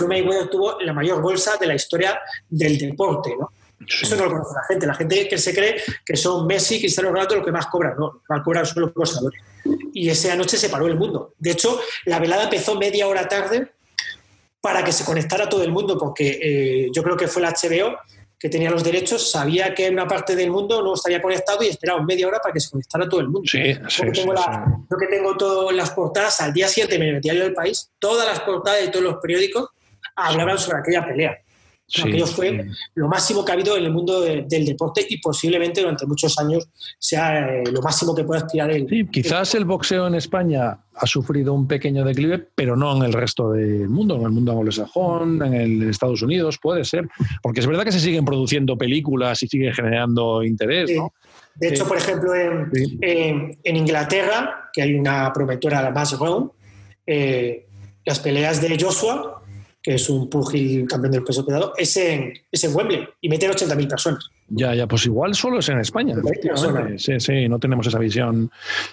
Mayweather 0.06 0.48
tuvo 0.48 0.80
la 0.80 0.92
mayor 0.92 1.20
bolsa 1.20 1.56
de 1.58 1.66
la 1.66 1.74
historia 1.74 2.20
del 2.48 2.78
deporte, 2.78 3.34
¿no? 3.38 3.50
Eso 3.86 4.16
no 4.16 4.24
lo 4.24 4.30
conoce 4.30 4.54
la 4.54 4.64
gente. 4.64 4.86
La 4.86 4.94
gente 4.94 5.28
que 5.28 5.38
se 5.38 5.54
cree 5.54 5.82
que 6.04 6.16
son 6.16 6.46
Messi 6.46 6.76
y 6.76 6.80
Cristiano 6.80 7.10
Ronaldo 7.10 7.36
los 7.36 7.44
que 7.44 7.52
más 7.52 7.66
cobran. 7.66 7.96
No, 7.98 8.22
más 8.28 8.42
cobran 8.42 8.66
son 8.66 8.82
los 8.82 8.94
boxeadores. 8.94 9.40
Y 9.92 10.08
esa 10.08 10.34
noche 10.36 10.56
se 10.56 10.68
paró 10.68 10.86
el 10.86 10.96
mundo. 10.96 11.34
De 11.38 11.50
hecho, 11.50 11.80
la 12.06 12.18
velada 12.18 12.44
empezó 12.44 12.76
media 12.76 13.06
hora 13.06 13.28
tarde 13.28 13.72
para 14.62 14.82
que 14.84 14.92
se 14.92 15.04
conectara 15.04 15.48
todo 15.48 15.64
el 15.64 15.72
mundo, 15.72 15.98
porque 15.98 16.38
eh, 16.40 16.88
yo 16.92 17.02
creo 17.02 17.16
que 17.16 17.28
fue 17.28 17.42
la 17.42 17.50
HBO 17.50 17.98
que 18.38 18.48
tenía 18.48 18.70
los 18.70 18.82
derechos, 18.82 19.30
sabía 19.30 19.72
que 19.72 19.88
una 19.90 20.06
parte 20.08 20.34
del 20.34 20.50
mundo 20.50 20.82
no 20.82 20.94
estaría 20.94 21.22
conectado 21.22 21.62
y 21.62 21.68
esperaba 21.68 22.02
media 22.02 22.26
hora 22.26 22.38
para 22.40 22.52
que 22.52 22.58
se 22.58 22.70
conectara 22.70 23.08
todo 23.08 23.20
el 23.20 23.28
mundo. 23.28 23.48
Sí, 23.48 23.74
sí, 23.88 24.02
que 24.02 24.10
tengo, 24.10 24.34
que 24.34 25.06
tengo 25.06 25.36
todas 25.36 25.76
las 25.76 25.90
portadas, 25.90 26.40
al 26.40 26.52
día 26.52 26.66
siguiente 26.66 26.98
me 26.98 27.12
metí 27.12 27.30
al 27.30 27.52
país, 27.52 27.90
todas 28.00 28.26
las 28.26 28.40
portadas 28.40 28.80
de 28.80 28.88
todos 28.88 29.04
los 29.04 29.16
periódicos 29.16 29.68
hablaban 30.16 30.58
sobre 30.58 30.78
aquella 30.78 31.06
pelea. 31.06 31.38
Aquello 32.00 32.26
fue 32.26 32.66
lo 32.94 33.08
máximo 33.08 33.44
que 33.44 33.52
ha 33.52 33.54
habido 33.54 33.76
en 33.76 33.84
el 33.84 33.92
mundo 33.92 34.20
del 34.22 34.64
deporte 34.64 35.04
y 35.08 35.18
posiblemente 35.18 35.80
durante 35.80 36.06
muchos 36.06 36.38
años 36.38 36.68
sea 36.98 37.48
eh, 37.48 37.64
lo 37.70 37.82
máximo 37.82 38.14
que 38.14 38.24
pueda 38.24 38.40
aspirar 38.40 38.70
el. 38.70 38.88
Sí, 38.88 39.06
quizás 39.10 39.54
el 39.54 39.64
boxeo 39.64 40.06
en 40.06 40.14
España 40.14 40.78
ha 40.94 41.06
sufrido 41.06 41.52
un 41.52 41.66
pequeño 41.66 42.04
declive, 42.04 42.38
pero 42.54 42.76
no 42.76 42.96
en 42.96 43.02
el 43.02 43.12
resto 43.12 43.52
del 43.52 43.88
mundo, 43.88 44.16
en 44.16 44.22
el 44.22 44.30
mundo 44.30 44.52
anglosajón, 44.52 45.42
en 45.42 45.54
el 45.54 45.90
Estados 45.90 46.22
Unidos, 46.22 46.58
puede 46.60 46.84
ser. 46.84 47.08
Porque 47.42 47.60
es 47.60 47.66
verdad 47.66 47.84
que 47.84 47.92
se 47.92 48.00
siguen 48.00 48.24
produciendo 48.24 48.76
películas 48.76 49.42
y 49.42 49.48
sigue 49.48 49.72
generando 49.72 50.42
interés, 50.42 50.90
¿no? 50.96 51.12
De 51.54 51.68
hecho, 51.68 51.86
por 51.86 51.98
ejemplo, 51.98 52.34
en, 52.34 53.58
Inglaterra, 53.64 54.70
que 54.72 54.82
hay 54.82 54.94
una 54.94 55.30
promotora, 55.32 55.82
la 55.82 55.90
Mass 55.90 56.16
eh, 57.06 57.66
las 58.04 58.20
peleas 58.20 58.60
de 58.60 58.78
Joshua 58.80 59.41
que 59.82 59.94
es 59.94 60.08
un 60.08 60.30
pugil 60.30 60.86
campeón 60.86 61.12
del 61.12 61.24
peso 61.24 61.44
pesado, 61.44 61.72
es 61.76 61.96
en, 61.96 62.32
es 62.50 62.64
en 62.64 62.74
Wembley 62.74 63.08
y 63.20 63.28
meten 63.28 63.50
80.000 63.50 63.88
personas. 63.88 64.30
Ya, 64.48 64.74
ya, 64.74 64.86
pues 64.86 65.06
igual 65.06 65.34
solo 65.34 65.58
es 65.58 65.68
en 65.70 65.80
España. 65.80 66.14
Sí, 66.98 67.18
sí, 67.18 67.48
no 67.48 67.58
tenemos 67.58 67.86
esa 67.86 67.98
visión. 67.98 68.50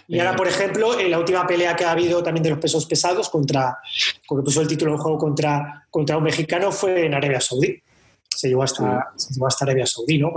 Y 0.08 0.20
ahora, 0.20 0.36
por 0.36 0.48
ejemplo, 0.48 1.00
en 1.00 1.12
la 1.12 1.20
última 1.20 1.46
pelea 1.46 1.76
que 1.76 1.84
ha 1.84 1.92
habido 1.92 2.24
también 2.24 2.44
de 2.44 2.50
los 2.52 2.60
pesos 2.60 2.86
pesados 2.86 3.30
contra, 3.30 3.78
que 4.28 4.36
puso 4.38 4.62
el 4.62 4.68
título 4.68 4.94
del 4.94 5.02
juego 5.02 5.18
contra, 5.18 5.86
contra 5.92 6.18
un 6.18 6.24
mexicano 6.24 6.72
fue 6.72 7.06
en 7.06 7.14
Arabia 7.14 7.42
Saudí 7.42 7.82
se 8.36 8.48
llevó 8.48 8.64
hasta, 8.64 9.12
hasta 9.46 9.66
Arabia 9.66 9.86
Saudí, 9.86 10.18
¿no? 10.18 10.32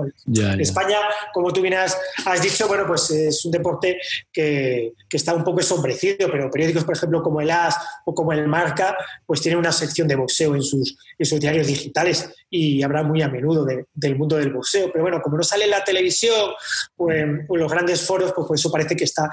España, 0.58 0.98
como 1.32 1.52
tú 1.52 1.60
bien 1.60 1.74
has, 1.74 1.96
dicho, 2.42 2.66
bueno, 2.66 2.84
pues 2.86 3.10
es 3.10 3.44
un 3.44 3.52
deporte 3.52 3.98
que, 4.32 4.92
está 5.10 5.34
un 5.34 5.44
poco 5.44 5.60
ensombrecido, 5.60 6.30
pero 6.30 6.50
periódicos, 6.50 6.84
por 6.84 6.96
ejemplo, 6.96 7.22
como 7.22 7.40
el 7.40 7.50
AS 7.50 7.76
o 8.04 8.14
como 8.14 8.32
el 8.32 8.48
Marca, 8.48 8.96
pues 9.24 9.40
tienen 9.40 9.58
una 9.58 9.70
sección 9.70 10.08
de 10.08 10.16
boxeo 10.16 10.54
en 10.54 10.62
sus, 10.62 10.96
en 11.18 11.38
diarios 11.38 11.66
digitales 11.66 12.28
y 12.50 12.82
habrá 12.82 13.02
muy 13.02 13.22
a 13.22 13.28
menudo 13.28 13.64
del 13.94 14.16
mundo 14.16 14.36
del 14.36 14.52
boxeo. 14.52 14.90
Pero 14.90 15.04
bueno, 15.04 15.20
como 15.22 15.36
no 15.36 15.42
sale 15.44 15.64
en 15.64 15.70
la 15.70 15.84
televisión 15.84 16.50
o 16.96 17.10
en, 17.12 17.46
los 17.48 17.70
grandes 17.70 18.04
foros, 18.04 18.32
pues 18.32 18.46
por 18.46 18.56
eso 18.56 18.72
parece 18.72 18.96
que 18.96 19.04
está 19.04 19.30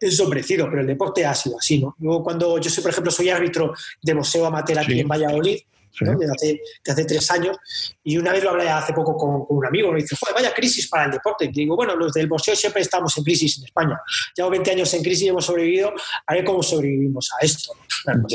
ensombrecido, 0.00 0.66
pero 0.68 0.82
el 0.82 0.86
deporte 0.86 1.26
ha 1.26 1.34
sido 1.34 1.58
así, 1.58 1.80
¿no? 1.80 1.96
Yo 1.98 2.22
cuando 2.22 2.58
yo 2.58 2.70
soy, 2.70 2.82
por 2.82 2.92
ejemplo, 2.92 3.10
soy 3.10 3.30
árbitro 3.30 3.74
de 4.00 4.14
boxeo 4.14 4.46
amateur 4.46 4.78
aquí 4.78 5.00
en 5.00 5.08
Valladolid, 5.08 5.58
de, 6.00 6.60
hace, 6.86 7.04
tres 7.04 7.30
años. 7.30 7.56
Y 8.02 8.16
una 8.16 8.32
vez 8.32 8.44
lo 8.44 8.50
hablé 8.50 8.68
hace 8.68 8.92
poco 8.92 9.16
con, 9.16 9.56
un 9.56 9.66
amigo, 9.66 9.92
me 9.92 10.00
dice, 10.00 10.16
joder, 10.16 10.34
vaya 10.34 10.54
crisis 10.54 10.88
para 10.88 11.04
el 11.04 11.10
deporte. 11.12 11.46
Y 11.46 11.48
digo, 11.48 11.76
bueno, 11.76 11.96
los 11.96 12.12
del 12.12 12.26
boxeo 12.26 12.56
siempre 12.56 12.82
estamos 12.82 13.16
en 13.18 13.24
crisis 13.24 13.58
en 13.58 13.64
España. 13.64 14.00
Llevo 14.36 14.50
20 14.50 14.70
años 14.70 14.92
en 14.94 15.02
crisis 15.02 15.24
y 15.24 15.28
hemos 15.28 15.44
sobrevivido, 15.44 15.92
a 16.26 16.34
ver 16.34 16.44
cómo 16.44 16.62
sobrevivimos 16.62 17.30
a 17.40 17.44
esto. 17.44 17.72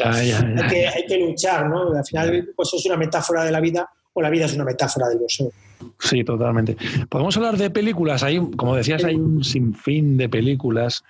Hay, 0.05 0.33
que, 0.69 0.87
hay 0.87 1.05
que 1.05 1.17
luchar, 1.17 1.69
¿no? 1.69 1.93
Al 1.93 2.05
final, 2.05 2.49
pues 2.55 2.73
es 2.73 2.85
una 2.85 2.97
metáfora 2.97 3.43
de 3.43 3.51
la 3.51 3.59
vida 3.59 3.89
o 4.13 4.21
la 4.21 4.29
vida 4.29 4.45
es 4.45 4.53
una 4.53 4.63
metáfora 4.63 5.07
del 5.09 5.19
boxeo. 5.19 5.51
Sí, 5.99 6.23
totalmente. 6.23 6.77
Podemos 7.09 7.35
hablar 7.37 7.57
de 7.57 7.69
películas. 7.69 8.23
Hay, 8.23 8.39
como 8.55 8.75
decías, 8.75 9.03
hay 9.03 9.15
un 9.15 9.43
sinfín 9.43 10.17
de 10.17 10.29
películas. 10.29 11.03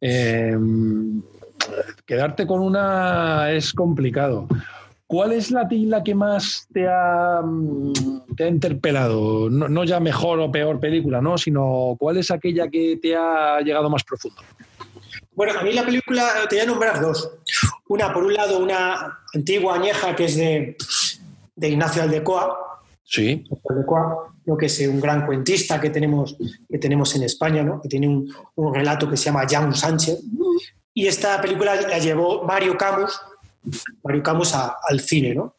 Eh, 0.00 0.56
quedarte 2.06 2.46
con 2.46 2.60
una 2.60 3.52
es 3.52 3.72
complicado. 3.72 4.48
¿Cuál 5.10 5.32
es 5.32 5.50
la, 5.50 5.66
la 5.68 6.04
que 6.04 6.14
más 6.14 6.68
te 6.72 6.86
ha, 6.86 7.42
mm, 7.44 8.32
te 8.36 8.44
ha 8.44 8.46
interpelado? 8.46 9.50
No, 9.50 9.82
ya 9.82 9.98
mejor 9.98 10.38
o 10.38 10.52
peor 10.52 10.78
película, 10.78 11.20
¿no? 11.20 11.36
Sino 11.36 11.96
cuál 11.98 12.18
es 12.18 12.30
aquella 12.30 12.68
que 12.68 12.96
te 13.02 13.16
ha 13.16 13.60
llegado 13.60 13.90
más 13.90 14.04
profundo. 14.04 14.40
Bueno, 15.34 15.58
a 15.58 15.64
mí 15.64 15.72
la 15.72 15.84
película 15.84 16.28
te 16.48 16.54
voy 16.54 16.62
a 16.62 16.66
nombrar 16.66 17.00
dos. 17.00 17.28
Una, 17.88 18.12
por 18.12 18.22
un 18.22 18.34
lado, 18.34 18.60
una 18.60 19.18
antigua 19.34 19.74
añeja 19.74 20.14
que 20.14 20.26
es 20.26 20.36
de, 20.36 20.76
de 21.56 21.68
Ignacio 21.68 22.04
Aldecoa. 22.04 22.56
Sí. 23.02 23.44
Aldecoa, 23.68 24.32
lo 24.44 24.56
que 24.56 24.66
es 24.66 24.78
un 24.86 25.00
gran 25.00 25.26
cuentista 25.26 25.80
que 25.80 25.90
tenemos, 25.90 26.36
que 26.68 26.78
tenemos 26.78 27.16
en 27.16 27.24
España, 27.24 27.64
¿no? 27.64 27.82
que 27.82 27.88
tiene 27.88 28.06
un, 28.06 28.32
un 28.54 28.72
relato 28.72 29.10
que 29.10 29.16
se 29.16 29.24
llama 29.24 29.44
Jan 29.50 29.74
Sánchez. 29.74 30.20
Y 30.94 31.08
esta 31.08 31.40
película 31.40 31.74
la 31.74 31.98
llevó 31.98 32.44
Mario 32.44 32.78
Camus, 32.78 33.20
Mario 34.02 34.22
Camus 34.22 34.54
al 34.54 35.00
cine, 35.00 35.34
¿no? 35.34 35.54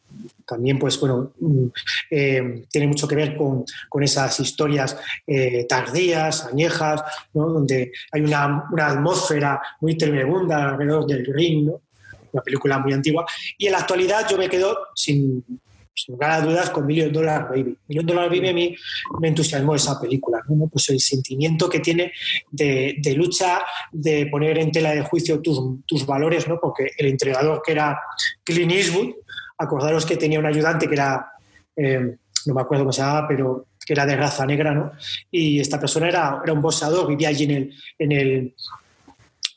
También, 0.46 0.78
pues 0.78 0.98
bueno, 1.00 1.32
mm, 1.40 1.66
eh, 2.10 2.64
tiene 2.70 2.86
mucho 2.86 3.08
que 3.08 3.14
ver 3.14 3.36
con, 3.36 3.64
esas 4.02 4.38
historias 4.40 4.96
eh, 5.26 5.64
tardías, 5.68 6.46
añejas, 6.46 7.02
¿no? 7.32 7.48
donde 7.48 7.92
hay 8.10 8.22
una, 8.22 8.64
atmósfera 8.78 9.60
muy 9.80 9.96
tremenda 9.96 10.70
alrededor 10.70 11.06
del 11.06 11.24
ring, 11.26 11.66
¿no? 11.66 11.80
una 12.32 12.42
película 12.42 12.78
muy 12.78 12.92
antigua. 12.92 13.24
Y 13.56 13.66
en 13.66 13.72
la 13.72 13.78
actualidad 13.78 14.28
yo 14.28 14.36
me 14.36 14.48
quedo 14.48 14.76
sin, 14.94 15.44
sin 15.94 16.14
lugar 16.14 16.30
a 16.30 16.40
dudas, 16.40 16.70
con 16.70 16.86
Million 16.86 17.12
Dollar 17.12 17.48
Baby. 17.48 17.76
Million 17.88 18.06
Dollar 18.06 18.28
Baby 18.28 18.48
a 18.48 18.52
mí 18.52 18.76
me 19.20 19.28
entusiasmó 19.28 19.74
esa 19.74 20.00
película, 20.00 20.40
¿no? 20.48 20.66
pues 20.68 20.88
el 20.90 21.00
sentimiento 21.00 21.68
que 21.68 21.80
tiene 21.80 22.12
de, 22.50 23.14
lucha, 23.16 23.62
de 23.90 24.26
poner 24.26 24.58
en 24.58 24.72
tela 24.72 24.92
de 24.92 25.02
juicio 25.02 25.40
tus, 25.40 26.06
valores, 26.06 26.48
¿no? 26.48 26.58
porque 26.60 26.90
el 26.96 27.06
entrenador 27.06 27.62
que 27.64 27.72
era 27.72 28.00
Clint 28.42 28.72
Eastwood, 28.72 29.14
acordaros 29.58 30.06
que 30.06 30.16
tenía 30.16 30.38
un 30.38 30.46
ayudante 30.46 30.88
que 30.88 30.94
era, 30.94 31.32
eh, 31.76 32.16
no 32.46 32.54
me 32.54 32.60
acuerdo 32.60 32.84
cómo 32.84 32.92
se 32.92 33.02
llamaba, 33.02 33.28
pero 33.28 33.66
que 33.84 33.92
era 33.92 34.06
de 34.06 34.16
raza 34.16 34.46
negra, 34.46 34.72
¿no? 34.72 34.92
Y 35.30 35.58
esta 35.58 35.78
persona 35.78 36.08
era, 36.08 36.40
era 36.42 36.52
un 36.52 36.62
boxeador, 36.62 37.08
vivía 37.08 37.28
allí 37.28 37.44
en 37.44 37.50
el, 37.50 37.74
en 37.98 38.12
el 38.12 38.54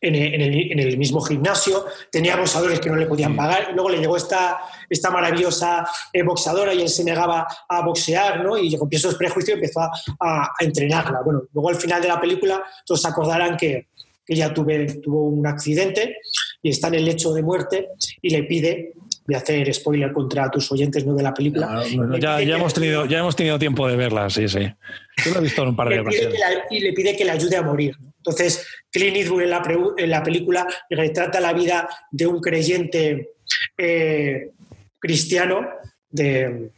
en 0.08 0.80
el, 0.80 0.97
mismo 0.97 1.22
gimnasio, 1.22 1.86
tenía 2.12 2.36
boxadores 2.36 2.80
que 2.80 2.89
no 2.89 2.95
le 2.95 3.06
podían 3.06 3.36
pagar, 3.36 3.70
y 3.72 3.74
luego 3.74 3.89
le 3.89 3.97
llegó 3.97 4.18
esta, 4.18 4.60
esta 4.89 5.10
maravillosa 5.10 5.88
eh, 6.14 6.24
boxeadora 6.24 6.74
y 6.74 6.82
él 6.82 6.89
se 6.89 7.03
negaba 7.03 7.47
a 7.68 7.86
boxear, 7.86 8.43
¿no? 8.43 8.58
Y 8.58 8.76
rompió 8.76 8.97
esos 8.97 9.16
prejuicios 9.16 9.56
empezó 9.56 9.82
a, 9.82 10.51
entrenarla. 10.60 11.22
Bueno, 11.24 11.43
luego 11.53 11.70
al 11.70 11.76
final 11.76 12.01
de 12.01 12.08
la 12.08 12.20
película 12.20 12.64
todos 12.86 13.01
se 13.01 13.08
acordarán 13.08 13.58
que, 13.58 13.88
ella 14.28 14.51
tuve, 14.51 14.86
tuvo 15.03 15.28
un 15.28 15.45
accidente 15.45 16.18
y 16.64 16.72
está 16.72 16.88
en 16.88 16.95
el 16.95 17.06
lecho 17.06 17.32
de 17.32 17.43
muerte 17.43 17.89
y 18.24 18.32
le 18.32 18.41
pide 18.41 18.93
a 19.34 19.38
hacer 19.38 19.72
spoiler 19.72 20.12
contra 20.12 20.49
tus 20.49 20.72
oyentes 20.72 21.06
¿no? 21.06 21.14
de 21.14 21.22
la 21.22 21.32
película. 21.32 21.68
Ah, 21.70 21.84
ya, 22.20 22.41
ya 22.41 22.56
hemos 22.56 22.74
tenido, 22.74 23.06
ya 23.06 23.20
hemos 23.20 23.36
tenido 23.36 23.60
tiempo 23.60 23.88
de 23.88 23.95
verla, 23.95 24.30
sí, 24.32 24.47
sí. 24.47 24.62
Yo 25.24 25.32
lo 25.32 25.39
he 25.39 25.43
visto 25.43 25.62
en 25.62 25.70
un 25.70 25.76
par 25.76 25.89
de 25.89 25.99
ocasiones. 25.99 26.39
Y 26.70 26.80
le 26.80 26.93
pide 26.93 27.16
que 27.16 27.24
le 27.26 27.32
ayude 27.32 27.56
a 27.56 27.62
morir. 27.62 27.95
Entonces, 28.26 28.67
Clint 28.91 29.17
Eastwood 29.17 29.43
en 29.43 29.49
la, 29.51 29.93
en 29.97 30.09
la, 30.09 30.23
película 30.23 30.67
retrata 30.89 31.39
la 31.39 31.53
vida 31.53 31.88
de 32.09 32.26
un 32.26 32.41
creyente 32.41 33.34
eh, 33.78 34.49
cristiano 34.99 35.67
de, 36.09 36.71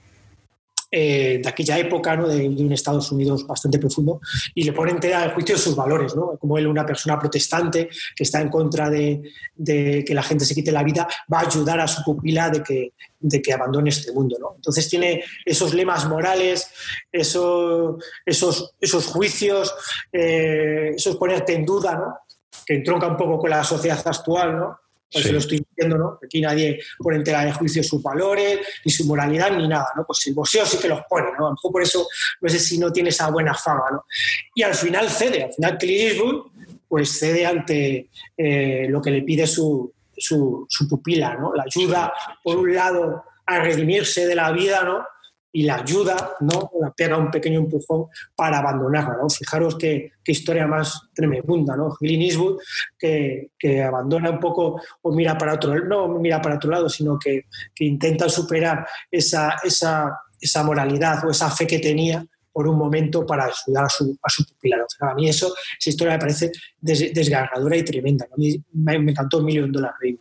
eh, 0.89 1.39
de 1.43 1.49
aquella 1.49 1.77
época, 1.77 2.15
de, 2.15 2.47
un 2.47 2.71
Estados 2.71 3.11
Unidos 3.11 3.45
bastante 3.45 3.77
profundo, 3.77 4.21
y 4.55 4.63
le 4.63 4.73
pone 4.73 4.91
entera 4.91 5.21
al 5.21 5.33
juicio 5.33 5.57
sus 5.57 5.75
valores, 5.75 6.13
como 6.39 6.57
él, 6.57 6.67
una 6.67 6.85
persona 6.85 7.19
protestante 7.19 7.89
que 8.15 8.23
está 8.23 8.39
en 8.41 8.49
contra 8.49 8.89
de, 8.89 9.21
que 9.65 10.13
la 10.13 10.23
gente 10.23 10.45
se 10.45 10.55
quite 10.55 10.71
la 10.71 10.83
vida, 10.83 11.07
va 11.31 11.39
a 11.39 11.47
ayudar 11.47 11.79
a 11.79 11.88
su 11.88 12.03
pupila 12.03 12.49
de 12.49 12.63
que, 12.63 12.93
de 13.19 13.41
que 13.41 13.53
abandone 13.53 13.89
este 13.89 14.11
mundo. 14.11 14.38
Entonces 14.55 14.88
tiene 14.88 15.23
esos 15.45 15.73
lemas 15.73 16.07
morales, 16.07 16.69
esos, 17.11 18.03
esos, 18.25 18.75
esos 18.79 19.07
juicios, 19.07 19.73
eh, 20.11 20.91
esos 20.95 21.17
ponerte 21.17 21.53
en 21.53 21.65
duda, 21.65 22.21
que 22.65 22.75
entronca 22.75 23.07
un 23.07 23.17
poco 23.17 23.39
con 23.39 23.49
la 23.49 23.63
sociedad 23.63 24.01
actual. 24.05 24.75
Por 25.12 25.22
eso 25.22 25.32
lo 25.32 25.39
estoy 25.39 25.60
diciendo, 25.60 25.97
¿no? 25.97 26.20
Aquí 26.24 26.41
nadie 26.41 26.80
pone 26.99 27.18
entera 27.18 27.45
de 27.45 27.53
juicio 27.53 27.82
sus 27.82 28.01
valores, 28.03 28.60
ni 28.84 28.91
su 28.91 29.05
moralidad, 29.05 29.51
ni 29.51 29.68
nada, 29.68 29.88
¿no? 29.95 30.05
Pues 30.05 30.28
el 30.28 30.34
boxeo 30.34 30.66
sí 30.66 30.78
que 30.78 30.89
los 30.89 31.01
pone, 31.10 31.28
¿no? 31.38 31.45
A 31.45 31.49
lo 31.49 31.55
mejor 31.55 31.72
por 31.72 31.82
eso 31.82 32.08
no 32.41 32.49
sé 32.49 32.60
si 32.60 32.78
no 32.78 32.91
tiene 32.91 33.10
esa 33.10 33.30
buena 33.30 33.53
fama, 33.53 33.86
¿no? 33.91 34.05
Y 34.53 34.64
al 34.64 34.76
final 34.76 35.10
cede, 35.10 35.43
al 35.43 35.53
final 35.53 35.78
Clint 35.78 36.12
Eastwood 36.12 36.51
pues 36.88 37.20
cede 37.20 37.45
ante 37.45 38.10
eh, 38.38 38.88
lo 38.89 39.01
que 39.01 39.12
le 39.12 39.22
pide 39.22 39.45
su, 39.45 39.93
su, 40.16 40.66
su 40.70 40.88
pupila, 40.88 41.36
¿no? 41.36 41.53
La 41.53 41.64
ayuda, 41.64 42.14
por 42.43 42.58
un 42.58 42.74
lado, 42.74 43.24
a 43.45 43.60
redimirse 43.60 44.26
de 44.26 44.36
la 44.36 44.51
vida, 44.51 44.84
¿no? 44.84 45.05
Y 45.51 45.63
la 45.63 45.77
ayuda, 45.77 46.33
¿no? 46.41 46.69
La 46.79 46.91
pega 46.91 47.17
un 47.17 47.31
pequeño 47.31 47.59
empujón 47.59 48.07
para 48.35 48.59
abandonarla, 48.59 49.17
¿no? 49.21 49.29
Fijaros 49.29 49.75
qué, 49.75 50.11
historia 50.25 50.67
más 50.67 51.09
tremenda, 51.13 51.75
¿no? 51.75 51.89
Clint 51.89 52.23
Eastwood 52.23 52.59
que, 52.97 53.51
que, 53.57 53.81
abandona 53.81 54.29
un 54.29 54.39
poco 54.39 54.81
o 55.01 55.11
mira 55.11 55.37
para 55.37 55.53
otro, 55.53 55.73
no 55.85 56.09
mira 56.19 56.41
para 56.41 56.55
otro 56.55 56.69
lado, 56.69 56.89
sino 56.89 57.17
que, 57.17 57.45
que 57.73 57.85
intenta 57.85 58.27
superar 58.27 58.85
esa, 59.09 59.55
esa, 59.63 60.19
esa, 60.39 60.63
moralidad 60.63 61.25
o 61.25 61.31
esa 61.31 61.49
fe 61.49 61.65
que 61.65 61.79
tenía 61.79 62.25
por 62.51 62.67
un 62.67 62.77
momento 62.77 63.25
para 63.25 63.45
ayudar 63.45 63.85
a 63.85 63.89
su, 63.89 64.17
a 64.21 64.29
su 64.29 64.45
pupila. 64.45 64.77
a 64.99 65.13
mí 65.15 65.29
eso, 65.29 65.53
esa 65.79 65.89
historia 65.89 66.13
me 66.13 66.19
parece 66.19 66.51
desgarradora 66.79 67.77
y 67.77 67.83
tremenda. 67.83 68.25
A 68.25 68.35
mí 68.35 68.61
me, 68.73 68.95
encantó 68.95 69.41
Million 69.41 69.71
Dollar 69.71 69.93
Baby. 70.01 70.19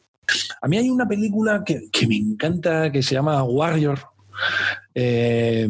A 0.60 0.68
mí 0.68 0.76
hay 0.76 0.90
una 0.90 1.06
película 1.06 1.62
que, 1.64 1.88
que, 1.90 2.06
me 2.06 2.16
encanta 2.16 2.92
que 2.92 3.02
se 3.02 3.14
llama 3.14 3.42
Warrior, 3.42 3.98
eh, 4.95 5.68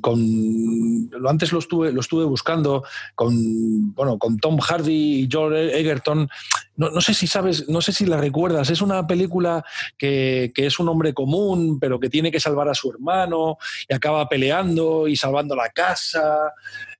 con, 0.00 1.10
lo 1.10 1.30
antes 1.30 1.52
lo 1.52 1.58
estuve, 1.58 1.92
lo 1.92 2.00
estuve 2.00 2.24
buscando 2.24 2.84
con, 3.14 3.94
bueno, 3.94 4.18
con 4.18 4.38
Tom 4.38 4.58
Hardy 4.58 5.22
y 5.22 5.28
George 5.30 5.78
Egerton. 5.78 6.28
No, 6.76 7.00
sé 7.00 7.14
si 7.14 7.26
sabes, 7.26 7.68
no 7.68 7.80
sé 7.80 7.92
si 7.92 8.06
la 8.06 8.16
recuerdas. 8.16 8.70
Es 8.70 8.80
una 8.80 9.06
película 9.06 9.64
que, 9.96 10.52
es 10.54 10.78
un 10.78 10.88
hombre 10.88 11.12
común, 11.12 11.78
pero 11.78 12.00
que 12.00 12.08
tiene 12.08 12.32
que 12.32 12.40
salvar 12.40 12.68
a 12.68 12.74
su 12.74 12.90
hermano 12.90 13.58
y 13.88 13.94
acaba 13.94 14.28
peleando 14.28 15.06
y 15.06 15.16
salvando 15.16 15.54
la 15.54 15.68
casa. 15.68 16.52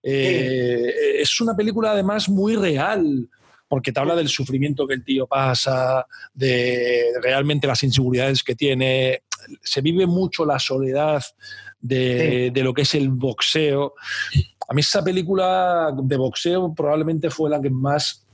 Eh, 0.03 1.21
es 1.21 1.41
una 1.41 1.57
película 1.57 1.93
además 1.93 2.29
muy 2.29 2.57
real 2.57 3.29
porque 3.73 3.91
te 3.91 4.01
habla 4.01 4.15
del 4.15 4.29
sufrimiento 4.29 4.87
que 4.87 4.93
el 4.93 5.03
tío 5.03 5.27
pasa, 5.27 6.07
de 6.35 7.07
realmente 7.23 7.67
las 7.67 7.83
inseguridades 7.83 8.43
que 8.43 8.55
tiene. 8.55 9.23
Se 9.63 9.81
vive 9.81 10.07
mucho 10.07 10.45
la 10.45 10.59
soledad 10.59 11.23
de, 11.81 12.53
lo 12.57 12.73
que 12.73 12.83
es 12.83 12.95
el 12.95 13.11
boxeo. 13.11 13.95
A 14.69 14.75
mí 14.75 14.81
esa 14.81 15.03
película 15.03 15.91
de 15.97 16.17
boxeo 16.17 16.75
probablemente 16.75 17.31
fue 17.31 17.51
la 17.51 17.61
que 17.61 17.71
más, 17.71 18.27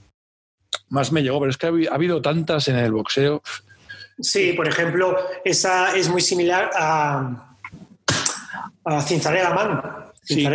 más 0.89 1.11
me 1.13 1.23
llegó, 1.23 1.41
pero 1.41 1.51
es 1.51 1.57
que 1.57 1.67
ha, 1.67 1.95
habido 1.95 2.23
tantas 2.23 2.69
en 2.69 2.77
el 2.77 2.93
boxeo. 2.93 3.43
Sí, 4.21 4.53
por 4.53 4.69
ejemplo, 4.69 5.17
esa 5.45 5.97
es 5.97 6.09
muy 6.09 6.21
similar 6.21 6.71
a, 6.75 7.57
a 8.85 9.03
Cinzarella 9.03 9.51
Man 9.51 10.09
sí, 10.35 10.47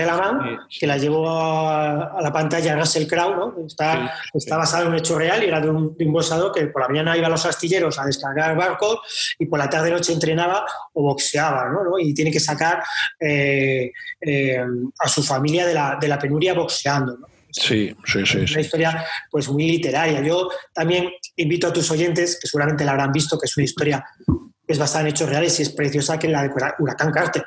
que 0.80 0.88
la 0.88 0.98
llevó 0.98 1.28
a, 1.30 2.22
la 2.22 2.32
pantalla 2.32 2.76
Russell 2.76 3.08
Crowe, 3.08 3.36
¿no? 3.36 3.66
Está, 3.66 4.14
está 4.34 4.58
basado 4.58 4.84
en 4.84 4.90
un 4.90 4.98
hecho 4.98 5.18
real 5.18 5.44
y 5.44 5.48
era 5.48 5.60
de 5.60 5.70
un, 5.70 5.96
de 5.98 6.52
que 6.54 6.68
por 6.68 6.82
la 6.82 6.88
mañana 6.88 7.18
iba 7.18 7.28
a 7.28 7.30
los 7.30 7.46
astilleros 7.46 7.98
a 8.00 8.06
descargar 8.06 8.56
barcos 8.56 9.00
y 9.40 9.46
por 9.46 9.60
la 9.60 9.70
tarde 9.70 9.92
noche 9.92 10.14
entrenaba 10.14 10.66
o 10.94 11.04
boxeaba, 11.04 11.70
¿no? 11.70 11.98
Y 12.00 12.14
tiene 12.14 12.32
que 12.32 12.40
sacar 12.40 12.84
eh, 13.20 13.92
eh, 14.22 14.66
a 15.00 15.08
su 15.10 15.24
familia 15.24 15.66
de 15.66 15.74
la, 15.74 15.98
de 16.00 16.08
la 16.08 16.20
penuria 16.20 16.54
boxeando, 16.54 17.18
¿no? 17.18 17.28
Sí, 17.54 17.96
sí, 18.06 18.26
sí. 18.26 18.40
Es 18.40 18.52
una 18.52 18.62
historia 18.62 19.06
pues 19.30 19.48
muy 19.48 19.68
literaria. 19.68 20.22
Yo 20.22 20.50
también 20.74 21.12
invito 21.36 21.68
a 21.68 21.74
tus 21.74 21.90
oyentes, 21.92 22.40
que 22.42 22.48
seguramente 22.48 22.84
la 22.84 22.92
habrán 22.92 23.12
visto, 23.12 23.38
que 23.38 23.46
es 23.46 23.56
una 23.56 23.66
historia 23.66 24.04
que 24.26 24.74
es 24.74 24.80
basada 24.80 25.02
en 25.02 25.08
hechos 25.10 25.30
reales 25.30 25.60
y 25.60 25.64
es 25.64 25.70
preciosa, 25.70 26.18
que 26.18 26.28
es 26.28 26.34
la 26.34 26.44
de 26.44 26.52
Huracán 26.80 27.12
Carter. 27.12 27.46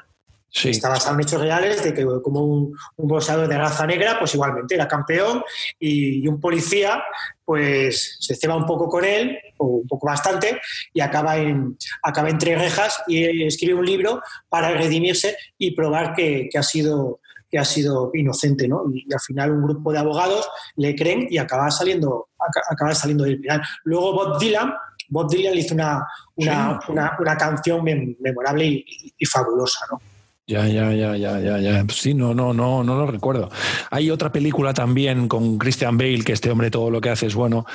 Está 0.64 0.88
basado 0.88 1.14
en 1.14 1.20
hechos 1.20 1.40
reales 1.40 1.84
de 1.84 1.92
que 1.92 2.04
como 2.22 2.40
un, 2.40 2.76
un 2.96 3.08
boxeador 3.08 3.46
de 3.46 3.58
raza 3.58 3.86
negra, 3.86 4.18
pues 4.18 4.34
igualmente 4.34 4.74
era 4.74 4.88
campeón 4.88 5.42
y, 5.78 6.26
un 6.26 6.40
policía 6.40 7.02
pues 7.44 8.16
se 8.20 8.34
ceba 8.34 8.56
un 8.56 8.64
poco 8.64 8.88
con 8.88 9.04
él 9.04 9.38
o 9.58 9.66
un 9.66 9.86
poco 9.86 10.06
bastante, 10.08 10.60
y 10.92 11.00
acaba, 11.00 11.36
en, 11.36 11.76
acaba 12.02 12.28
entre 12.28 12.56
rejas 12.56 13.02
y 13.06 13.44
escribe 13.44 13.78
un 13.78 13.86
libro 13.86 14.20
para 14.48 14.70
redimirse 14.70 15.36
y 15.56 15.70
probar 15.70 16.14
que, 16.14 16.48
ha 16.56 16.62
sido 16.62 17.20
que 17.48 17.58
ha 17.58 17.64
sido 17.64 18.10
inocente, 18.14 18.66
¿no? 18.66 18.84
Y, 18.92 19.06
al 19.12 19.20
final 19.20 19.52
un 19.52 19.62
grupo 19.62 19.92
de 19.92 19.98
abogados 19.98 20.48
le 20.74 20.96
creen 20.96 21.28
y 21.30 21.38
acaba 21.38 21.70
saliendo, 21.70 22.30
acaba 22.68 22.94
saliendo 22.94 23.24
del 23.24 23.40
penal. 23.40 23.62
Luego 23.84 24.12
Bob 24.12 24.40
Dylan, 24.40 24.74
Bob 25.08 25.30
Dylan 25.30 25.54
le 25.54 25.60
hizo 25.60 25.74
una, 25.74 26.04
una, 26.34 27.36
canción 27.38 27.84
memorable 27.84 28.64
y, 28.64 29.14
y 29.16 29.24
fabulosa, 29.24 29.86
¿no? 29.92 30.00
Ya, 30.48 30.68
ya, 30.68 30.92
ya, 30.92 31.16
ya, 31.16 31.40
ya, 31.40 31.58
ya. 31.58 31.84
Sí, 31.92 32.14
no, 32.14 32.32
no, 32.32 32.54
no, 32.54 32.84
no 32.84 32.94
lo 32.94 33.06
recuerdo. 33.08 33.50
Hay 33.90 34.12
otra 34.12 34.30
película 34.30 34.72
también 34.72 35.26
con 35.26 35.58
Christian 35.58 35.98
Bale, 35.98 36.22
que 36.22 36.34
este 36.34 36.52
hombre 36.52 36.70
todo 36.70 36.88
lo 36.88 37.00
que 37.00 37.10
hace 37.10 37.26
es 37.26 37.34
bueno, 37.34 37.66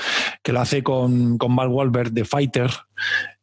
que 0.41 0.53
lo 0.53 0.61
hace 0.61 0.81
con, 0.81 1.37
con 1.37 1.53
Mal 1.53 1.67
Wahlberg, 1.67 2.13
The 2.13 2.23
Fighter. 2.23 2.71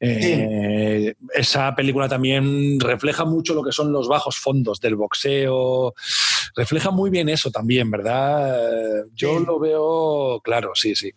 Eh, 0.01 1.15
esa 1.35 1.75
película 1.75 2.09
también 2.09 2.81
refleja 2.81 3.27
mucho 3.27 3.53
lo 3.53 3.63
que 3.63 3.73
son 3.73 3.93
los 3.93 4.09
bajos 4.09 4.39
fondos 4.39 4.81
del 4.81 4.97
boxeo. 4.97 5.93
Refleja 6.57 6.91
muy 6.91 7.11
bien 7.11 7.29
eso 7.29 7.51
también, 7.51 7.91
¿verdad? 7.91 9.05
Yo 9.15 9.41
lo 9.41 9.59
veo 9.59 10.41
claro, 10.43 10.71
sí, 10.75 10.95
sí. 10.95 11.13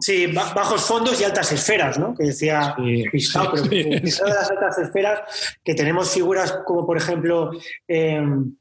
Sí, 0.00 0.26
bajos 0.26 0.82
fondos 0.82 1.20
y 1.20 1.24
altas 1.24 1.52
esferas, 1.52 1.98
¿no? 1.98 2.14
Que 2.14 2.24
decía 2.24 2.74
Pistao, 3.10 3.52
pero 3.52 3.64
de 3.64 4.00
las 4.00 4.50
altas 4.50 4.78
esferas, 4.78 5.20
que 5.64 5.74
tenemos 5.74 6.10
figuras 6.10 6.60
como, 6.64 6.86
por 6.86 6.96
ejemplo, 6.96 7.50
em, 7.86 8.54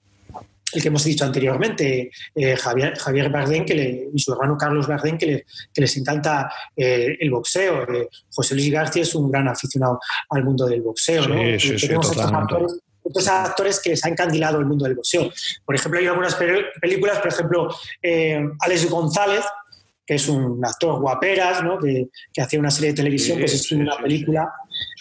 el 0.73 0.81
que 0.81 0.87
hemos 0.89 1.03
dicho 1.03 1.23
anteriormente, 1.23 2.11
eh, 2.35 2.55
Javier, 2.55 2.97
Javier 2.97 3.29
Bardem 3.29 3.65
que 3.65 3.73
le, 3.73 4.09
y 4.13 4.19
su 4.19 4.33
hermano 4.33 4.57
Carlos 4.57 4.87
Bardem, 4.87 5.17
que, 5.17 5.45
les 5.75 5.97
encanta 5.97 6.51
eh, 6.75 7.15
el 7.19 7.31
boxeo. 7.31 7.83
Eh, 7.83 8.09
José 8.29 8.55
Luis 8.55 8.71
García 8.71 9.03
es 9.03 9.15
un 9.15 9.31
gran 9.31 9.47
aficionado 9.47 9.99
al 10.29 10.43
mundo 10.43 10.65
del 10.65 10.81
boxeo, 10.81 11.27
¿no? 11.27 11.35
Sí, 11.57 11.77
sí, 11.79 11.87
tenemos 11.87 12.11
estos 12.11 13.27
actores, 13.29 13.79
que 13.79 13.91
les 13.91 14.03
ha 14.03 14.09
encandilado 14.09 14.59
el 14.59 14.65
mundo 14.65 14.83
del 14.83 14.95
boxeo. 14.95 15.31
Por 15.65 15.75
ejemplo, 15.75 15.99
hay 15.99 16.07
algunas 16.07 16.35
películas, 16.35 17.19
por 17.19 17.29
ejemplo, 17.29 17.75
Alex 18.59 18.89
González, 18.89 19.45
que 20.07 20.15
es 20.15 20.29
un 20.29 20.65
actor 20.65 21.01
guaperas, 21.01 21.61
¿no? 21.61 21.77
que, 21.77 22.07
que 22.31 22.41
hacía 22.41 22.59
una 22.59 22.71
serie 22.71 22.91
de 22.91 22.95
televisión, 22.95 23.37
pues 23.37 23.53
es 23.53 23.71
una 23.73 23.97
película 23.97 24.49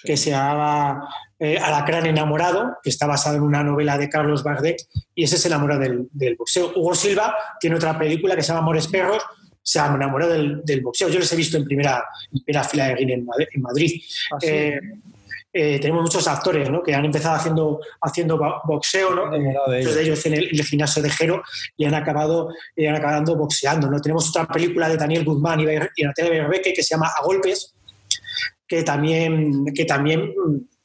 que 0.02 0.16
se 0.16 0.30
llamaba 0.30 1.08
eh, 1.38 1.58
Alacrán 1.58 2.06
enamorado, 2.06 2.78
que 2.82 2.90
está 2.90 3.06
basada 3.06 3.36
en 3.36 3.42
una 3.42 3.62
novela 3.62 3.96
de 3.96 4.08
Carlos 4.08 4.42
Bardet, 4.42 4.82
y 5.14 5.22
ese 5.22 5.38
se 5.38 5.46
enamora 5.46 5.78
del, 5.78 6.08
del, 6.12 6.34
boxeo. 6.34 6.72
Hugo 6.74 6.94
Silva 6.96 7.34
tiene 7.60 7.76
otra 7.76 7.96
película 7.96 8.34
que 8.34 8.42
se 8.42 8.48
llama 8.48 8.60
Amores 8.60 8.88
Perros, 8.88 9.22
se 9.62 9.78
ha 9.78 9.86
enamorado 9.86 10.32
del, 10.32 10.62
del 10.64 10.80
boxeo. 10.80 11.08
Yo 11.08 11.20
les 11.20 11.32
he 11.32 11.36
visto 11.36 11.56
en 11.56 11.64
primera, 11.64 12.04
primera 12.44 12.64
fila 12.64 12.86
de 12.88 13.02
en, 13.02 13.10
en 13.10 13.62
Madrid. 13.62 14.02
¿Ah, 14.32 14.38
eh, 14.42 14.80
eh, 15.58 15.78
tenemos 15.80 16.02
muchos 16.02 16.28
actores 16.28 16.68
¿no? 16.68 16.82
que 16.82 16.94
han 16.94 17.06
empezado 17.06 17.34
haciendo, 17.34 17.80
haciendo 18.02 18.38
boxeo, 18.64 19.14
¿no? 19.14 19.26
muchos 19.30 19.94
de 19.94 20.02
ellos 20.02 20.26
en 20.26 20.34
el, 20.34 20.62
gimnasio 20.62 21.02
de 21.02 21.08
Jero 21.08 21.42
y 21.78 21.86
han 21.86 21.94
acabado, 21.94 22.50
han 22.76 22.94
acabado 22.94 23.36
boxeando. 23.36 23.90
¿no? 23.90 23.98
Tenemos 23.98 24.28
otra 24.28 24.46
película 24.46 24.86
de 24.88 24.98
Daniel 24.98 25.24
Guzmán 25.24 25.60
y, 25.60 25.62
y 25.62 26.04
Natalia 26.04 26.30
Berbeque 26.30 26.74
que 26.74 26.82
se 26.82 26.94
llama 26.94 27.08
A 27.08 27.24
Golpes, 27.24 27.74
que 28.68 28.82
también, 28.82 29.64
que 29.74 29.86
también 29.86 30.34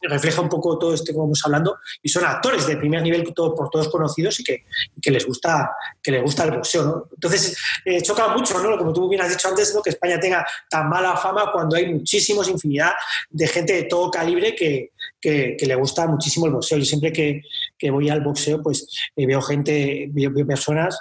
refleja 0.01 0.41
un 0.41 0.49
poco 0.49 0.77
todo 0.77 0.93
esto 0.93 1.11
que 1.11 1.17
vamos 1.17 1.41
hablando 1.45 1.79
y 2.01 2.09
son 2.09 2.25
actores 2.25 2.65
de 2.67 2.77
primer 2.77 3.01
nivel 3.01 3.33
todo, 3.33 3.53
por 3.55 3.69
todos 3.69 3.87
conocidos 3.89 4.39
y 4.39 4.43
que, 4.43 4.65
que, 5.01 5.11
les 5.11 5.25
gusta 5.25 5.71
que 6.01 6.11
les 6.11 6.21
gusta 6.21 6.43
el 6.45 6.51
boxeo 6.51 6.83
¿no? 6.83 7.07
entonces 7.13 7.57
eh, 7.85 8.01
choca 8.01 8.29
mucho 8.29 8.61
¿no? 8.61 8.77
como 8.77 8.93
tú 8.93 9.07
bien 9.07 9.21
has 9.21 9.29
dicho 9.29 9.47
antes 9.47 9.73
¿no? 9.75 9.81
que 9.81 9.91
España 9.91 10.19
tenga 10.19 10.45
tan 10.69 10.89
mala 10.89 11.15
fama 11.15 11.51
cuando 11.51 11.75
hay 11.75 11.93
muchísimos 11.93 12.47
infinidad 12.47 12.91
de 13.29 13.47
gente 13.47 13.73
de 13.73 13.83
todo 13.83 14.09
calibre 14.09 14.55
que, 14.55 14.91
que, 15.19 15.57
le 15.61 15.75
gusta 15.75 16.07
muchísimo 16.07 16.47
el 16.47 16.53
boxeo. 16.53 16.77
y 16.77 16.85
siempre 16.85 17.11
que, 17.11 17.41
que 17.77 17.91
voy 17.91 18.09
al 18.09 18.21
boxeo, 18.21 18.61
pues 18.61 18.87
eh, 19.15 19.25
veo 19.25 19.41
gente, 19.41 20.09
veo, 20.11 20.33
personas 20.45 20.97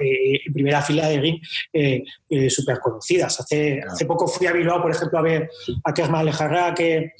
eh, 0.00 0.40
en 0.44 0.52
primera 0.52 0.82
fila 0.82 1.08
de 1.08 1.20
ring 1.20 1.40
eh, 1.72 2.04
súper 2.50 2.80
conocidas. 2.80 3.40
Hace, 3.40 3.80
hace 3.80 4.06
poco 4.06 4.26
fui 4.26 4.46
a 4.46 4.52
Bilbao, 4.52 4.82
por 4.82 4.90
ejemplo, 4.90 5.18
a 5.18 5.22
ver 5.22 5.50
a 5.84 5.94
Kerma 5.94 6.20
Alejarra, 6.20 6.74
que, 6.74 7.12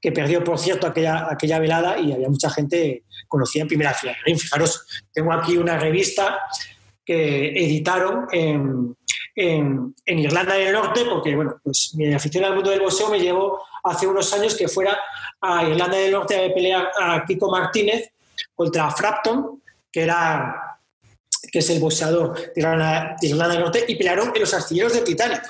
que 0.00 0.12
perdió, 0.12 0.42
por 0.42 0.58
cierto, 0.58 0.86
aquella, 0.86 1.28
aquella 1.30 1.58
velada 1.58 1.98
y 1.98 2.12
había 2.12 2.28
mucha 2.28 2.50
gente 2.50 3.04
conocida 3.28 3.62
en 3.62 3.68
primera 3.68 3.94
fila 3.94 4.12
de 4.12 4.18
ring. 4.24 4.38
Fijaros, 4.38 5.04
tengo 5.12 5.32
aquí 5.32 5.56
una 5.56 5.78
revista 5.78 6.40
que 7.04 7.48
editaron 7.48 8.26
en, 8.30 8.96
en, 9.34 9.94
en, 10.04 10.18
Irlanda 10.18 10.54
del 10.54 10.72
Norte, 10.72 11.04
porque 11.08 11.34
bueno, 11.34 11.56
pues 11.62 11.92
mi 11.96 12.12
afición 12.12 12.44
al 12.44 12.54
mundo 12.54 12.70
del 12.70 12.80
boxeo 12.80 13.10
me 13.10 13.18
llevó 13.18 13.60
hace 13.84 14.06
unos 14.06 14.32
años 14.32 14.54
que 14.54 14.68
fuera 14.68 14.98
a 15.40 15.64
Irlanda 15.64 15.96
del 15.96 16.12
Norte 16.12 16.44
a 16.44 16.54
pelear 16.54 16.90
a 16.98 17.24
Kiko 17.24 17.50
Martínez 17.50 18.10
contra 18.54 18.90
Frapton, 18.90 19.62
que 19.90 20.02
era 20.02 20.78
que 21.50 21.58
es 21.58 21.70
el 21.70 21.80
boxeador 21.80 22.34
de 22.34 22.60
Irlanda, 22.60 23.16
del 23.20 23.60
Norte, 23.60 23.84
y 23.88 23.96
pelearon 23.96 24.30
en 24.34 24.40
los 24.40 24.54
astilleros 24.54 24.92
de 24.92 25.00
Titanic. 25.00 25.42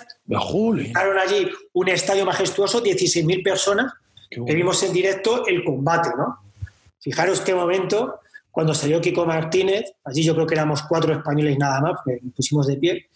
Pelearon 0.84 1.18
allí 1.18 1.50
un 1.72 1.88
estadio 1.88 2.24
majestuoso, 2.24 2.82
16.000 2.82 3.42
personas, 3.42 3.92
que 4.30 4.54
vimos 4.54 4.82
en 4.82 4.92
directo 4.92 5.46
el 5.46 5.64
combate, 5.64 6.10
¿no? 6.16 6.38
Fijaros 7.00 7.40
qué 7.40 7.54
momento 7.54 8.20
cuando 8.50 8.74
salió 8.74 9.00
Kiko 9.00 9.24
Martínez, 9.24 9.92
allí 10.04 10.22
yo 10.22 10.34
creo 10.34 10.46
que 10.46 10.54
éramos 10.54 10.82
cuatro 10.82 11.14
españoles 11.14 11.56
nada 11.58 11.80
más, 11.80 11.92
porque 12.04 12.20
nos 12.22 12.34
pusimos 12.34 12.66
de 12.66 12.76
pie, 12.76 13.06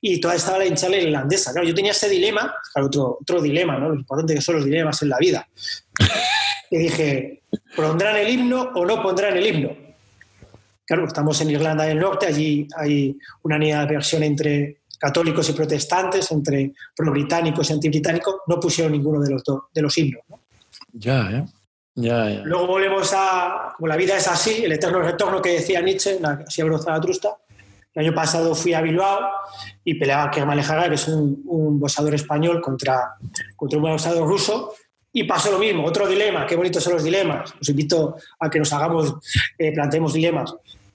y 0.00 0.20
toda 0.20 0.34
estaba 0.34 0.58
la 0.58 0.66
hinchada 0.66 0.96
irlandesa. 0.96 1.52
Claro, 1.52 1.66
yo 1.66 1.74
tenía 1.74 1.92
ese 1.92 2.08
dilema, 2.08 2.52
claro, 2.72 2.86
otro, 2.88 3.18
otro 3.20 3.40
dilema, 3.40 3.78
¿no? 3.78 3.90
Lo 3.90 3.94
importante 3.94 4.34
que 4.34 4.40
son 4.40 4.56
los 4.56 4.64
dilemas 4.64 5.00
en 5.02 5.08
la 5.08 5.18
vida. 5.18 5.48
Y 6.70 6.78
dije, 6.78 7.42
¿pondrán 7.76 8.16
el 8.16 8.28
himno 8.28 8.70
o 8.74 8.84
no 8.84 9.02
pondrán 9.02 9.36
el 9.36 9.46
himno? 9.46 9.70
Claro, 10.84 11.06
estamos 11.06 11.40
en 11.40 11.50
Irlanda 11.50 11.84
del 11.84 11.98
Norte, 11.98 12.26
allí 12.26 12.66
hay 12.76 13.16
una 13.42 13.86
versión 13.86 14.24
entre 14.24 14.80
católicos 14.98 15.48
y 15.48 15.52
protestantes, 15.52 16.30
entre 16.32 16.72
pro-británicos 16.94 17.70
y 17.70 17.72
anti-británicos, 17.72 18.36
no 18.46 18.60
pusieron 18.60 18.92
ninguno 18.92 19.20
de 19.20 19.30
los, 19.30 19.42
de 19.72 19.82
los 19.82 19.96
himnos. 19.96 20.22
Ya, 20.92 21.30
¿eh? 21.30 21.44
Luego 22.44 22.66
volvemos 22.66 23.12
a, 23.14 23.72
como 23.76 23.88
la 23.88 23.96
vida 23.96 24.16
es 24.16 24.28
así, 24.28 24.64
el 24.64 24.72
eterno 24.72 25.00
retorno 25.00 25.42
que 25.42 25.54
decía 25.54 25.80
Nietzsche, 25.80 26.18
así 26.46 26.62
abro 26.62 26.78
Trusta. 27.00 27.36
El 27.92 28.06
año 28.06 28.14
pasado 28.14 28.54
fui 28.54 28.72
a 28.72 28.80
Bilbao 28.80 29.30
y 29.84 29.94
peleaba 29.94 30.24
a 30.24 30.30
Kermal 30.30 30.64
que 30.88 30.94
es 30.94 31.08
un, 31.08 31.42
un 31.46 31.80
boxeador 31.80 32.14
español, 32.14 32.60
contra, 32.60 33.14
contra 33.56 33.78
un 33.78 33.84
boxeador 33.84 34.28
ruso. 34.28 34.74
Y 35.12 35.24
pasó 35.24 35.50
lo 35.50 35.58
mismo, 35.58 35.84
otro 35.84 36.06
dilema, 36.06 36.46
qué 36.46 36.54
bonitos 36.54 36.84
son 36.84 36.92
los 36.92 37.02
dilemas. 37.02 37.52
Os 37.60 37.68
invito 37.68 38.16
a 38.38 38.48
que 38.48 38.60
nos 38.60 38.72
hagamos, 38.72 39.14
eh, 39.58 39.72
planteemos 39.72 40.12
dilemas. 40.12 40.54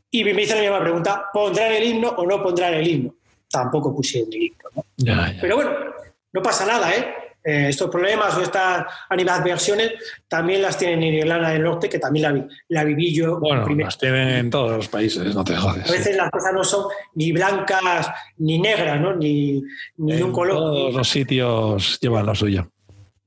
Y 0.10 0.24
me 0.24 0.41
hizo 0.41 0.56
la 0.56 0.62
misma 0.62 0.80
pregunta, 0.80 1.26
¿pondrán 1.34 1.74
el 1.74 1.84
himno 1.84 2.10
o 2.10 2.26
no 2.26 2.41
pondrán 2.41 2.76
el 2.76 2.88
himno? 2.88 3.16
Tampoco 3.50 3.93
pusieron 3.93 4.32
el 4.32 4.43
himno. 4.43 4.86
Pero 5.41 5.58
bueno, 5.58 5.72
no 6.32 6.41
pasa 6.41 6.66
nada, 6.66 6.93
¿eh? 6.96 7.24
Eh, 7.48 7.70
estos 7.70 7.91
problemas 7.91 8.36
o 8.36 8.41
estas 8.41 8.88
animadversiones 9.08 9.91
también 10.28 10.64
las 10.64 10.80
tienen 10.80 11.04
en 11.04 11.14
Irlanda 11.14 11.50
del 11.50 11.62
Norte, 11.62 11.88
que 11.88 12.00
también 12.00 12.24
la, 12.24 12.48
la 12.70 12.84
viví 12.84 13.14
yo. 13.14 13.39
Bueno, 13.39 13.68
las 13.68 14.00
tienen 14.00 14.30
en 14.30 14.50
todos 14.50 14.72
los 14.72 14.88
países, 14.88 15.36
no 15.36 15.43
te 15.43 15.56
jodes. 15.56 15.88
A 15.88 15.91
veces 15.91 16.18
las 16.18 16.32
cosas 16.32 16.54
no 16.56 16.64
son 16.64 16.88
ni 17.14 17.32
blancas 17.32 18.10
ni 18.38 18.58
negras, 18.58 19.00
¿no? 19.00 19.16
ni, 19.16 19.62
ni 19.98 20.14
de 20.14 20.24
un 20.24 20.32
color. 20.32 20.56
Todos 20.56 20.96
los 20.96 21.08
sitios 21.08 22.00
llevan 22.02 22.26
lo 22.26 22.34
suyo. 22.34 22.68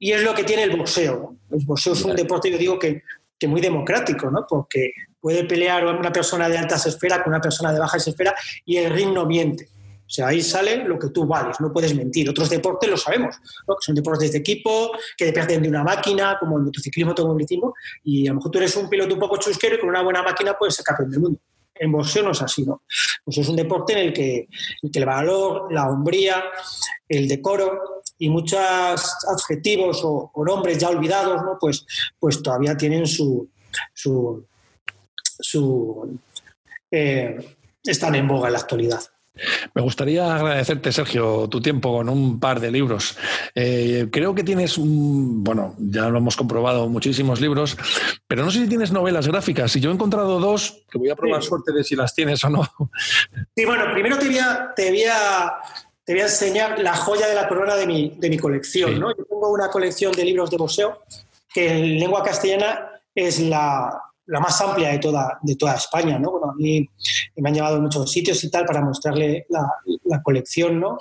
Y 0.00 0.10
es 0.10 0.24
lo 0.24 0.34
que 0.34 0.42
tiene 0.42 0.64
el 0.64 0.76
boxeo. 0.76 1.36
El 1.52 1.64
boxeo 1.64 1.92
es 1.92 2.04
un 2.04 2.16
deporte, 2.16 2.50
yo 2.50 2.58
digo, 2.58 2.76
que, 2.76 3.04
que 3.38 3.46
muy 3.46 3.60
democrático, 3.60 4.32
¿no? 4.32 4.44
porque 4.48 4.94
puede 5.20 5.44
pelear 5.44 5.86
una 5.86 6.10
persona 6.10 6.48
de 6.48 6.58
altas 6.58 6.86
esferas 6.86 7.20
con 7.20 7.32
una 7.32 7.40
persona 7.40 7.72
de 7.72 7.78
bajas 7.78 8.08
esferas 8.08 8.34
y 8.64 8.78
el 8.78 8.92
ring 8.92 9.12
no 9.12 9.26
miente. 9.26 9.68
O 10.08 10.10
sea, 10.10 10.28
ahí 10.28 10.40
sale 10.40 10.84
lo 10.84 10.98
que 10.98 11.10
tú 11.10 11.26
vales, 11.26 11.60
no 11.60 11.70
puedes 11.70 11.94
mentir. 11.94 12.30
Otros 12.30 12.48
deportes 12.48 12.88
lo 12.88 12.96
sabemos, 12.96 13.36
que 13.36 13.74
son 13.80 13.94
deportes 13.94 14.32
de 14.32 14.38
equipo, 14.38 14.90
que 15.18 15.26
dependen 15.26 15.62
de 15.62 15.68
una 15.68 15.84
máquina, 15.84 16.38
como 16.40 16.56
el 16.56 16.64
motociclismo, 16.64 17.10
automovilismo, 17.10 17.74
y 18.02 18.26
a 18.26 18.30
lo 18.30 18.36
mejor 18.36 18.50
tú 18.50 18.58
eres 18.58 18.74
un 18.76 18.88
piloto 18.88 19.12
un 19.12 19.20
poco 19.20 19.36
chusquero 19.36 19.76
y 19.76 19.80
con 19.80 19.90
una 19.90 20.00
buena 20.00 20.22
máquina 20.22 20.56
puedes 20.58 20.76
ser 20.76 20.84
campeón 20.86 21.10
del 21.10 21.20
mundo. 21.20 21.40
En 21.74 21.92
boxeo 21.92 22.22
no 22.22 22.30
es 22.30 22.40
así, 22.40 22.64
¿no? 22.64 22.82
Pues 23.22 23.36
es 23.36 23.48
un 23.48 23.56
deporte 23.56 23.92
en 23.92 23.98
el 23.98 24.12
que, 24.14 24.48
el, 24.82 25.04
valor, 25.04 25.70
la 25.70 25.90
hombría, 25.90 26.42
el 27.06 27.28
decoro 27.28 28.02
y 28.16 28.30
muchos 28.30 28.58
adjetivos 28.58 30.00
o, 30.04 30.32
nombres 30.42 30.78
ya 30.78 30.88
olvidados, 30.88 31.42
¿no? 31.42 31.58
Pues, 31.60 31.84
pues 32.18 32.42
todavía 32.42 32.74
tienen 32.78 33.06
su... 33.06 33.46
su, 33.92 34.46
su 35.22 36.18
eh, 36.90 37.56
están 37.84 38.14
en 38.14 38.26
boga 38.26 38.48
en 38.48 38.54
la 38.54 38.58
actualidad. 38.60 39.02
Me 39.74 39.82
gustaría 39.82 40.34
agradecerte, 40.34 40.92
Sergio, 40.92 41.48
tu 41.48 41.60
tiempo 41.60 41.96
con 41.96 42.08
un 42.08 42.40
par 42.40 42.60
de 42.60 42.70
libros. 42.70 43.16
Eh, 43.54 44.08
creo 44.10 44.34
que 44.34 44.44
tienes 44.44 44.78
un, 44.78 45.42
bueno, 45.44 45.74
ya 45.78 46.08
lo 46.08 46.18
hemos 46.18 46.36
comprobado, 46.36 46.88
muchísimos 46.88 47.40
libros, 47.40 47.76
pero 48.26 48.44
no 48.44 48.50
sé 48.50 48.60
si 48.60 48.68
tienes 48.68 48.92
novelas 48.92 49.28
gráficas. 49.28 49.74
Y 49.76 49.80
yo 49.80 49.90
he 49.90 49.94
encontrado 49.94 50.40
dos, 50.40 50.84
que 50.90 50.98
voy 50.98 51.10
a 51.10 51.16
probar 51.16 51.42
suerte 51.42 51.72
de 51.72 51.84
si 51.84 51.96
las 51.96 52.14
tienes 52.14 52.42
o 52.44 52.50
no. 52.50 52.68
Sí, 53.56 53.64
bueno, 53.64 53.84
primero 53.92 54.18
te 54.18 54.26
voy 54.26 54.38
a, 54.38 54.72
te 54.74 54.90
te 56.04 56.14
voy 56.14 56.22
a 56.22 56.24
enseñar 56.24 56.78
la 56.78 56.94
joya 56.96 57.28
de 57.28 57.34
la 57.34 57.46
corona 57.48 57.74
de 57.74 57.86
mi, 57.86 58.14
de 58.16 58.30
mi 58.30 58.38
colección. 58.38 58.98
¿no? 58.98 59.10
Yo 59.10 59.24
tengo 59.24 59.50
una 59.52 59.68
colección 59.68 60.12
de 60.12 60.24
libros 60.24 60.50
de 60.50 60.56
boxeo 60.56 61.02
que 61.52 61.70
en 61.70 62.00
lengua 62.00 62.22
castellana 62.22 62.92
es 63.14 63.40
la, 63.40 63.90
la 64.28 64.40
más 64.40 64.60
amplia 64.60 64.90
de 64.90 64.98
toda, 64.98 65.38
de 65.42 65.56
toda 65.56 65.74
España. 65.74 66.18
¿no? 66.18 66.30
Bueno, 66.30 66.50
a 66.50 66.54
mí 66.54 66.88
me 67.36 67.48
han 67.48 67.54
llevado 67.54 67.76
a 67.76 67.80
muchos 67.80 68.10
sitios 68.10 68.42
y 68.44 68.50
tal 68.50 68.64
para 68.64 68.82
mostrarle 68.82 69.46
la, 69.48 69.66
la 70.04 70.22
colección. 70.22 70.78
¿no? 70.80 70.98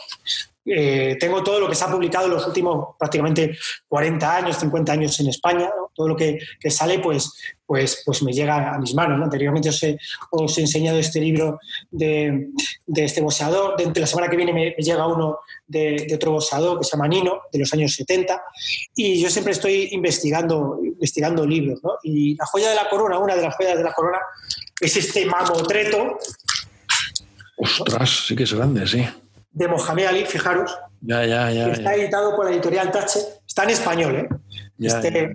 Eh, 0.70 1.16
tengo 1.18 1.42
todo 1.44 1.62
lo 1.62 1.70
que 1.70 1.76
se 1.76 1.86
ha 1.86 1.92
publicado 1.92 2.26
en 2.26 2.34
los 2.34 2.46
últimos 2.46 2.96
prácticamente 3.00 3.58
40 3.88 4.36
años, 4.36 4.58
50 4.58 4.92
años 4.92 5.20
en 5.20 5.30
España. 5.30 5.70
Todo 5.94 6.10
lo 6.10 6.16
que, 6.16 6.40
sale, 6.70 7.00
pues, 7.00 7.34
pues, 7.66 8.04
pues 8.06 8.22
me 8.22 8.34
llega 8.34 8.76
a 8.76 8.78
mis 8.78 8.94
manos. 8.94 9.22
Anteriormente 9.22 9.70
os 9.70 9.82
he, 9.84 9.98
os 10.32 10.58
he, 10.58 10.62
enseñado 10.62 11.00
este 11.00 11.22
libro 11.22 11.60
de, 11.90 12.50
de 12.86 13.04
este 13.04 13.22
boxeador. 13.22 13.78
De, 13.78 14.00
la 14.00 14.08
semana 14.08 14.30
que 14.30 14.36
viene 14.36 14.54
me, 14.54 14.72
llega 14.78 15.08
uno 15.08 15.40
de, 15.66 16.06
de, 16.08 16.16
otro 16.16 16.34
boxeador 16.34 16.78
que 16.78 16.84
se 16.84 16.92
llama 16.92 17.08
Nino, 17.08 17.42
de 17.52 17.60
los 17.60 17.74
años 17.74 17.94
70. 17.96 18.42
Y 18.96 19.22
yo 19.22 19.30
siempre 19.30 19.54
estoy 19.54 19.90
investigando, 19.92 20.80
investigando 20.84 21.46
libros. 21.46 21.80
¿no? 21.82 21.92
Y 22.04 22.36
la 22.36 22.46
joya 22.46 22.70
de 22.70 22.76
la 22.76 22.90
corona, 22.90 23.18
una 23.18 23.36
de 23.36 23.42
las 23.42 23.56
joyas 23.56 23.78
de 23.78 23.84
la 23.84 23.94
corona, 23.94 24.20
es 24.80 24.98
este 24.98 25.26
mamotreto. 25.26 26.20
Ostras, 27.56 28.26
sí 28.28 28.36
que 28.36 28.44
es 28.44 28.54
grande, 28.54 28.86
sí 28.86 29.04
de 29.52 29.68
Mohamed 29.68 30.06
Ali, 30.06 30.26
fijaros. 30.26 30.78
Ya, 31.02 31.26
ya, 31.26 31.52
ya. 31.52 31.68
Está 31.72 31.96
editado 31.96 32.36
por 32.36 32.46
la 32.46 32.52
editorial 32.52 32.92
Tache. 32.92 33.20
Está 33.46 33.64
en 33.64 33.70
español, 33.72 34.16
¿eh? 34.16 34.30
este, 34.80 35.32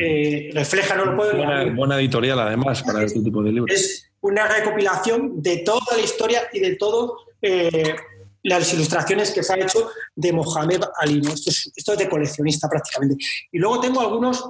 eh, 0.00 0.50
refleja, 0.52 0.96
no 0.96 1.04
lo 1.04 1.16
puedo 1.16 1.36
buena, 1.36 1.64
buena 1.74 2.00
editorial, 2.00 2.38
además, 2.40 2.82
para 2.82 3.04
este 3.04 3.20
tipo 3.20 3.42
de 3.42 3.52
libros. 3.52 3.74
Es 3.74 4.10
una 4.20 4.46
recopilación 4.48 5.42
de 5.42 5.58
toda 5.58 5.96
la 5.96 6.02
historia 6.02 6.42
y 6.52 6.60
de 6.60 6.76
todo. 6.76 7.18
Eh, 7.42 7.94
las 8.42 8.72
ilustraciones 8.72 9.32
que 9.32 9.42
se 9.42 9.52
ha 9.52 9.58
hecho 9.58 9.90
de 10.16 10.32
Mohamed 10.32 10.80
Ali. 10.96 11.20
Esto, 11.20 11.92
es, 11.92 11.98
de 11.98 12.08
coleccionista 12.08 12.70
prácticamente. 12.70 13.22
Y 13.52 13.58
luego 13.58 13.80
tengo 13.80 14.00
algunos 14.00 14.42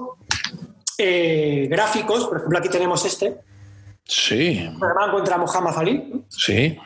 eh, 0.97 1.67
gráficos, 1.69 2.25
por 2.25 2.37
ejemplo, 2.37 2.57
aquí 2.57 2.69
tenemos 2.69 3.03
este. 3.05 3.37
Sí. 4.05 4.69
contra 5.11 5.37
Mohamed 5.37 5.73
Ali. 5.75 6.25
Sí 6.29 6.77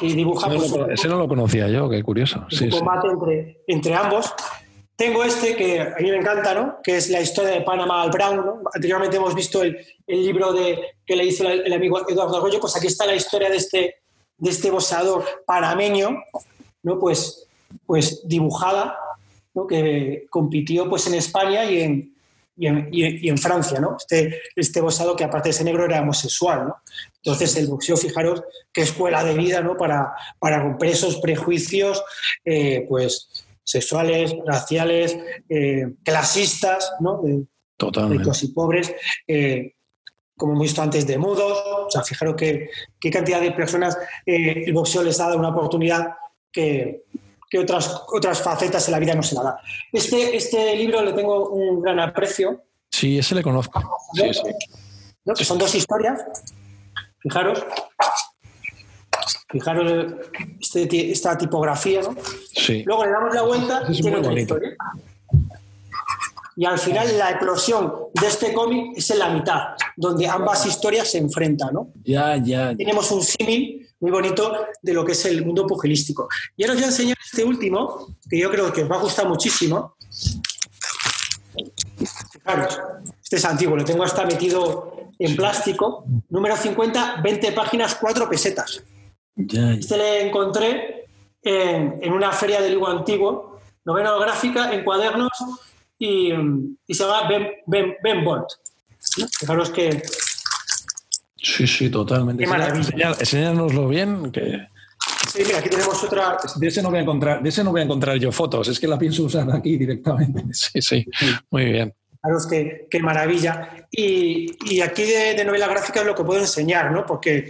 y 0.00 0.12
dibuja. 0.12 0.48
Ese 0.90 1.08
no, 1.08 1.18
lo, 1.18 1.28
conocía 1.28 1.68
yo, 1.68 1.88
qué 1.88 2.02
curioso. 2.02 2.46
un 2.60 2.70
combate 2.70 3.08
Entre, 3.08 3.62
entre 3.66 3.94
ambos. 3.94 4.32
Tengo 4.96 5.24
este 5.24 5.56
que 5.56 5.80
a 5.80 5.96
mí 5.98 6.10
me 6.10 6.18
encanta, 6.18 6.52
¿no? 6.52 6.76
que 6.82 6.96
es 6.98 7.08
la 7.08 7.22
historia 7.22 7.52
de 7.52 7.62
Panamá 7.62 8.02
al 8.02 8.10
Brown. 8.10 8.62
Anteriormente 8.74 9.16
hemos 9.16 9.34
visto 9.34 9.62
el, 9.62 9.78
el, 10.06 10.26
libro 10.26 10.52
de, 10.52 10.78
que 11.06 11.16
le 11.16 11.24
hizo 11.24 11.48
el, 11.48 11.72
amigo 11.72 12.06
Eduardo 12.06 12.36
Arroyo, 12.36 12.60
pues 12.60 12.76
aquí 12.76 12.86
está 12.86 13.06
la 13.06 13.14
historia 13.14 13.48
de 13.48 13.56
este, 13.56 13.94
de 14.36 14.50
este 14.50 14.70
boxeador 14.70 15.24
panameño, 15.46 16.22
¿no? 16.82 16.98
pues, 16.98 17.48
pues 17.86 18.28
dibujada, 18.28 18.98
¿no? 19.54 19.66
que 19.66 20.26
compitió 20.28 20.86
pues, 20.90 21.06
en 21.06 21.14
España 21.14 21.64
y 21.64 21.80
en, 21.80 22.14
y 22.60 23.28
en, 23.28 23.38
Francia, 23.38 23.80
¿no? 23.80 23.96
Este, 23.96 24.38
este 24.54 24.82
boxeador 24.82 25.16
que 25.16 25.24
aparte 25.24 25.48
de 25.48 25.52
ser 25.54 25.64
negro 25.64 25.86
era 25.86 26.02
homosexual, 26.02 26.66
¿no? 26.66 26.76
Entonces 27.16 27.56
el 27.56 27.68
boxeo, 27.68 27.96
fijaros, 27.96 28.42
qué 28.72 28.82
escuela 28.82 29.24
de 29.24 29.34
vida, 29.34 29.62
¿no? 29.62 29.76
Para, 29.78 30.12
para 30.38 30.58
romper 30.58 30.90
esos 30.90 31.16
prejuicios, 31.16 32.04
eh, 32.44 32.84
pues, 32.86 33.46
sexuales, 33.64 34.34
raciales, 34.46 35.16
eh, 35.48 35.86
clasistas, 36.04 36.92
¿no? 37.00 37.22
De, 37.22 37.44
Totalmente. 37.78 38.24
Ricos 38.24 38.42
y 38.42 38.48
pobres, 38.48 38.94
eh, 39.26 39.74
como 40.36 40.52
hemos 40.52 40.64
visto 40.64 40.82
antes, 40.82 41.06
de 41.06 41.16
mudos. 41.16 41.62
O 41.86 41.90
sea, 41.90 42.02
fijaros 42.02 42.34
qué, 42.36 42.68
qué 43.00 43.10
cantidad 43.10 43.40
de 43.40 43.52
personas 43.52 43.96
el 44.26 44.72
boxeo 44.74 45.02
les 45.02 45.18
ha 45.18 45.24
dado 45.28 45.38
una 45.38 45.48
oportunidad 45.48 46.10
que, 46.52 47.04
que 47.50 47.58
otras, 47.58 48.02
otras 48.06 48.40
facetas 48.40 48.86
en 48.86 48.92
la 48.92 49.00
vida 49.00 49.14
no 49.14 49.24
se 49.24 49.34
la 49.34 49.42
da. 49.42 49.60
Este, 49.92 50.36
este 50.36 50.76
libro 50.76 51.02
le 51.02 51.12
tengo 51.12 51.50
un 51.50 51.82
gran 51.82 51.98
aprecio. 51.98 52.62
Sí, 52.88 53.18
ese 53.18 53.34
le 53.34 53.42
conozco. 53.42 53.82
Sí, 54.14 54.32
sí. 54.32 55.34
Que 55.36 55.44
son 55.44 55.58
dos 55.58 55.74
historias. 55.74 56.20
Fijaros. 57.18 57.66
Fijaros 59.48 60.14
este, 60.60 61.10
esta 61.10 61.36
tipografía. 61.36 62.02
¿no? 62.02 62.14
Sí. 62.54 62.84
Luego 62.84 63.04
le 63.04 63.10
damos 63.10 63.34
la 63.34 63.42
vuelta 63.42 63.82
y 63.88 64.00
tiene 64.00 64.18
otra 64.18 64.40
historia. 64.40 64.76
Y 66.56 66.64
al 66.66 66.78
final 66.78 67.18
la 67.18 67.32
eclosión 67.32 67.92
de 68.20 68.26
este 68.26 68.52
cómic 68.52 68.92
es 68.96 69.10
en 69.10 69.18
la 69.18 69.30
mitad, 69.30 69.60
donde 69.96 70.28
ambas 70.28 70.66
historias 70.66 71.10
se 71.10 71.18
enfrentan. 71.18 71.74
¿no? 71.74 71.88
Ya, 72.04 72.36
ya. 72.36 72.76
Tenemos 72.76 73.10
un 73.10 73.22
símil 73.22 73.89
muy 74.00 74.10
bonito 74.10 74.66
de 74.82 74.94
lo 74.94 75.04
que 75.04 75.12
es 75.12 75.24
el 75.26 75.44
mundo 75.44 75.66
pugilístico. 75.66 76.28
Y 76.56 76.64
ahora 76.64 76.72
os 76.72 76.78
voy 76.78 76.84
a 76.84 76.88
enseñar 76.88 77.18
este 77.22 77.44
último, 77.44 78.16
que 78.28 78.38
yo 78.38 78.50
creo 78.50 78.72
que 78.72 78.82
os 78.82 78.90
va 78.90 78.96
a 78.96 79.00
gustar 79.00 79.28
muchísimo. 79.28 79.94
Fijaros, 82.32 82.78
este 83.22 83.36
es 83.36 83.44
antiguo, 83.44 83.76
lo 83.76 83.84
tengo 83.84 84.02
hasta 84.02 84.24
metido 84.24 85.10
en 85.18 85.36
plástico. 85.36 86.04
Número 86.30 86.56
50, 86.56 87.20
20 87.22 87.52
páginas, 87.52 87.94
4 87.94 88.28
pesetas. 88.28 88.82
Este 89.36 89.96
le 89.96 90.26
encontré 90.26 91.06
en, 91.42 92.12
una 92.12 92.32
feria 92.32 92.60
del 92.60 92.72
libro 92.72 92.88
antiguo, 92.88 93.60
novena 93.84 94.12
gráfica, 94.18 94.72
en 94.72 94.84
cuadernos, 94.84 95.30
y, 95.98 96.30
se 96.88 97.04
llama 97.04 97.28
Ben, 97.28 97.48
ben, 97.66 97.96
ben 98.02 98.24
Bolt. 98.24 98.48
Fijaros 99.38 99.70
que 99.70 100.02
Sí, 101.42 101.66
sí, 101.66 101.90
totalmente. 101.90 102.44
Qué 102.44 102.48
maravilla. 102.48 103.14
Enseñárnoslo 103.18 103.88
bien. 103.88 104.30
Que... 104.30 104.66
Sí, 105.32 105.42
mira, 105.46 105.58
aquí 105.58 105.68
tenemos 105.68 106.02
otra. 106.02 106.36
De 106.56 106.68
ese, 106.68 106.82
no 106.82 106.90
voy 106.90 106.98
a 106.98 107.02
encontrar, 107.02 107.42
de 107.42 107.48
ese 107.48 107.64
no 107.64 107.70
voy 107.70 107.80
a 107.80 107.84
encontrar 107.84 108.16
yo 108.16 108.30
fotos, 108.32 108.68
es 108.68 108.78
que 108.78 108.86
la 108.86 108.98
pienso 108.98 109.24
usar 109.24 109.50
aquí 109.52 109.76
directamente. 109.76 110.44
Sí, 110.52 110.82
sí, 110.82 111.06
muy 111.50 111.66
bien. 111.66 111.94
Claro, 112.20 112.38
qué, 112.50 112.86
qué 112.90 113.00
maravilla. 113.00 113.86
Y, 113.90 114.46
y 114.70 114.80
aquí 114.82 115.04
de, 115.04 115.34
de, 115.34 115.44
novela 115.44 115.68
gráfica 115.68 116.00
es 116.00 116.06
lo 116.06 116.14
que 116.14 116.24
puedo 116.24 116.40
enseñar, 116.40 116.92
¿no? 116.92 117.06
Porque, 117.06 117.48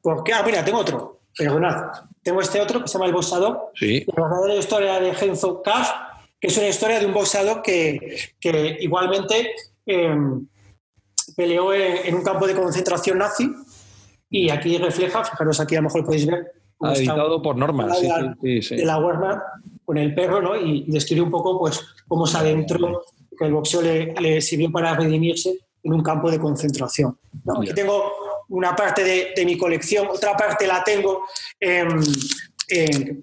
porque 0.00 0.32
ah, 0.32 0.42
mira, 0.44 0.64
tengo 0.64 0.78
otro, 0.78 1.20
perdonad. 1.36 1.92
Tengo 2.22 2.40
este 2.40 2.60
otro 2.60 2.82
que 2.82 2.88
se 2.88 2.94
llama 2.94 3.06
El 3.06 3.12
Boxador. 3.12 3.72
Sí. 3.74 4.04
La 4.16 4.22
verdadera 4.22 4.54
historia 4.54 5.00
de 5.00 5.14
Genzo 5.14 5.62
Kaf, 5.62 5.90
que 6.40 6.46
es 6.46 6.56
una 6.56 6.68
historia 6.68 6.98
de 6.98 7.06
un 7.06 7.12
boxador 7.12 7.60
que, 7.62 8.18
que 8.40 8.78
igualmente. 8.80 9.52
Eh, 9.84 10.16
peleó 11.36 11.72
en, 11.72 12.14
un 12.14 12.22
campo 12.22 12.46
de 12.46 12.54
concentración 12.54 13.18
nazi 13.18 13.52
y 14.30 14.50
aquí 14.50 14.78
refleja, 14.78 15.22
fijaros 15.22 15.60
aquí 15.60 15.76
a 15.76 15.78
lo 15.78 15.84
mejor 15.84 16.04
podéis 16.04 16.26
ver. 16.26 16.52
Ha 16.80 16.94
editado 16.94 17.40
por 17.40 17.56
normas, 17.56 17.98
sí, 17.98 18.08
sí, 18.42 18.62
sí, 18.62 18.76
De 18.76 18.84
la 18.84 18.98
Wehrmacht 18.98 19.42
con 19.84 19.96
el 19.98 20.14
perro, 20.14 20.42
¿no? 20.42 20.56
Y, 20.56 20.84
describe 20.88 21.22
un 21.22 21.30
poco 21.30 21.58
pues, 21.58 21.80
cómo 22.08 22.26
se 22.26 22.38
adentró, 22.38 23.02
que 23.38 23.44
el 23.46 23.52
boxeo 23.52 23.82
le, 23.82 24.12
le, 24.14 24.40
sirvió 24.40 24.70
para 24.72 24.94
redimirse 24.96 25.56
en 25.82 25.92
un 25.92 26.02
campo 26.02 26.30
de 26.30 26.38
concentración. 26.38 27.16
Aquí 27.56 27.72
tengo 27.72 28.12
una 28.48 28.74
parte 28.74 29.04
de, 29.04 29.32
de, 29.36 29.44
mi 29.44 29.56
colección, 29.56 30.08
otra 30.08 30.36
parte 30.36 30.66
la 30.66 30.82
tengo 30.82 31.22
en, 31.60 32.02
eh, 32.68 33.22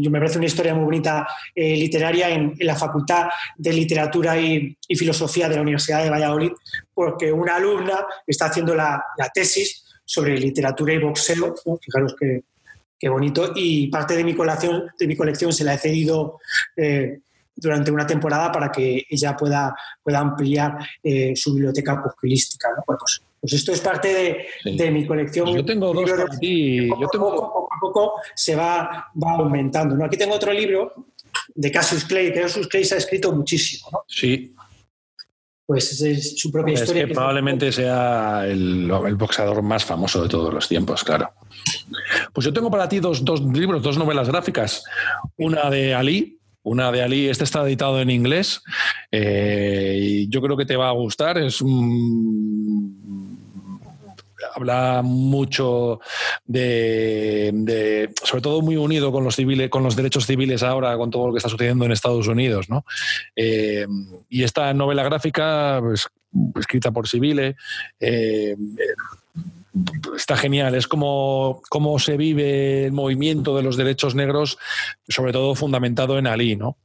yo 0.00 0.10
me 0.10 0.18
parece 0.18 0.38
una 0.38 0.46
historia 0.46 0.74
muy 0.74 0.84
bonita 0.84 1.26
eh, 1.54 1.76
literaria 1.76 2.30
en, 2.30 2.54
la 2.60 2.74
Facultad 2.74 3.28
de 3.56 3.72
Literatura 3.72 4.38
y, 4.38 4.76
Filosofía 4.96 5.48
de 5.48 5.56
la 5.56 5.62
Universidad 5.62 6.02
de 6.02 6.10
Valladolid, 6.10 6.52
porque 6.92 7.30
una 7.32 7.56
alumna 7.56 8.04
está 8.26 8.46
haciendo 8.46 8.74
la, 8.74 9.04
tesis 9.32 9.84
sobre 10.04 10.38
literatura 10.38 10.92
y 10.92 10.98
boxeo, 10.98 11.54
fijaros 11.80 12.14
qué, 12.18 12.42
qué, 12.98 13.08
bonito, 13.08 13.52
y 13.54 13.88
parte 13.88 14.16
de 14.16 14.24
mi 14.24 14.34
colección, 14.34 14.84
de 14.98 15.06
mi 15.06 15.16
colección 15.16 15.52
se 15.52 15.64
la 15.64 15.74
he 15.74 15.78
cedido 15.78 16.38
eh, 16.76 17.20
durante 17.56 17.90
una 17.90 18.06
temporada 18.06 18.50
para 18.50 18.70
que 18.70 19.04
ella 19.08 19.36
pueda, 19.36 19.74
pueda 20.02 20.18
ampliar 20.18 20.76
su 21.34 21.54
biblioteca 21.54 22.02
posquilística. 22.02 22.68
¿no? 22.76 22.82
pues, 22.84 23.22
pues 23.44 23.52
esto 23.52 23.72
es 23.72 23.80
parte 23.80 24.48
de, 24.64 24.90
mi 24.90 25.06
colección. 25.06 25.54
Yo 25.54 25.62
tengo 25.62 25.92
dos 25.92 26.10
para 26.10 26.38
ti. 26.38 26.88
Poco, 26.88 27.02
yo 27.02 27.08
tengo... 27.08 27.30
poco, 27.36 27.68
a 27.70 27.78
poco 27.78 28.12
se 28.34 28.56
va, 28.56 29.12
va 29.22 29.32
aumentando. 29.32 29.94
¿no? 29.94 30.06
Aquí 30.06 30.16
tengo 30.16 30.34
otro 30.34 30.50
libro 30.50 30.94
de 31.54 31.70
Cassius 31.70 32.06
Clay, 32.06 32.32
que 32.32 32.40
Cassius 32.40 32.68
Clay 32.68 32.86
se 32.86 32.94
ha 32.94 32.96
escrito 32.96 33.32
muchísimo. 33.32 33.90
¿no? 33.92 33.98
Sí. 34.08 34.54
Pues 35.66 36.00
es 36.00 36.40
su 36.40 36.50
propia 36.50 36.72
historia. 36.72 37.02
Es 37.02 37.08
que, 37.08 37.12
probablemente 37.12 37.70
sea 37.70 38.46
el, 38.46 38.90
el, 38.90 39.14
boxeador 39.16 39.60
más 39.60 39.84
famoso 39.84 40.22
de 40.22 40.30
todos 40.30 40.54
los 40.54 40.66
tiempos, 40.66 41.04
claro. 41.04 41.30
Pues 42.32 42.46
yo 42.46 42.52
tengo 42.54 42.70
para 42.70 42.88
ti 42.88 42.98
dos, 42.98 43.22
dos 43.22 43.42
libros, 43.42 43.82
dos 43.82 43.98
novelas 43.98 44.26
gráficas. 44.26 44.84
Una 45.36 45.68
de 45.68 45.94
Ali, 45.94 46.40
una 46.62 46.90
de 46.90 47.02
Ali, 47.02 47.28
este 47.28 47.44
está 47.44 47.62
editado 47.62 48.00
en 48.00 48.08
inglés 48.08 48.62
eh, 49.12 49.98
y 50.00 50.28
yo 50.30 50.40
creo 50.40 50.56
que 50.56 50.64
te 50.64 50.76
va 50.76 50.88
a 50.88 50.92
gustar. 50.92 51.36
Es 51.36 51.60
un 51.60 52.63
habla 54.54 55.02
mucho 55.02 56.00
de, 56.44 58.10
sobre 58.22 58.42
todo 58.42 58.62
muy 58.62 58.76
unido 58.76 59.10
con 59.12 59.24
los 59.24 59.36
civiles, 59.36 59.70
con 59.70 59.82
los 59.82 59.96
derechos 59.96 60.26
civiles 60.26 60.62
ahora, 60.62 60.96
con 60.96 61.10
todo 61.10 61.26
lo 61.26 61.32
que 61.32 61.38
está 61.38 61.48
sucediendo 61.48 61.84
en 61.84 61.92
Estados 61.92 62.28
Unidos, 62.28 62.68
¿no? 62.68 62.84
Eh, 63.36 63.86
y 64.28 64.42
esta 64.42 64.72
novela 64.72 65.02
gráfica, 65.02 65.78
pues, 65.80 66.08
escrita 66.58 66.90
por 66.90 67.08
civiles, 67.08 67.56
eh, 68.00 68.56
está 70.16 70.36
genial. 70.36 70.74
Es 70.74 70.86
como 70.86 71.62
cómo 71.68 71.98
se 71.98 72.16
vive 72.16 72.86
el 72.86 72.92
movimiento 72.92 73.56
de 73.56 73.62
los 73.62 73.76
derechos 73.76 74.14
negros, 74.14 74.58
sobre 75.08 75.32
todo 75.32 75.54
fundamentado 75.54 76.18
en 76.18 76.26
Ali, 76.26 76.56
¿no? 76.56 76.76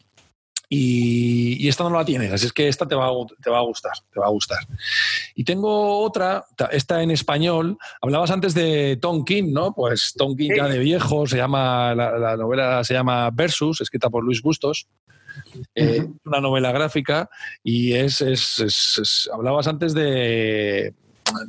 Y, 0.71 1.67
esta 1.67 1.83
no 1.83 1.89
la 1.89 2.05
tienes, 2.05 2.31
así 2.31 2.45
es 2.45 2.53
que 2.53 2.67
esta 2.67 2.87
te 2.87 2.93
va, 2.93 3.07
a, 3.07 3.11
te 3.41 3.49
va 3.49 3.57
a 3.57 3.63
gustar, 3.63 3.93
te 4.13 4.19
va 4.19 4.27
a 4.27 4.29
gustar. 4.29 4.59
Y 5.33 5.43
tengo 5.43 5.99
otra, 6.01 6.45
esta 6.71 7.01
en 7.01 7.09
español. 7.09 7.77
Hablabas 8.01 8.29
antes 8.29 8.53
de 8.53 8.97
Tom 9.01 9.25
King, 9.25 9.51
¿no? 9.51 9.73
Pues 9.73 10.13
Tom 10.15 10.35
King 10.35 10.51
ya 10.55 10.67
de 10.67 10.77
viejo, 10.77 11.25
se 11.25 11.37
llama, 11.37 11.95
la, 11.95 12.37
novela 12.37 12.83
se 12.83 12.93
llama 12.93 13.31
Versus, 13.31 13.81
escrita 13.81 14.09
por 14.09 14.23
Luis 14.23 14.43
Bustos. 14.43 14.87
Eh, 15.73 16.05
una 16.25 16.41
novela 16.41 16.71
gráfica 16.71 17.29
y 17.63 17.93
es, 17.93 18.21
hablabas 19.31 19.67
antes 19.67 19.93
de, 19.93 20.93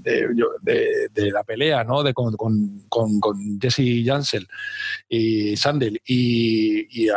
de, 0.03 1.31
la 1.31 1.45
pelea 1.45 1.85
¿no? 1.85 2.03
de, 2.03 2.13
con, 2.15 2.39
Jesse 3.61 4.05
Jansel 4.05 4.47
y 5.09 5.57
Sandel. 5.57 6.01
Y, 6.07 7.09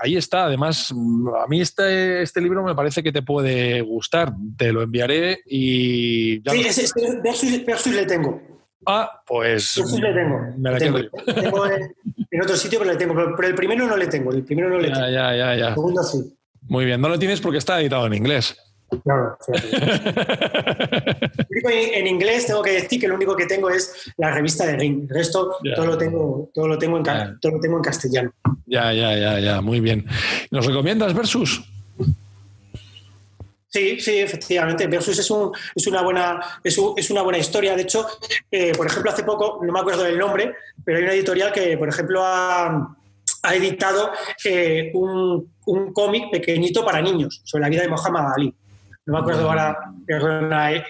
ahí 0.00 0.16
está. 0.16 0.46
Además, 0.46 0.92
a 0.92 1.46
mí 1.48 1.60
este, 1.60 2.22
este 2.22 2.40
libro 2.40 2.62
me 2.62 2.74
parece 2.74 3.02
que 3.02 3.12
te 3.12 3.22
puede 3.22 3.80
gustar. 3.82 4.32
Te 4.56 4.72
lo 4.72 4.82
enviaré 4.82 5.40
y... 5.46 6.42
Ya 6.42 6.52
sí, 6.52 6.60
ese, 6.60 6.86
versus, 7.22 7.92
le 7.92 8.06
tengo. 8.06 8.40
Ah, 8.86 9.22
pues. 9.26 9.76
Le 9.76 10.12
tengo. 10.12 10.38
Me 10.56 10.70
la 10.70 10.78
tengo. 10.78 10.98
tengo 11.34 11.66
en, 11.66 12.42
otro 12.42 12.56
sitio, 12.56 12.78
pero 12.78 12.92
le 12.92 12.96
tengo. 12.96 13.14
Pero, 13.36 13.48
el 13.48 13.54
primero 13.54 13.86
no 13.86 13.96
le 13.96 14.06
tengo. 14.06 14.32
El 14.32 14.44
primero 14.44 14.70
no 14.70 14.78
le 14.78 14.88
tengo. 14.88 15.00
Ya, 15.00 15.34
ya, 15.34 15.56
ya. 15.56 15.68
El 15.68 15.74
segundo 15.74 16.02
sí. 16.02 16.34
Muy 16.62 16.84
bien. 16.84 17.00
No 17.00 17.08
lo 17.08 17.18
tienes 17.18 17.40
porque 17.40 17.58
está 17.58 17.80
editado 17.80 18.06
en 18.06 18.14
inglés. 18.14 18.56
Claro, 19.04 19.36
en 21.50 22.06
inglés 22.06 22.46
tengo 22.46 22.62
que 22.62 22.72
decir 22.72 22.98
que 22.98 23.06
lo 23.06 23.16
único 23.16 23.36
que 23.36 23.44
tengo 23.44 23.68
es 23.68 24.12
la 24.16 24.30
revista 24.30 24.64
de 24.64 24.76
Ring. 24.76 25.02
El 25.02 25.08
resto 25.10 25.58
todo, 25.76 25.86
lo 25.86 25.98
tengo, 25.98 26.50
todo, 26.54 26.68
lo 26.68 26.78
tengo 26.78 26.96
en, 26.96 27.04
todo 27.38 27.52
lo 27.52 27.60
tengo 27.60 27.76
en 27.76 27.82
castellano. 27.82 28.32
Ya, 28.66 28.92
ya, 28.94 29.14
ya, 29.14 29.38
ya, 29.40 29.60
muy 29.60 29.80
bien. 29.80 30.06
¿Nos 30.50 30.64
recomiendas 30.64 31.12
Versus? 31.12 31.62
Sí, 33.68 34.00
sí, 34.00 34.18
efectivamente. 34.18 34.86
Versus 34.86 35.18
es, 35.18 35.30
un, 35.30 35.52
es, 35.74 35.86
una, 35.86 36.00
buena, 36.00 36.40
es, 36.64 36.80
es 36.96 37.10
una 37.10 37.20
buena 37.20 37.38
historia. 37.38 37.76
De 37.76 37.82
hecho, 37.82 38.06
eh, 38.50 38.72
por 38.74 38.86
ejemplo, 38.86 39.10
hace 39.10 39.22
poco, 39.22 39.60
no 39.62 39.70
me 39.70 39.80
acuerdo 39.80 40.04
del 40.04 40.18
nombre, 40.18 40.54
pero 40.82 40.96
hay 40.96 41.04
una 41.04 41.12
editorial 41.12 41.52
que, 41.52 41.76
por 41.76 41.90
ejemplo, 41.90 42.22
ha, 42.24 42.96
ha 43.42 43.54
editado 43.54 44.12
eh, 44.46 44.90
un, 44.94 45.52
un 45.66 45.92
cómic 45.92 46.30
pequeñito 46.30 46.82
para 46.86 47.02
niños 47.02 47.42
sobre 47.44 47.64
la 47.64 47.68
vida 47.68 47.82
de 47.82 47.88
Muhammad 47.88 48.32
Ali 48.34 48.54
no 49.08 49.14
me 49.14 49.20
acuerdo 49.20 49.48
ahora 49.48 49.74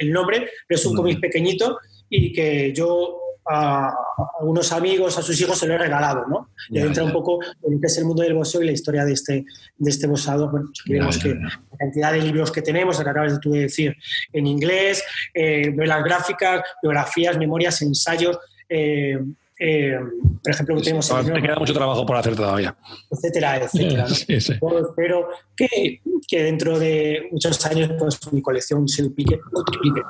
el 0.01 0.12
nombre, 0.12 0.51
pero 0.66 0.79
es 0.79 0.85
un 0.87 0.97
cómic 0.97 1.21
pequeñito 1.21 1.79
y 2.11 2.33
que 2.33 2.73
yo 2.73 3.16
a 3.49 3.95
algunos 4.41 4.73
amigos, 4.73 5.16
a 5.16 5.23
sus 5.23 5.41
hijos 5.41 5.57
se 5.57 5.69
lo 5.69 5.75
he 5.75 5.79
regalado, 5.79 6.27
¿no? 6.27 6.51
Y 6.69 6.81
entra 6.81 7.05
un 7.05 7.12
poco 7.12 7.41
en 7.62 7.75
lo 7.75 7.81
que 7.81 7.87
es 7.87 7.97
el 7.97 8.07
mundo 8.07 8.25
del 8.25 8.35
boxeo 8.35 8.61
y 8.61 8.66
la 8.66 8.73
historia 8.73 9.05
de 9.05 9.12
este, 9.12 9.45
de 9.79 9.91
este 9.91 10.09
boxeador. 10.09 10.51
Bueno, 10.51 10.69
pues 11.05 11.19
que 11.19 11.35
la 11.35 11.61
cantidad 11.79 12.12
de 12.12 12.23
libros 12.23 12.51
que 12.51 12.61
tenemos, 12.61 12.99
la 12.99 13.05
que 13.05 13.11
acabas 13.11 13.41
de 13.41 13.59
decir, 13.61 13.97
en 14.33 14.47
inglés, 14.49 15.03
eh, 15.33 15.71
novelas 15.71 16.03
gráficas, 16.03 16.62
biografías, 16.83 17.39
memorias, 17.39 17.81
ensayos, 17.81 18.37
eh, 18.69 19.19
eh, 19.59 19.99
por 20.43 20.53
ejemplo, 20.53 20.77
que 20.77 20.83
tenemos... 20.83 21.09
Te 21.09 21.43
queda 21.43 21.57
mucho 21.57 21.75
trabajo 21.75 22.07
por 22.07 22.17
hacer 22.17 22.37
todavía. 22.37 22.77
Etcétera, 23.11 23.63
etcétera. 23.63 24.07
espero 24.07 25.29
que, 25.57 26.01
que, 26.27 26.43
dentro 26.43 26.79
de 26.79 27.29
muchos 27.33 27.65
años 27.67 27.91
pues, 27.99 28.33
mi 28.33 28.41
colección 28.41 28.87
se 28.89 29.03
duplique 29.03 29.41
o 29.53 29.65
triplique. 29.65 30.03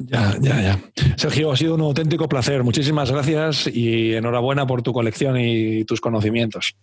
Ya, 0.00 0.36
ya, 0.40 0.60
ya. 0.60 0.80
Sergio, 1.16 1.50
ha 1.50 1.56
sido 1.56 1.74
un 1.74 1.80
auténtico 1.80 2.28
placer. 2.28 2.62
Muchísimas 2.62 3.10
gracias 3.10 3.66
y 3.66 4.14
enhorabuena 4.14 4.66
por 4.66 4.82
tu 4.82 4.92
colección 4.92 5.38
y 5.38 5.84
tus 5.84 6.00
conocimientos. 6.00 6.76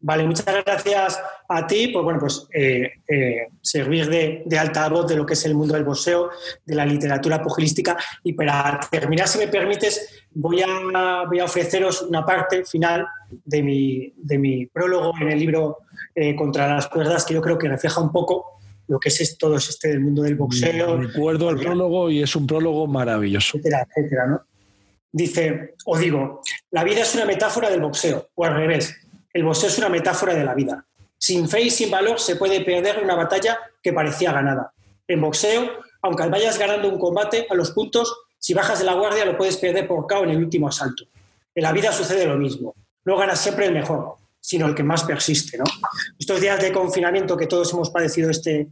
Vale, 0.00 0.24
muchas 0.24 0.46
gracias 0.64 1.20
a 1.48 1.66
ti 1.66 1.88
por 1.88 2.04
bueno, 2.04 2.20
pues, 2.20 2.46
eh, 2.52 2.88
eh, 3.08 3.48
servir 3.60 4.08
de, 4.08 4.42
de, 4.46 4.58
altavoz 4.58 5.08
de 5.08 5.16
lo 5.16 5.26
que 5.26 5.32
es 5.32 5.44
el 5.44 5.56
mundo 5.56 5.74
del 5.74 5.84
boxeo, 5.84 6.30
de 6.64 6.74
la 6.76 6.86
literatura 6.86 7.42
pugilística. 7.42 7.96
Y 8.22 8.34
para 8.34 8.78
terminar, 8.90 9.26
si 9.26 9.38
me 9.38 9.48
permites, 9.48 10.24
voy 10.30 10.62
a, 10.62 11.24
voy 11.26 11.40
a 11.40 11.44
ofreceros 11.44 12.02
una 12.02 12.24
parte 12.24 12.64
final 12.64 13.06
de 13.28 13.62
mi, 13.62 14.12
de 14.16 14.38
mi 14.38 14.66
prólogo 14.66 15.12
en 15.20 15.32
el 15.32 15.38
libro 15.38 15.78
eh, 16.14 16.36
Contra 16.36 16.72
las 16.72 16.86
cuerdas, 16.86 17.24
que 17.24 17.34
yo 17.34 17.40
creo 17.40 17.58
que 17.58 17.68
refleja 17.68 18.00
un 18.00 18.12
poco 18.12 18.60
lo 18.86 19.00
que 19.00 19.08
es 19.08 19.36
todo 19.36 19.56
este 19.56 19.88
del 19.88 20.00
mundo 20.00 20.22
del 20.22 20.36
boxeo. 20.36 20.96
Recuerdo 20.96 21.50
el 21.50 21.58
prólogo 21.58 22.08
y 22.08 22.22
es 22.22 22.36
un 22.36 22.46
prólogo 22.46 22.86
maravilloso. 22.86 23.58
Etcétera, 23.58 23.86
etcétera, 23.88 24.26
¿no? 24.26 24.42
Dice, 25.10 25.74
o 25.86 25.98
digo, 25.98 26.42
la 26.70 26.84
vida 26.84 27.00
es 27.00 27.14
una 27.14 27.24
metáfora 27.24 27.70
del 27.70 27.80
boxeo, 27.80 28.28
o 28.34 28.44
al 28.44 28.54
revés 28.54 28.94
el 29.38 29.44
boxeo 29.44 29.68
es 29.68 29.78
una 29.78 29.88
metáfora 29.88 30.34
de 30.34 30.44
la 30.44 30.52
vida. 30.52 30.84
Sin 31.16 31.48
fe 31.48 31.62
y 31.62 31.70
sin 31.70 31.90
valor 31.92 32.18
se 32.18 32.34
puede 32.34 32.60
perder 32.62 33.02
una 33.02 33.14
batalla 33.14 33.58
que 33.80 33.92
parecía 33.92 34.32
ganada. 34.32 34.72
En 35.06 35.20
boxeo, 35.20 35.70
aunque 36.02 36.26
vayas 36.26 36.58
ganando 36.58 36.88
un 36.88 36.98
combate 36.98 37.46
a 37.48 37.54
los 37.54 37.70
puntos, 37.70 38.12
si 38.36 38.52
bajas 38.52 38.80
de 38.80 38.84
la 38.84 38.94
guardia 38.94 39.24
lo 39.24 39.36
puedes 39.36 39.56
perder 39.56 39.86
por 39.86 40.08
KO 40.08 40.24
en 40.24 40.30
el 40.30 40.38
último 40.38 40.68
asalto. 40.68 41.04
En 41.54 41.62
la 41.62 41.72
vida 41.72 41.92
sucede 41.92 42.26
lo 42.26 42.36
mismo. 42.36 42.74
No 43.04 43.16
gana 43.16 43.36
siempre 43.36 43.66
el 43.66 43.74
mejor, 43.74 44.16
sino 44.40 44.66
el 44.66 44.74
que 44.74 44.82
más 44.82 45.04
persiste. 45.04 45.56
Estos 46.18 46.40
días 46.40 46.60
de 46.60 46.72
confinamiento 46.72 47.36
que 47.36 47.46
todos 47.46 47.72
hemos 47.72 47.90
padecido 47.90 48.30
este 48.30 48.66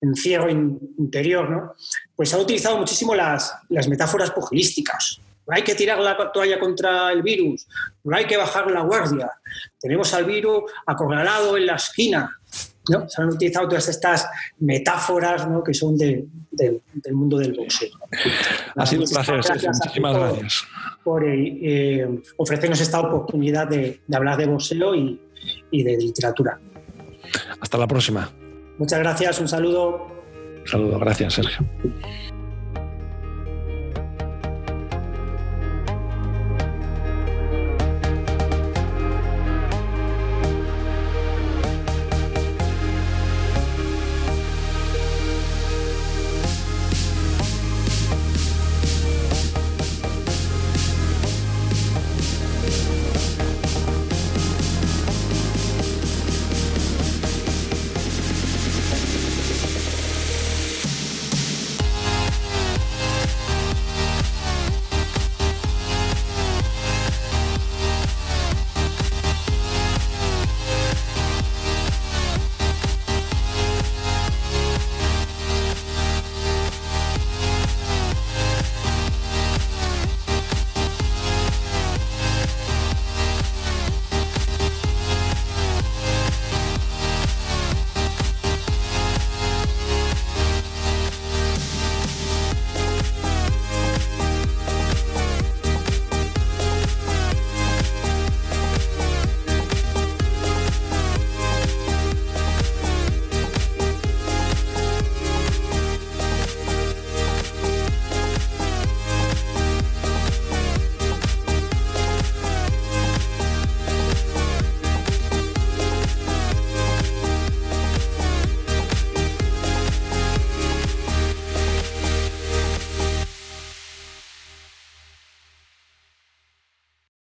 encierro 0.00 0.48
interior, 0.48 1.50
¿no? 1.50 1.74
pues 2.14 2.28
se 2.28 2.36
han 2.36 2.42
utilizado 2.42 2.78
muchísimo 2.78 3.16
las, 3.16 3.52
las 3.68 3.88
metáforas 3.88 4.30
pugilísticas 4.30 5.20
no 5.46 5.54
hay 5.54 5.62
que 5.62 5.74
tirar 5.74 5.98
la 5.98 6.16
toalla 6.32 6.58
contra 6.58 7.12
el 7.12 7.22
virus, 7.22 7.66
no 8.04 8.16
hay 8.16 8.26
que 8.26 8.36
bajar 8.36 8.70
la 8.70 8.82
guardia. 8.82 9.30
Tenemos 9.78 10.12
al 10.14 10.24
virus 10.24 10.64
acorralado 10.86 11.56
en 11.56 11.66
la 11.66 11.74
esquina. 11.74 12.38
¿no? 12.88 13.08
Se 13.08 13.22
han 13.22 13.28
utilizado 13.28 13.68
todas 13.68 13.88
estas 13.88 14.28
metáforas 14.58 15.48
¿no? 15.48 15.62
que 15.62 15.72
son 15.72 15.96
del 15.96 16.28
mundo 17.12 17.38
del 17.38 17.54
boxeo. 17.54 17.90
Ha 18.76 18.86
sido 18.86 19.02
un 19.04 19.08
placer, 19.10 19.36
muchísimas 19.36 20.16
gracias. 20.16 20.64
Por 21.02 21.24
eh, 21.24 21.58
eh, 21.62 22.22
ofrecernos 22.36 22.80
esta 22.80 23.00
oportunidad 23.00 23.68
de, 23.68 24.00
hablar 24.12 24.36
de 24.36 24.46
boxeo 24.46 24.94
y, 24.94 25.20
y 25.70 25.82
de 25.82 25.96
literatura. 25.96 26.58
Hasta 27.60 27.78
la 27.78 27.86
próxima. 27.86 28.30
Muchas 28.78 28.98
gracias, 28.98 29.40
un 29.40 29.48
saludo. 29.48 30.06
Un 30.62 30.68
saludo, 30.68 30.98
gracias 30.98 31.34
Sergio. 31.34 31.66